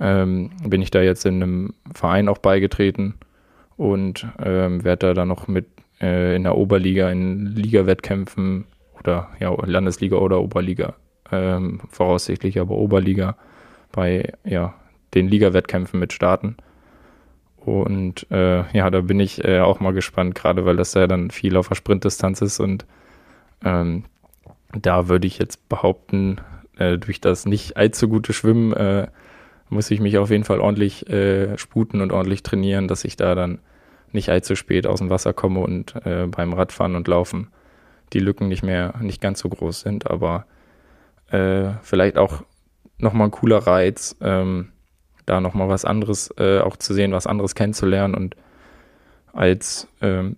Ähm, 0.00 0.50
bin 0.66 0.82
ich 0.82 0.90
da 0.90 1.00
jetzt 1.00 1.24
in 1.24 1.42
einem 1.42 1.74
Verein 1.94 2.28
auch 2.28 2.38
beigetreten 2.38 3.14
und 3.76 4.26
ähm, 4.42 4.84
werde 4.84 5.06
da 5.06 5.14
dann 5.14 5.28
noch 5.28 5.48
mit 5.48 5.66
äh, 6.00 6.36
in 6.36 6.42
der 6.42 6.56
Oberliga 6.56 7.10
in 7.10 7.54
Liga-Wettkämpfen 7.54 8.66
oder 8.98 9.28
ja, 9.40 9.54
Landesliga 9.64 10.16
oder 10.16 10.40
Oberliga, 10.40 10.94
ähm, 11.30 11.80
voraussichtlich 11.88 12.58
aber 12.58 12.76
Oberliga 12.76 13.36
bei 13.92 14.32
ja, 14.44 14.74
den 15.14 15.28
Liga-Wettkämpfen 15.28 16.00
mit 16.00 16.12
starten. 16.12 16.56
Und 17.66 18.30
äh, 18.30 18.64
ja, 18.76 18.90
da 18.90 19.00
bin 19.00 19.20
ich 19.20 19.44
äh, 19.44 19.60
auch 19.60 19.80
mal 19.80 19.92
gespannt, 19.92 20.34
gerade 20.34 20.64
weil 20.64 20.76
das 20.76 20.94
ja 20.94 21.06
dann 21.06 21.30
viel 21.30 21.56
auf 21.56 21.68
der 21.68 21.74
Sprintdistanz 21.74 22.40
ist 22.42 22.60
und 22.60 22.86
ähm, 23.64 24.04
da 24.72 25.08
würde 25.08 25.26
ich 25.26 25.38
jetzt 25.38 25.68
behaupten, 25.68 26.40
äh, 26.78 26.98
durch 26.98 27.20
das 27.20 27.46
nicht 27.46 27.76
allzu 27.76 28.08
gute 28.08 28.32
Schwimmen 28.32 28.72
äh, 28.72 29.08
muss 29.68 29.90
ich 29.90 30.00
mich 30.00 30.18
auf 30.18 30.30
jeden 30.30 30.44
Fall 30.44 30.60
ordentlich 30.60 31.08
äh, 31.08 31.56
sputen 31.58 32.00
und 32.00 32.12
ordentlich 32.12 32.42
trainieren, 32.42 32.88
dass 32.88 33.04
ich 33.04 33.16
da 33.16 33.34
dann 33.34 33.60
nicht 34.12 34.28
allzu 34.28 34.54
spät 34.56 34.86
aus 34.86 35.00
dem 35.00 35.10
Wasser 35.10 35.32
komme 35.32 35.60
und 35.60 35.94
äh, 36.06 36.26
beim 36.26 36.52
Radfahren 36.52 36.94
und 36.96 37.08
Laufen 37.08 37.48
die 38.12 38.20
Lücken 38.20 38.48
nicht 38.48 38.62
mehr, 38.62 38.94
nicht 39.00 39.20
ganz 39.20 39.40
so 39.40 39.48
groß 39.48 39.80
sind, 39.80 40.08
aber 40.08 40.46
vielleicht 41.82 42.16
auch 42.16 42.44
nochmal 42.98 43.28
ein 43.28 43.32
cooler 43.32 43.58
Reiz, 43.58 44.14
ähm, 44.20 44.68
da 45.26 45.40
nochmal 45.40 45.68
was 45.68 45.84
anderes 45.84 46.32
äh, 46.38 46.60
auch 46.60 46.76
zu 46.76 46.94
sehen, 46.94 47.12
was 47.12 47.26
anderes 47.26 47.54
kennenzulernen 47.54 48.14
und 48.14 48.36
als 49.32 49.88
ähm, 50.00 50.36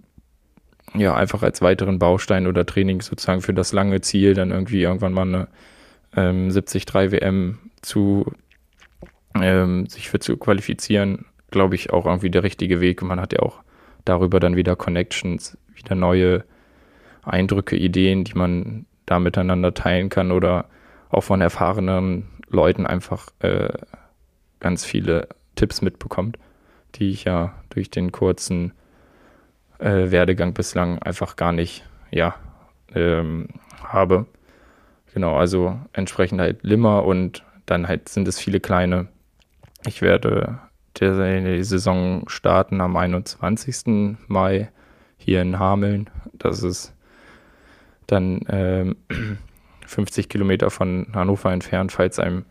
ja, 0.95 1.15
einfach 1.15 1.43
als 1.43 1.61
weiteren 1.61 1.99
Baustein 1.99 2.47
oder 2.47 2.65
Training 2.65 3.03
sozusagen 3.03 3.43
für 3.43 3.53
das 3.53 3.73
lange 3.73 4.01
Ziel, 4.01 4.35
dann 4.35 4.51
irgendwie 4.51 4.83
irgendwann 4.83 5.13
mal 5.13 5.23
eine 5.23 5.49
ähm, 6.17 6.49
73 6.49 6.87
WM 7.13 7.59
zu 7.83 8.33
ähm, 9.41 9.87
sich 9.87 10.09
für 10.09 10.19
zu 10.19 10.37
qualifizieren, 10.37 11.27
glaube 11.51 11.75
ich, 11.75 11.93
auch 11.93 12.07
irgendwie 12.07 12.31
der 12.31 12.43
richtige 12.43 12.81
Weg. 12.81 13.03
Man 13.03 13.21
hat 13.21 13.33
ja 13.33 13.41
auch 13.41 13.63
darüber 14.05 14.41
dann 14.41 14.57
wieder 14.57 14.77
Connections, 14.77 15.59
wieder 15.75 15.95
neue 15.95 16.45
Eindrücke, 17.23 17.77
Ideen, 17.77 18.25
die 18.25 18.35
man 18.35 18.87
da 19.05 19.19
miteinander 19.19 19.75
teilen 19.75 20.09
kann 20.09 20.33
oder 20.33 20.67
auch 21.11 21.23
von 21.23 21.41
erfahrenen 21.41 22.29
Leuten 22.49 22.87
einfach 22.87 23.29
äh, 23.41 23.69
ganz 24.61 24.85
viele 24.85 25.29
Tipps 25.55 25.83
mitbekommt, 25.83 26.39
die 26.97 27.11
ich 27.11 27.25
ja 27.25 27.55
durch 27.71 27.91
den 27.91 28.13
kurzen 28.13 28.73
äh, 29.79 30.11
Werdegang 30.11 30.55
bislang 30.55 30.99
einfach 31.01 31.37
gar 31.37 31.53
nicht, 31.53 31.85
ja, 32.11 32.35
ähm, 32.95 33.49
habe. 33.83 34.27
Genau, 35.13 35.37
also 35.37 35.79
entsprechend 35.93 36.41
halt 36.41 36.63
Limmer 36.63 37.05
und 37.05 37.45
dann 37.67 37.89
halt 37.89 38.09
sind 38.09 38.29
es 38.29 38.39
viele 38.39 38.61
kleine. 38.61 39.09
Ich 39.87 40.03
werde 40.03 40.59
die 40.99 41.63
Saison 41.63 42.29
starten 42.29 42.81
am 42.81 42.97
21. 42.97 44.17
Mai 44.29 44.71
hier 45.19 45.43
in 45.43 45.59
Hameln. 45.59 46.09
Das 46.33 46.63
ist 46.63 46.95
dann 48.07 48.41
ähm, 48.49 48.97
50 49.87 50.29
Kilometer 50.29 50.71
von 50.71 51.09
Hannover 51.15 51.53
entfernt, 51.53 51.93
falls 51.93 52.19
einem 52.19 52.45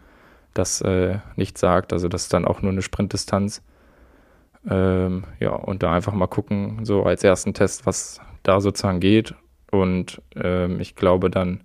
das 0.56 0.82
äh, 0.82 1.20
nicht 1.36 1.58
sagt. 1.58 1.94
Also 1.94 2.08
das 2.08 2.24
ist 2.24 2.34
dann 2.34 2.46
auch 2.46 2.62
nur 2.62 2.72
eine 2.72 2.82
Sprintdistanz. 2.82 3.62
Ähm, 4.68 5.26
ja, 5.40 5.52
und 5.52 5.84
da 5.84 5.94
einfach 5.94 6.14
mal 6.14 6.28
gucken, 6.28 6.84
so 6.84 7.04
als 7.04 7.24
ersten 7.24 7.54
Test, 7.54 7.86
was 7.86 8.20
da 8.42 8.60
sozusagen 8.62 9.00
geht. 9.00 9.36
Und 9.72 10.22
ähm, 10.36 10.80
ich 10.80 10.96
glaube 10.96 11.30
dann 11.30 11.62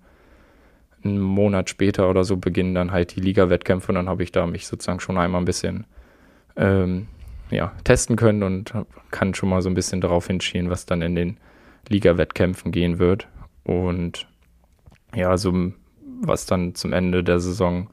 einen 1.03 1.19
Monat 1.19 1.69
später 1.69 2.09
oder 2.09 2.23
so 2.23 2.37
beginnen 2.37 2.75
dann 2.75 2.91
halt 2.91 3.15
die 3.15 3.21
Liga-Wettkämpfe 3.21 3.91
und 3.91 3.95
dann 3.95 4.09
habe 4.09 4.21
ich 4.21 4.31
da 4.31 4.45
mich 4.45 4.67
sozusagen 4.67 4.99
schon 4.99 5.17
einmal 5.17 5.41
ein 5.41 5.45
bisschen 5.45 5.87
ähm, 6.55 7.07
ja, 7.49 7.71
testen 7.83 8.17
können 8.17 8.43
und 8.43 8.73
kann 9.09 9.33
schon 9.33 9.49
mal 9.49 9.63
so 9.63 9.69
ein 9.69 9.73
bisschen 9.73 10.01
darauf 10.01 10.27
hinschielen, 10.27 10.69
was 10.69 10.85
dann 10.85 11.01
in 11.01 11.15
den 11.15 11.37
Liga-Wettkämpfen 11.89 12.71
gehen 12.71 12.99
wird. 12.99 13.27
Und 13.63 14.27
ja, 15.15 15.37
so 15.37 15.71
was 16.21 16.45
dann 16.45 16.75
zum 16.75 16.93
Ende 16.93 17.23
der 17.23 17.39
Saison 17.39 17.89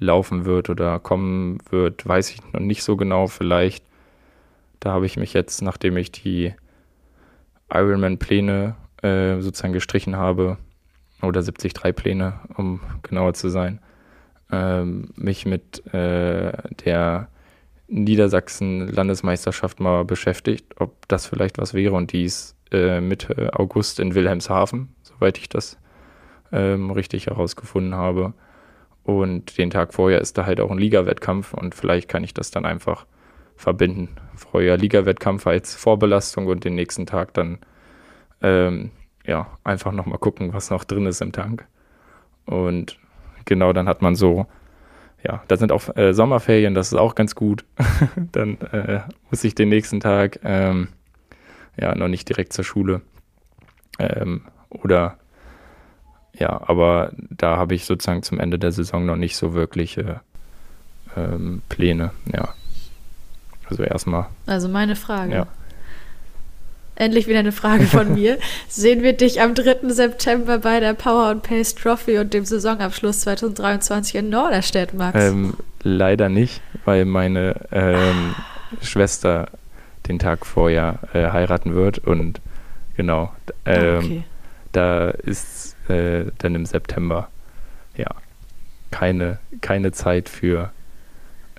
laufen 0.00 0.44
wird 0.44 0.70
oder 0.70 0.98
kommen 0.98 1.58
wird, 1.70 2.06
weiß 2.06 2.30
ich 2.30 2.52
noch 2.52 2.60
nicht 2.60 2.82
so 2.82 2.96
genau. 2.96 3.26
Vielleicht, 3.28 3.84
da 4.80 4.92
habe 4.92 5.06
ich 5.06 5.16
mich 5.16 5.32
jetzt, 5.32 5.62
nachdem 5.62 5.96
ich 5.96 6.10
die 6.10 6.54
Ironman-Pläne 7.72 8.74
äh, 9.02 9.40
sozusagen 9.40 9.72
gestrichen 9.72 10.16
habe, 10.16 10.58
oder 11.22 11.42
73 11.42 11.94
Pläne, 11.94 12.40
um 12.56 12.80
genauer 13.02 13.34
zu 13.34 13.48
sein, 13.50 13.80
ähm, 14.50 15.10
mich 15.16 15.46
mit 15.46 15.86
äh, 15.92 16.52
der 16.84 17.28
Niedersachsen-Landesmeisterschaft 17.88 19.80
mal 19.80 20.04
beschäftigt, 20.04 20.66
ob 20.78 21.08
das 21.08 21.26
vielleicht 21.26 21.58
was 21.58 21.74
wäre 21.74 21.94
und 21.94 22.12
die 22.12 22.24
ist 22.24 22.56
äh, 22.72 23.00
Mitte 23.00 23.50
August 23.52 24.00
in 24.00 24.14
Wilhelmshaven, 24.14 24.94
soweit 25.02 25.38
ich 25.38 25.48
das 25.48 25.76
ähm, 26.52 26.90
richtig 26.90 27.26
herausgefunden 27.26 27.94
habe. 27.94 28.32
Und 29.04 29.56
den 29.58 29.70
Tag 29.70 29.94
vorher 29.94 30.20
ist 30.20 30.36
da 30.38 30.46
halt 30.46 30.60
auch 30.60 30.70
ein 30.70 30.78
Liga-Wettkampf 30.78 31.54
und 31.54 31.74
vielleicht 31.74 32.08
kann 32.08 32.22
ich 32.22 32.34
das 32.34 32.50
dann 32.50 32.64
einfach 32.64 33.06
verbinden. 33.56 34.08
Vorher 34.34 34.76
Liga-Wettkampf 34.76 35.46
als 35.46 35.74
Vorbelastung 35.74 36.46
und 36.46 36.64
den 36.64 36.74
nächsten 36.74 37.06
Tag 37.06 37.34
dann 37.34 37.58
ähm, 38.42 38.90
ja 39.26 39.46
einfach 39.64 39.92
nochmal 39.92 40.18
gucken, 40.18 40.52
was 40.52 40.70
noch 40.70 40.84
drin 40.84 41.06
ist 41.06 41.20
im 41.20 41.32
Tank. 41.32 41.66
Und 42.46 42.98
genau, 43.44 43.72
dann 43.72 43.88
hat 43.88 44.02
man 44.02 44.14
so, 44.14 44.46
ja, 45.22 45.42
da 45.48 45.56
sind 45.56 45.72
auch 45.72 45.94
äh, 45.96 46.12
Sommerferien, 46.14 46.74
das 46.74 46.88
ist 46.88 46.98
auch 46.98 47.14
ganz 47.14 47.34
gut. 47.34 47.64
dann 48.32 48.60
äh, 48.72 49.00
muss 49.30 49.44
ich 49.44 49.54
den 49.54 49.68
nächsten 49.68 50.00
Tag 50.00 50.40
ähm, 50.42 50.88
ja 51.78 51.94
noch 51.94 52.08
nicht 52.08 52.28
direkt 52.28 52.52
zur 52.52 52.64
Schule. 52.64 53.02
Ähm, 53.98 54.42
oder 54.70 55.18
ja, 56.38 56.60
aber 56.68 57.12
da 57.30 57.56
habe 57.56 57.74
ich 57.74 57.84
sozusagen 57.84 58.22
zum 58.22 58.40
Ende 58.40 58.58
der 58.58 58.72
Saison 58.72 59.04
noch 59.04 59.16
nicht 59.16 59.36
so 59.36 59.54
wirkliche 59.54 60.20
ähm, 61.16 61.62
Pläne, 61.68 62.12
ja. 62.32 62.54
Also 63.68 63.82
erstmal. 63.82 64.26
Also 64.46 64.68
meine 64.68 64.96
Frage. 64.96 65.32
Ja. 65.32 65.46
Endlich 66.96 67.28
wieder 67.28 67.38
eine 67.38 67.52
Frage 67.52 67.84
von 67.84 68.14
mir. 68.14 68.38
Sehen 68.68 69.02
wir 69.02 69.12
dich 69.14 69.40
am 69.40 69.54
3. 69.54 69.88
September 69.88 70.58
bei 70.58 70.80
der 70.80 70.94
Power 70.94 71.28
and 71.28 71.42
Pace 71.42 71.74
Trophy 71.74 72.18
und 72.18 72.34
dem 72.34 72.44
Saisonabschluss 72.44 73.20
2023 73.20 74.16
in 74.16 74.28
Norderstedt, 74.28 74.92
Max? 74.92 75.18
Ähm, 75.22 75.54
leider 75.82 76.28
nicht, 76.28 76.60
weil 76.84 77.04
meine 77.04 77.54
ähm, 77.70 78.34
Schwester 78.82 79.48
den 80.08 80.18
Tag 80.18 80.44
vorher 80.44 80.98
äh, 81.12 81.30
heiraten 81.30 81.74
wird 81.74 81.98
und 81.98 82.40
genau. 82.96 83.32
Ähm, 83.64 83.98
okay. 83.98 84.24
Da 84.72 85.10
ist 85.10 85.59
äh, 85.90 86.26
dann 86.38 86.54
im 86.54 86.66
September 86.66 87.28
ja 87.96 88.06
keine, 88.90 89.38
keine 89.60 89.92
Zeit 89.92 90.28
für 90.28 90.70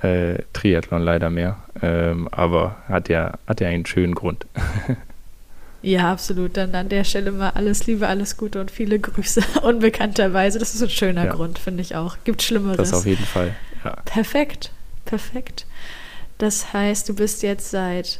äh, 0.02 0.40
Triathlon 0.54 1.02
leider 1.02 1.30
mehr. 1.30 1.58
Ähm, 1.82 2.28
aber 2.32 2.78
hat 2.88 3.10
ja, 3.10 3.38
hat 3.48 3.62
ja 3.62 3.68
einen 3.68 3.86
schönen 3.86 4.16
Grund. 4.16 4.46
ja, 5.82 6.12
absolut. 6.12 6.58
Dann 6.58 6.74
an 6.76 6.90
der 6.90 7.04
Stelle 7.04 7.32
mal 7.32 7.52
alles 7.52 7.88
Liebe, 7.88 8.08
alles 8.08 8.38
Gute 8.38 8.60
und 8.60 8.72
viele 8.72 9.00
Grüße 9.00 9.42
unbekannterweise. 9.62 10.60
Das 10.60 10.74
ist 10.74 10.82
ein 10.82 10.90
schöner 10.90 11.26
ja. 11.26 11.34
Grund, 11.34 11.60
finde 11.60 11.82
ich 11.82 11.96
auch. 11.96 12.18
Gibt 12.24 12.42
Schlimmeres. 12.42 12.90
Das 12.90 12.94
auf 12.94 13.06
jeden 13.06 13.26
Fall. 13.26 13.56
Ja. 13.84 13.98
Perfekt, 14.06 14.72
perfekt. 15.06 15.66
Das 16.38 16.74
heißt, 16.74 17.08
du 17.08 17.16
bist 17.16 17.44
jetzt 17.44 17.70
seit 17.70 18.20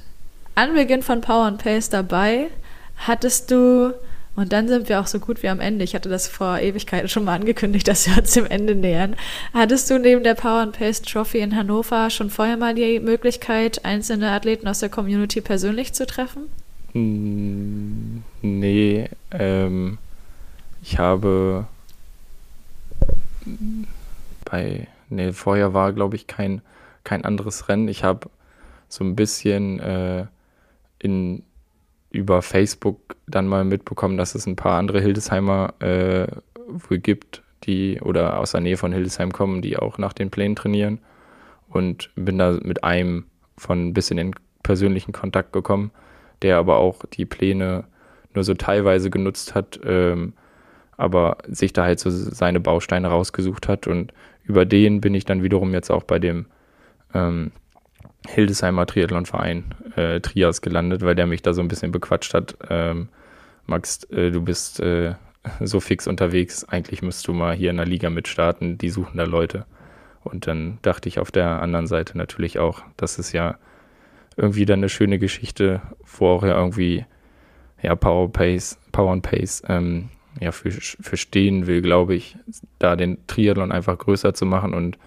Anbeginn 0.56 1.02
von 1.02 1.22
Power 1.22 1.46
and 1.46 1.64
Pace 1.64 1.90
dabei. 1.90 2.48
Hattest 2.98 3.50
du 3.50 3.94
und 4.36 4.54
dann 4.54 4.68
sind 4.68 4.88
wir 4.88 5.02
auch 5.02 5.08
so 5.08 5.20
gut 5.20 5.44
wie 5.44 5.50
am 5.50 5.60
Ende. 5.60 5.84
Ich 5.84 5.94
hatte 5.94 6.08
das 6.08 6.28
vor 6.28 6.60
Ewigkeiten 6.60 7.10
schon 7.10 7.26
mal 7.26 7.36
angekündigt, 7.36 7.88
dass 7.88 8.08
wir 8.08 8.18
uns 8.18 8.32
dem 8.32 8.46
Ende 8.46 8.76
nähern. 8.76 9.16
Hattest 9.54 9.90
du 9.90 10.00
neben 10.00 10.24
der 10.24 10.36
Power 10.36 10.62
and 10.62 10.78
Pace 10.78 11.02
Trophy 11.02 11.40
in 11.40 11.56
Hannover 11.56 12.10
schon 12.10 12.30
vorher 12.30 12.58
mal 12.58 12.74
die 12.74 13.00
Möglichkeit, 13.00 13.84
einzelne 13.84 14.32
Athleten 14.32 14.68
aus 14.68 14.80
der 14.80 14.90
Community 14.90 15.42
persönlich 15.42 15.94
zu 15.94 16.06
treffen? 16.06 16.44
Hm, 16.94 18.24
nee, 18.42 19.10
ähm, 19.32 19.98
ich 20.82 20.98
habe 20.98 21.66
bei, 24.46 24.88
nee, 25.10 25.32
vorher 25.32 25.74
war, 25.74 25.94
glaube 25.94 26.16
ich, 26.16 26.28
kein, 26.28 26.62
kein 27.04 27.26
anderes 27.26 27.70
Rennen. 27.70 27.88
Ich 27.88 28.04
habe 28.04 28.30
so 28.90 29.04
ein 29.04 29.16
bisschen 29.16 29.80
äh, 29.80 30.26
in 31.00 31.44
über 32.12 32.42
Facebook 32.42 33.16
dann 33.26 33.48
mal 33.48 33.64
mitbekommen, 33.64 34.18
dass 34.18 34.36
es 34.36 34.46
ein 34.46 34.56
paar 34.56 34.78
andere 34.78 35.02
Hildesheimer 35.02 35.74
äh, 35.80 36.28
wohl 36.68 37.00
gibt, 37.00 37.42
die 37.64 38.00
oder 38.02 38.40
aus 38.40 38.52
der 38.52 38.62
Nähe 38.62 38.78
von 38.78 38.92
Hildesheim 38.92 39.32
kommen, 39.32 39.62
die 39.62 39.78
auch 39.78 39.98
nach 39.98 40.14
den 40.14 40.30
Plänen 40.30 40.56
trainieren. 40.56 41.00
Und 41.70 42.12
bin 42.16 42.38
da 42.38 42.60
mit 42.62 42.84
einem 42.84 43.26
von 43.58 43.88
ein 43.88 43.94
bisschen 43.94 44.18
in 44.18 44.36
persönlichen 44.64 45.14
Kontakt 45.14 45.54
gekommen, 45.54 45.92
der 46.42 46.58
aber 46.58 46.78
auch 46.78 47.06
die 47.06 47.26
Pläne 47.26 47.86
nur 48.34 48.44
so 48.44 48.54
teilweise 48.54 49.10
genutzt 49.10 49.56
hat, 49.56 49.80
ähm, 49.86 50.34
aber 50.98 51.38
sich 51.48 51.72
da 51.72 51.84
halt 51.84 52.00
so 52.00 52.10
seine 52.10 52.60
Bausteine 52.60 53.08
rausgesucht 53.08 53.68
hat. 53.70 53.88
Und 53.88 54.14
über 54.44 54.66
den 54.66 55.00
bin 55.00 55.16
ich 55.16 55.24
dann 55.24 55.44
wiederum 55.44 55.74
jetzt 55.74 55.90
auch 55.90 56.04
bei 56.04 56.20
dem 56.20 56.46
ähm, 57.14 57.52
Hildesheimer 58.28 58.86
Triathlonverein 58.86 59.66
äh, 59.96 60.20
Trias 60.20 60.62
gelandet, 60.62 61.02
weil 61.02 61.16
der 61.16 61.28
mich 61.28 61.42
da 61.42 61.54
so 61.54 61.62
ein 61.62 61.68
bisschen 61.68 61.92
bequatscht 61.92 62.34
hat. 62.34 62.56
Ähm, 62.70 63.10
Max, 63.66 64.04
äh, 64.12 64.32
du 64.32 64.42
bist 64.42 64.80
äh, 64.80 65.16
so 65.60 65.80
fix 65.80 66.08
unterwegs, 66.08 66.64
eigentlich 66.66 67.02
müsst 67.02 67.28
du 67.28 67.34
mal 67.34 67.56
hier 67.56 67.72
in 67.72 67.78
der 67.78 67.86
Liga 67.86 68.10
mitstarten, 68.10 68.78
die 68.78 68.90
suchen 68.90 69.18
da 69.18 69.24
Leute. 69.24 69.66
Und 70.24 70.46
dann 70.46 70.78
dachte 70.84 71.10
ich 71.10 71.20
auf 71.20 71.32
der 71.32 71.62
anderen 71.62 71.88
Seite 71.88 72.18
natürlich 72.18 72.60
auch, 72.60 72.84
das 72.96 73.18
ist 73.18 73.32
ja 73.32 73.58
irgendwie 74.38 74.66
dann 74.66 74.80
eine 74.80 74.90
schöne 74.90 75.18
Geschichte, 75.18 75.82
wo 76.18 76.28
auch 76.28 76.44
ja 76.44 76.58
irgendwie 76.58 77.06
ja, 77.82 77.96
Power 77.96 78.32
Pace, 78.32 78.78
Power 78.92 79.12
and 79.12 79.24
Pace 79.24 79.64
ähm, 79.68 80.10
ja, 80.40 80.52
für, 80.52 80.72
für 80.72 81.18
stehen 81.18 81.66
will, 81.68 81.82
glaube 81.82 82.14
ich, 82.14 82.38
da 82.78 82.96
den 82.96 83.18
Triathlon 83.28 83.72
einfach 83.72 83.98
größer 83.98 84.34
zu 84.34 84.46
machen 84.46 84.74
und 84.74 84.98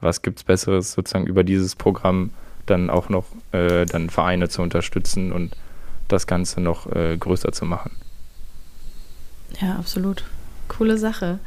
was 0.00 0.22
gibt 0.22 0.38
es 0.38 0.44
Besseres 0.44 0.92
sozusagen 0.92 1.26
über 1.26 1.44
dieses 1.44 1.76
Programm 1.76 2.30
dann 2.66 2.90
auch 2.90 3.08
noch 3.08 3.26
äh, 3.52 3.86
dann 3.86 4.10
Vereine 4.10 4.48
zu 4.48 4.62
unterstützen 4.62 5.32
und 5.32 5.56
das 6.08 6.26
Ganze 6.26 6.60
noch 6.60 6.86
äh, 6.94 7.16
größer 7.16 7.52
zu 7.52 7.64
machen. 7.64 7.90
Ja, 9.60 9.76
absolut. 9.76 10.24
Coole 10.68 10.98
Sache. 10.98 11.38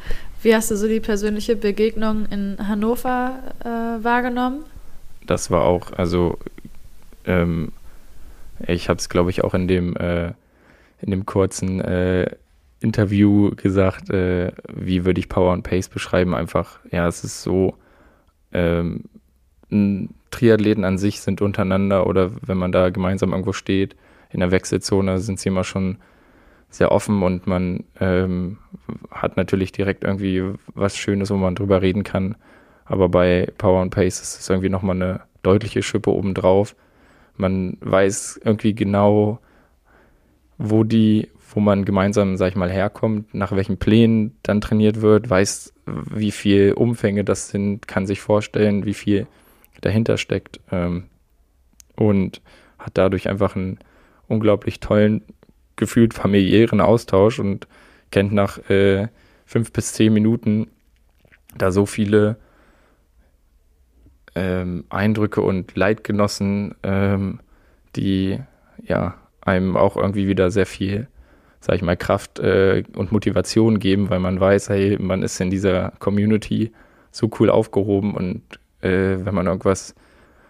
Wie 0.41 0.55
hast 0.55 0.71
du 0.71 0.77
so 0.77 0.87
die 0.87 1.01
persönliche 1.01 1.55
Begegnung 1.55 2.25
in 2.27 2.57
Hannover 2.67 3.39
äh, 3.59 4.03
wahrgenommen? 4.03 4.63
Das 5.25 5.51
war 5.51 5.63
auch, 5.63 5.91
also 5.93 6.39
ähm, 7.25 7.71
ich 8.65 8.89
habe 8.89 8.99
es, 8.99 9.09
glaube 9.09 9.29
ich, 9.29 9.43
auch 9.43 9.53
in 9.53 9.67
dem 9.67 9.95
äh, 9.97 10.33
in 11.01 11.11
dem 11.11 11.25
kurzen 11.25 11.79
äh, 11.79 12.35
Interview 12.81 13.51
gesagt, 13.55 14.09
äh, 14.09 14.51
wie 14.73 15.05
würde 15.05 15.19
ich 15.19 15.29
Power 15.29 15.53
und 15.53 15.63
Pace 15.63 15.89
beschreiben? 15.89 16.33
Einfach, 16.33 16.79
ja, 16.91 17.07
es 17.07 17.23
ist 17.23 17.41
so, 17.41 17.75
ähm, 18.53 19.03
Triathleten 20.31 20.83
an 20.83 20.97
sich 20.97 21.21
sind 21.21 21.41
untereinander 21.41 22.07
oder 22.07 22.31
wenn 22.41 22.57
man 22.57 22.71
da 22.71 22.89
gemeinsam 22.89 23.31
irgendwo 23.31 23.53
steht, 23.53 23.95
in 24.31 24.39
der 24.39 24.51
Wechselzone 24.51 25.19
sind 25.19 25.39
sie 25.39 25.49
immer 25.49 25.63
schon 25.63 25.97
sehr 26.69 26.91
offen 26.91 27.23
und 27.23 27.47
man 27.47 27.83
ähm, 27.99 28.57
hat 29.11 29.37
natürlich 29.37 29.71
direkt 29.71 30.03
irgendwie 30.03 30.43
was 30.75 30.95
Schönes, 30.97 31.31
wo 31.31 31.35
man 31.35 31.55
drüber 31.55 31.81
reden 31.81 32.03
kann. 32.03 32.35
Aber 32.85 33.09
bei 33.09 33.51
Power 33.57 33.81
and 33.81 33.93
Pace 33.93 34.21
ist 34.21 34.39
es 34.39 34.49
irgendwie 34.49 34.69
nochmal 34.69 34.95
eine 34.95 35.21
deutliche 35.41 35.81
Schippe 35.81 36.11
obendrauf. 36.11 36.75
Man 37.37 37.77
weiß 37.81 38.41
irgendwie 38.43 38.75
genau, 38.75 39.39
wo 40.57 40.83
die, 40.83 41.29
wo 41.53 41.59
man 41.59 41.85
gemeinsam, 41.85 42.37
sag 42.37 42.49
ich 42.49 42.55
mal, 42.55 42.69
herkommt, 42.69 43.33
nach 43.33 43.51
welchen 43.51 43.77
Plänen 43.77 44.37
dann 44.43 44.61
trainiert 44.61 45.01
wird, 45.01 45.29
weiß, 45.29 45.73
wie 45.85 46.31
viel 46.31 46.73
Umfänge 46.73 47.23
das 47.23 47.49
sind, 47.49 47.87
kann 47.87 48.05
sich 48.05 48.21
vorstellen, 48.21 48.85
wie 48.85 48.93
viel 48.93 49.27
dahinter 49.81 50.17
steckt 50.17 50.59
ähm, 50.71 51.05
und 51.95 52.41
hat 52.77 52.91
dadurch 52.93 53.29
einfach 53.29 53.55
einen 53.55 53.79
unglaublich 54.27 54.79
tollen, 54.79 55.21
gefühlt 55.75 56.13
familiären 56.13 56.81
Austausch 56.81 57.39
und 57.39 57.67
kennt 58.11 58.33
nach 58.33 58.57
äh, 58.69 59.07
fünf 59.45 59.71
bis 59.71 59.93
zehn 59.93 60.13
Minuten 60.13 60.67
da 61.57 61.71
so 61.71 61.85
viele 61.85 62.37
ähm, 64.35 64.85
Eindrücke 64.89 65.41
und 65.41 65.75
Leitgenossen, 65.75 66.75
ähm, 66.83 67.39
die 67.95 68.39
ja 68.83 69.15
einem 69.41 69.75
auch 69.75 69.97
irgendwie 69.97 70.27
wieder 70.27 70.51
sehr 70.51 70.65
viel, 70.65 71.07
sag 71.59 71.75
ich 71.75 71.81
mal, 71.81 71.97
Kraft 71.97 72.39
äh, 72.39 72.83
und 72.95 73.11
Motivation 73.11 73.79
geben, 73.79 74.09
weil 74.09 74.19
man 74.19 74.39
weiß, 74.39 74.69
hey, 74.69 74.97
man 74.99 75.23
ist 75.23 75.39
in 75.41 75.49
dieser 75.49 75.93
Community 75.99 76.71
so 77.11 77.29
cool 77.39 77.49
aufgehoben 77.49 78.13
und 78.13 78.58
äh, 78.81 79.17
wenn 79.23 79.35
man 79.35 79.47
irgendwas 79.47 79.95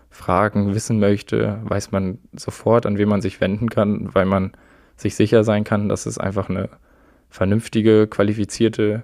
fragen, 0.10 0.74
wissen 0.74 1.00
möchte, 1.00 1.60
weiß 1.64 1.92
man 1.92 2.18
sofort, 2.34 2.86
an 2.86 2.98
wen 2.98 3.10
man 3.10 3.22
sich 3.22 3.40
wenden 3.42 3.70
kann, 3.70 4.14
weil 4.14 4.26
man 4.26 4.52
sich 4.98 5.16
sicher 5.16 5.44
sein 5.44 5.64
kann, 5.64 5.88
dass 5.88 6.06
es 6.06 6.18
einfach 6.18 6.50
eine 6.50 6.70
vernünftige, 7.30 8.08
qualifizierte 8.08 9.04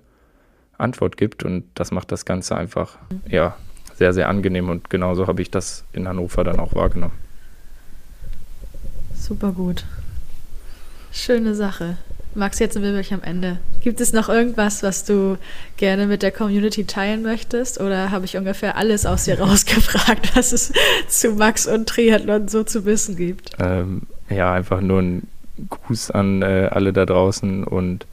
Antwort 0.77 1.15
gibt 1.15 1.43
und 1.43 1.65
das 1.75 1.91
macht 1.91 2.11
das 2.11 2.25
Ganze 2.25 2.55
einfach, 2.55 2.97
ja, 3.27 3.55
sehr, 3.93 4.13
sehr 4.13 4.27
angenehm 4.27 4.69
und 4.69 4.89
genauso 4.89 5.27
habe 5.27 5.41
ich 5.41 5.51
das 5.51 5.85
in 5.93 6.07
Hannover 6.07 6.43
dann 6.43 6.59
auch 6.59 6.75
wahrgenommen. 6.75 7.13
Super 9.15 9.51
gut. 9.51 9.85
Schöne 11.11 11.55
Sache. 11.55 11.97
Max, 12.35 12.59
jetzt 12.59 12.73
sind 12.73 12.83
wir 12.83 12.91
wirklich 12.91 13.13
am 13.13 13.23
Ende. 13.23 13.59
Gibt 13.81 14.01
es 14.01 14.11
noch 14.11 14.27
irgendwas, 14.27 14.83
was 14.83 15.05
du 15.05 15.37
gerne 15.77 16.05
mit 16.05 16.21
der 16.21 16.31
Community 16.31 16.85
teilen 16.85 17.23
möchtest? 17.23 17.79
Oder 17.79 18.11
habe 18.11 18.25
ich 18.25 18.35
ungefähr 18.35 18.75
alles 18.75 19.05
aus 19.05 19.23
dir 19.23 19.39
rausgefragt, 19.39 20.35
was 20.35 20.51
es 20.51 20.73
zu 21.07 21.31
Max 21.31 21.65
und 21.65 21.87
Triathlon 21.87 22.47
so 22.47 22.63
zu 22.63 22.85
wissen 22.85 23.15
gibt? 23.15 23.51
Ähm, 23.59 24.03
ja, 24.29 24.53
einfach 24.53 24.81
nur 24.81 25.01
ein 25.01 25.27
Gruß 25.69 26.11
an 26.11 26.41
äh, 26.41 26.69
alle 26.71 26.91
da 26.91 27.05
draußen 27.05 27.63
und 27.63 28.05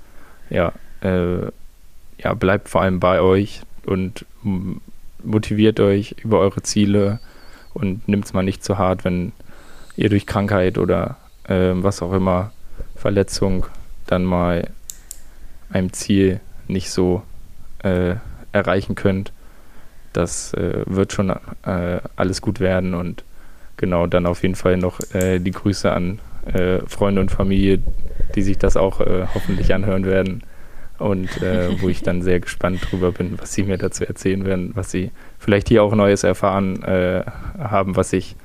ja, 0.51 0.73
äh, 1.01 1.47
ja, 2.19 2.35
bleibt 2.35 2.69
vor 2.69 2.83
allem 2.83 3.01
bei 3.01 3.21
euch 3.21 3.63
und 3.85 4.25
motiviert 5.25 5.81
euch 5.81 6.17
über 6.23 6.39
eure 6.39 6.63
Ziele 6.63 7.19
und 7.75 8.07
nimmt 8.07 8.27
es 8.27 8.33
mal 8.33 8.43
nicht 8.43 8.63
zu 8.63 8.79
hart, 8.79 9.05
wenn 9.05 9.33
ihr 9.97 10.09
durch 10.09 10.27
Krankheit 10.27 10.79
oder 10.79 11.17
äh, 11.45 11.73
was 11.75 12.03
auch 12.03 12.13
immer, 12.13 12.53
Verletzung, 12.95 13.67
dann 14.13 14.25
mal 14.25 14.69
einem 15.71 15.93
Ziel 15.93 16.41
nicht 16.69 16.91
so 16.91 17.23
äh, 17.83 18.17
erreichen 18.53 18.95
könnt. 18.95 19.33
Das 20.13 20.53
äh, 20.55 20.85
wird 20.87 21.13
schon 21.13 21.31
äh, 21.31 22.01
alles 22.17 22.43
gut 22.43 22.61
werden 22.61 22.95
und 22.95 23.25
genau 23.77 24.07
dann 24.07 24.27
auf 24.27 24.43
jeden 24.43 24.55
Fall 24.55 24.77
noch 24.77 25.01
äh, 25.15 25.39
die 25.39 25.51
Grüße 25.51 25.91
an 25.91 26.19
äh, 26.45 26.81
Freunde 26.87 27.21
und 27.21 27.31
Familie, 27.31 27.81
die 28.35 28.43
sich 28.43 28.59
das 28.59 28.77
auch 28.77 29.01
hoffentlich 29.35 29.75
anhören 29.75 30.05
werden 30.05 30.43
und 30.99 31.43
äh, 31.43 31.81
wo 31.81 31.89
ich 31.89 32.03
dann 32.03 32.23
sehr 32.23 32.41
gespannt 32.41 32.87
drüber 32.91 33.13
bin, 33.13 33.39
was 33.41 33.53
sie 33.53 33.65
mir 33.65 33.79
dazu 33.79 34.05
erzählen 34.05 34.45
werden, 34.45 34.73
was 34.75 34.91
sie 34.91 35.11
vielleicht 35.39 35.69
hier 35.69 35.83
auch 35.83 35.95
Neues 35.95 36.23
erfahren 36.23 36.83
äh, 36.85 37.25
haben, 37.59 37.97
was 37.97 38.13
ich 38.13 38.37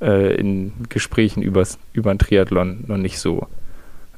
äh, 0.00 0.34
in 0.34 0.72
Gesprächen 0.88 1.42
über 1.42 1.64
den 1.94 2.18
Triathlon 2.18 2.84
noch 2.86 2.98
nicht 2.98 3.18
so 3.18 3.48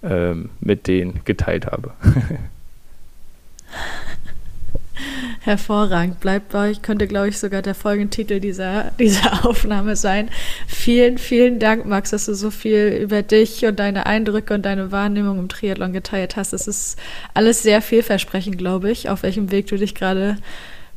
ähm, 0.03 0.51
mit 0.61 0.87
denen 0.87 1.21
geteilt 1.25 1.67
habe. 1.67 1.93
Hervorragend. 5.41 6.21
Bleibt 6.21 6.51
bei 6.51 6.71
euch, 6.71 6.83
könnte, 6.83 7.07
glaube 7.07 7.29
ich, 7.29 7.39
sogar 7.39 7.63
der 7.63 7.75
Folgentitel 7.75 8.41
dieser, 8.41 8.93
dieser 8.99 9.47
Aufnahme 9.47 9.97
sein. 9.97 10.29
Vielen, 10.67 11.17
vielen 11.17 11.59
Dank, 11.59 11.87
Max, 11.87 12.11
dass 12.11 12.27
du 12.27 12.35
so 12.35 12.51
viel 12.51 12.99
über 13.03 13.23
dich 13.23 13.65
und 13.65 13.79
deine 13.79 14.05
Eindrücke 14.07 14.53
und 14.53 14.63
deine 14.67 14.93
Wahrnehmung 14.93 15.39
im 15.39 15.49
Triathlon 15.49 15.95
geteilt 15.95 16.37
hast. 16.37 16.53
Es 16.53 16.69
ist 16.69 16.99
alles 17.33 17.63
sehr 17.63 17.81
vielversprechend, 17.81 18.59
glaube 18.59 18.91
ich, 18.91 19.09
auf 19.09 19.23
welchem 19.23 19.51
Weg 19.51 19.69
du 19.69 19.77
dich 19.77 19.95
gerade 19.95 20.37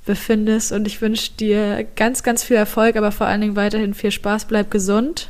befindest. 0.05 0.73
Und 0.73 0.87
ich 0.87 1.01
wünsche 1.01 1.31
dir 1.39 1.85
ganz, 1.95 2.23
ganz 2.23 2.43
viel 2.43 2.57
Erfolg, 2.57 2.97
aber 2.97 3.13
vor 3.13 3.27
allen 3.27 3.41
Dingen 3.41 3.55
weiterhin 3.55 3.93
viel 3.93 4.11
Spaß. 4.11 4.45
Bleib 4.45 4.69
gesund. 4.71 5.29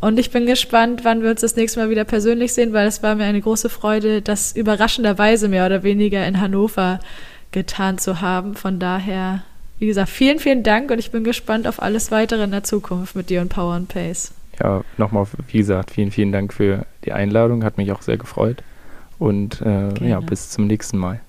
Und 0.00 0.18
ich 0.18 0.30
bin 0.30 0.46
gespannt, 0.46 1.04
wann 1.04 1.22
wir 1.22 1.30
uns 1.30 1.42
das 1.42 1.56
nächste 1.56 1.78
Mal 1.78 1.90
wieder 1.90 2.04
persönlich 2.04 2.54
sehen, 2.54 2.72
weil 2.72 2.86
es 2.86 3.02
war 3.02 3.14
mir 3.14 3.24
eine 3.24 3.40
große 3.40 3.68
Freude, 3.68 4.22
das 4.22 4.52
überraschenderweise 4.52 5.48
mehr 5.48 5.66
oder 5.66 5.82
weniger 5.82 6.26
in 6.26 6.40
Hannover 6.40 7.00
getan 7.52 7.98
zu 7.98 8.22
haben. 8.22 8.54
Von 8.54 8.78
daher, 8.78 9.42
wie 9.78 9.86
gesagt, 9.86 10.08
vielen, 10.08 10.38
vielen 10.38 10.62
Dank 10.62 10.90
und 10.90 10.98
ich 10.98 11.10
bin 11.10 11.22
gespannt 11.22 11.66
auf 11.66 11.82
alles 11.82 12.10
weitere 12.10 12.44
in 12.44 12.50
der 12.50 12.64
Zukunft 12.64 13.14
mit 13.14 13.28
dir 13.28 13.42
und 13.42 13.50
Power 13.50 13.74
and 13.74 13.88
Pace. 13.88 14.32
Ja, 14.58 14.82
nochmal, 14.96 15.26
wie 15.48 15.58
gesagt, 15.58 15.90
vielen, 15.90 16.10
vielen 16.10 16.32
Dank 16.32 16.54
für 16.54 16.86
die 17.04 17.12
Einladung. 17.12 17.62
Hat 17.62 17.76
mich 17.76 17.92
auch 17.92 18.02
sehr 18.02 18.16
gefreut. 18.16 18.62
Und 19.18 19.60
äh, 19.60 20.08
ja, 20.08 20.20
bis 20.20 20.50
zum 20.50 20.66
nächsten 20.66 20.96
Mal. 20.96 21.20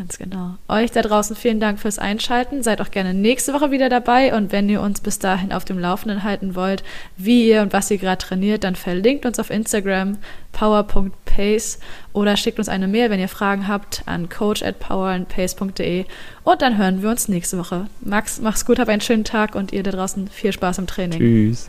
Ganz 0.00 0.16
genau. 0.16 0.54
Euch 0.66 0.92
da 0.92 1.02
draußen 1.02 1.36
vielen 1.36 1.60
Dank 1.60 1.78
fürs 1.78 1.98
Einschalten. 1.98 2.62
Seid 2.62 2.80
auch 2.80 2.90
gerne 2.90 3.12
nächste 3.12 3.52
Woche 3.52 3.70
wieder 3.70 3.90
dabei. 3.90 4.34
Und 4.34 4.50
wenn 4.50 4.66
ihr 4.70 4.80
uns 4.80 5.02
bis 5.02 5.18
dahin 5.18 5.52
auf 5.52 5.66
dem 5.66 5.78
Laufenden 5.78 6.24
halten 6.24 6.54
wollt, 6.54 6.82
wie 7.18 7.50
ihr 7.50 7.60
und 7.60 7.74
was 7.74 7.90
ihr 7.90 7.98
gerade 7.98 8.16
trainiert, 8.16 8.64
dann 8.64 8.76
verlinkt 8.76 9.26
uns 9.26 9.38
auf 9.38 9.50
Instagram 9.50 10.16
power.pace 10.52 11.80
oder 12.14 12.38
schickt 12.38 12.58
uns 12.58 12.70
eine 12.70 12.88
Mail, 12.88 13.10
wenn 13.10 13.20
ihr 13.20 13.28
Fragen 13.28 13.68
habt, 13.68 14.02
an 14.06 14.30
coach 14.30 14.62
at 14.62 14.78
powerandpace.de. 14.78 16.06
Und 16.44 16.62
dann 16.62 16.78
hören 16.78 17.02
wir 17.02 17.10
uns 17.10 17.28
nächste 17.28 17.58
Woche. 17.58 17.84
Max, 18.00 18.40
mach's 18.40 18.64
gut, 18.64 18.78
hab 18.78 18.88
einen 18.88 19.02
schönen 19.02 19.24
Tag 19.24 19.54
und 19.54 19.70
ihr 19.70 19.82
da 19.82 19.90
draußen 19.90 20.28
viel 20.28 20.52
Spaß 20.54 20.78
im 20.78 20.86
Training. 20.86 21.18
Tschüss. 21.18 21.68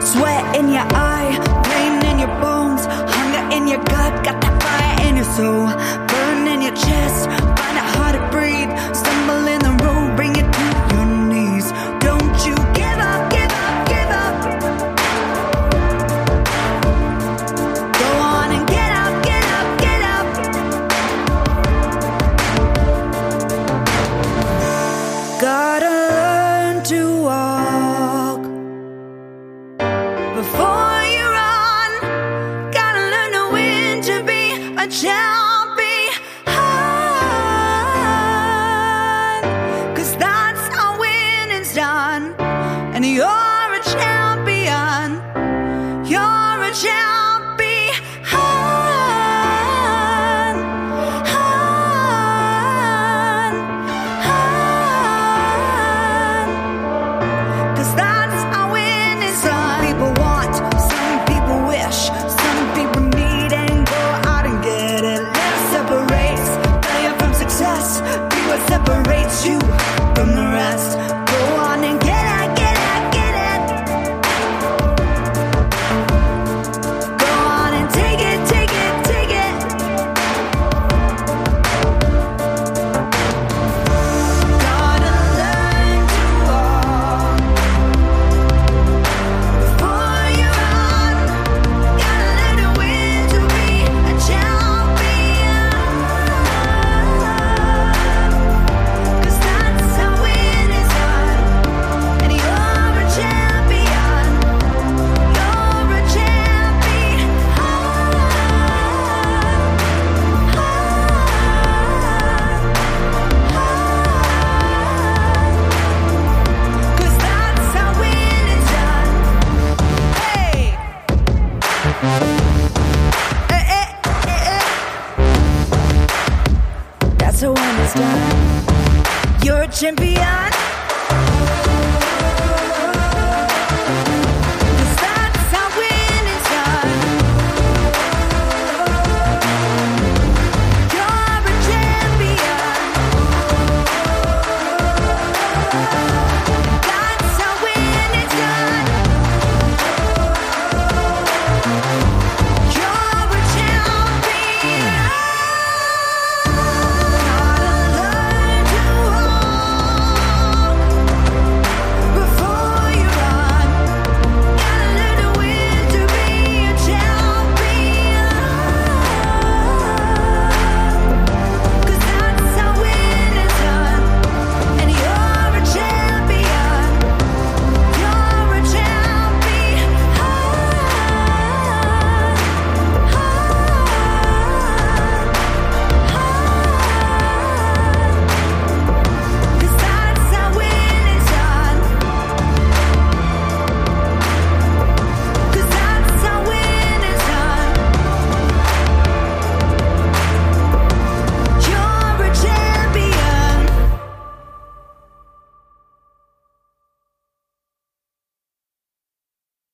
Sweat 0.00 0.56
in 0.56 0.68
your 0.68 0.86
eye, 0.94 1.38
pain 1.64 2.00
in 2.08 2.20
your 2.20 2.40
bones, 2.40 2.86
hunger 2.86 3.50
in 3.52 3.66
your 3.66 3.78
gut, 3.78 4.24
got 4.24 4.40
that 4.40 4.62
fire 4.62 5.08
in 5.08 5.16
your 5.16 5.24
soul. 5.24 6.19
Your 6.76 7.39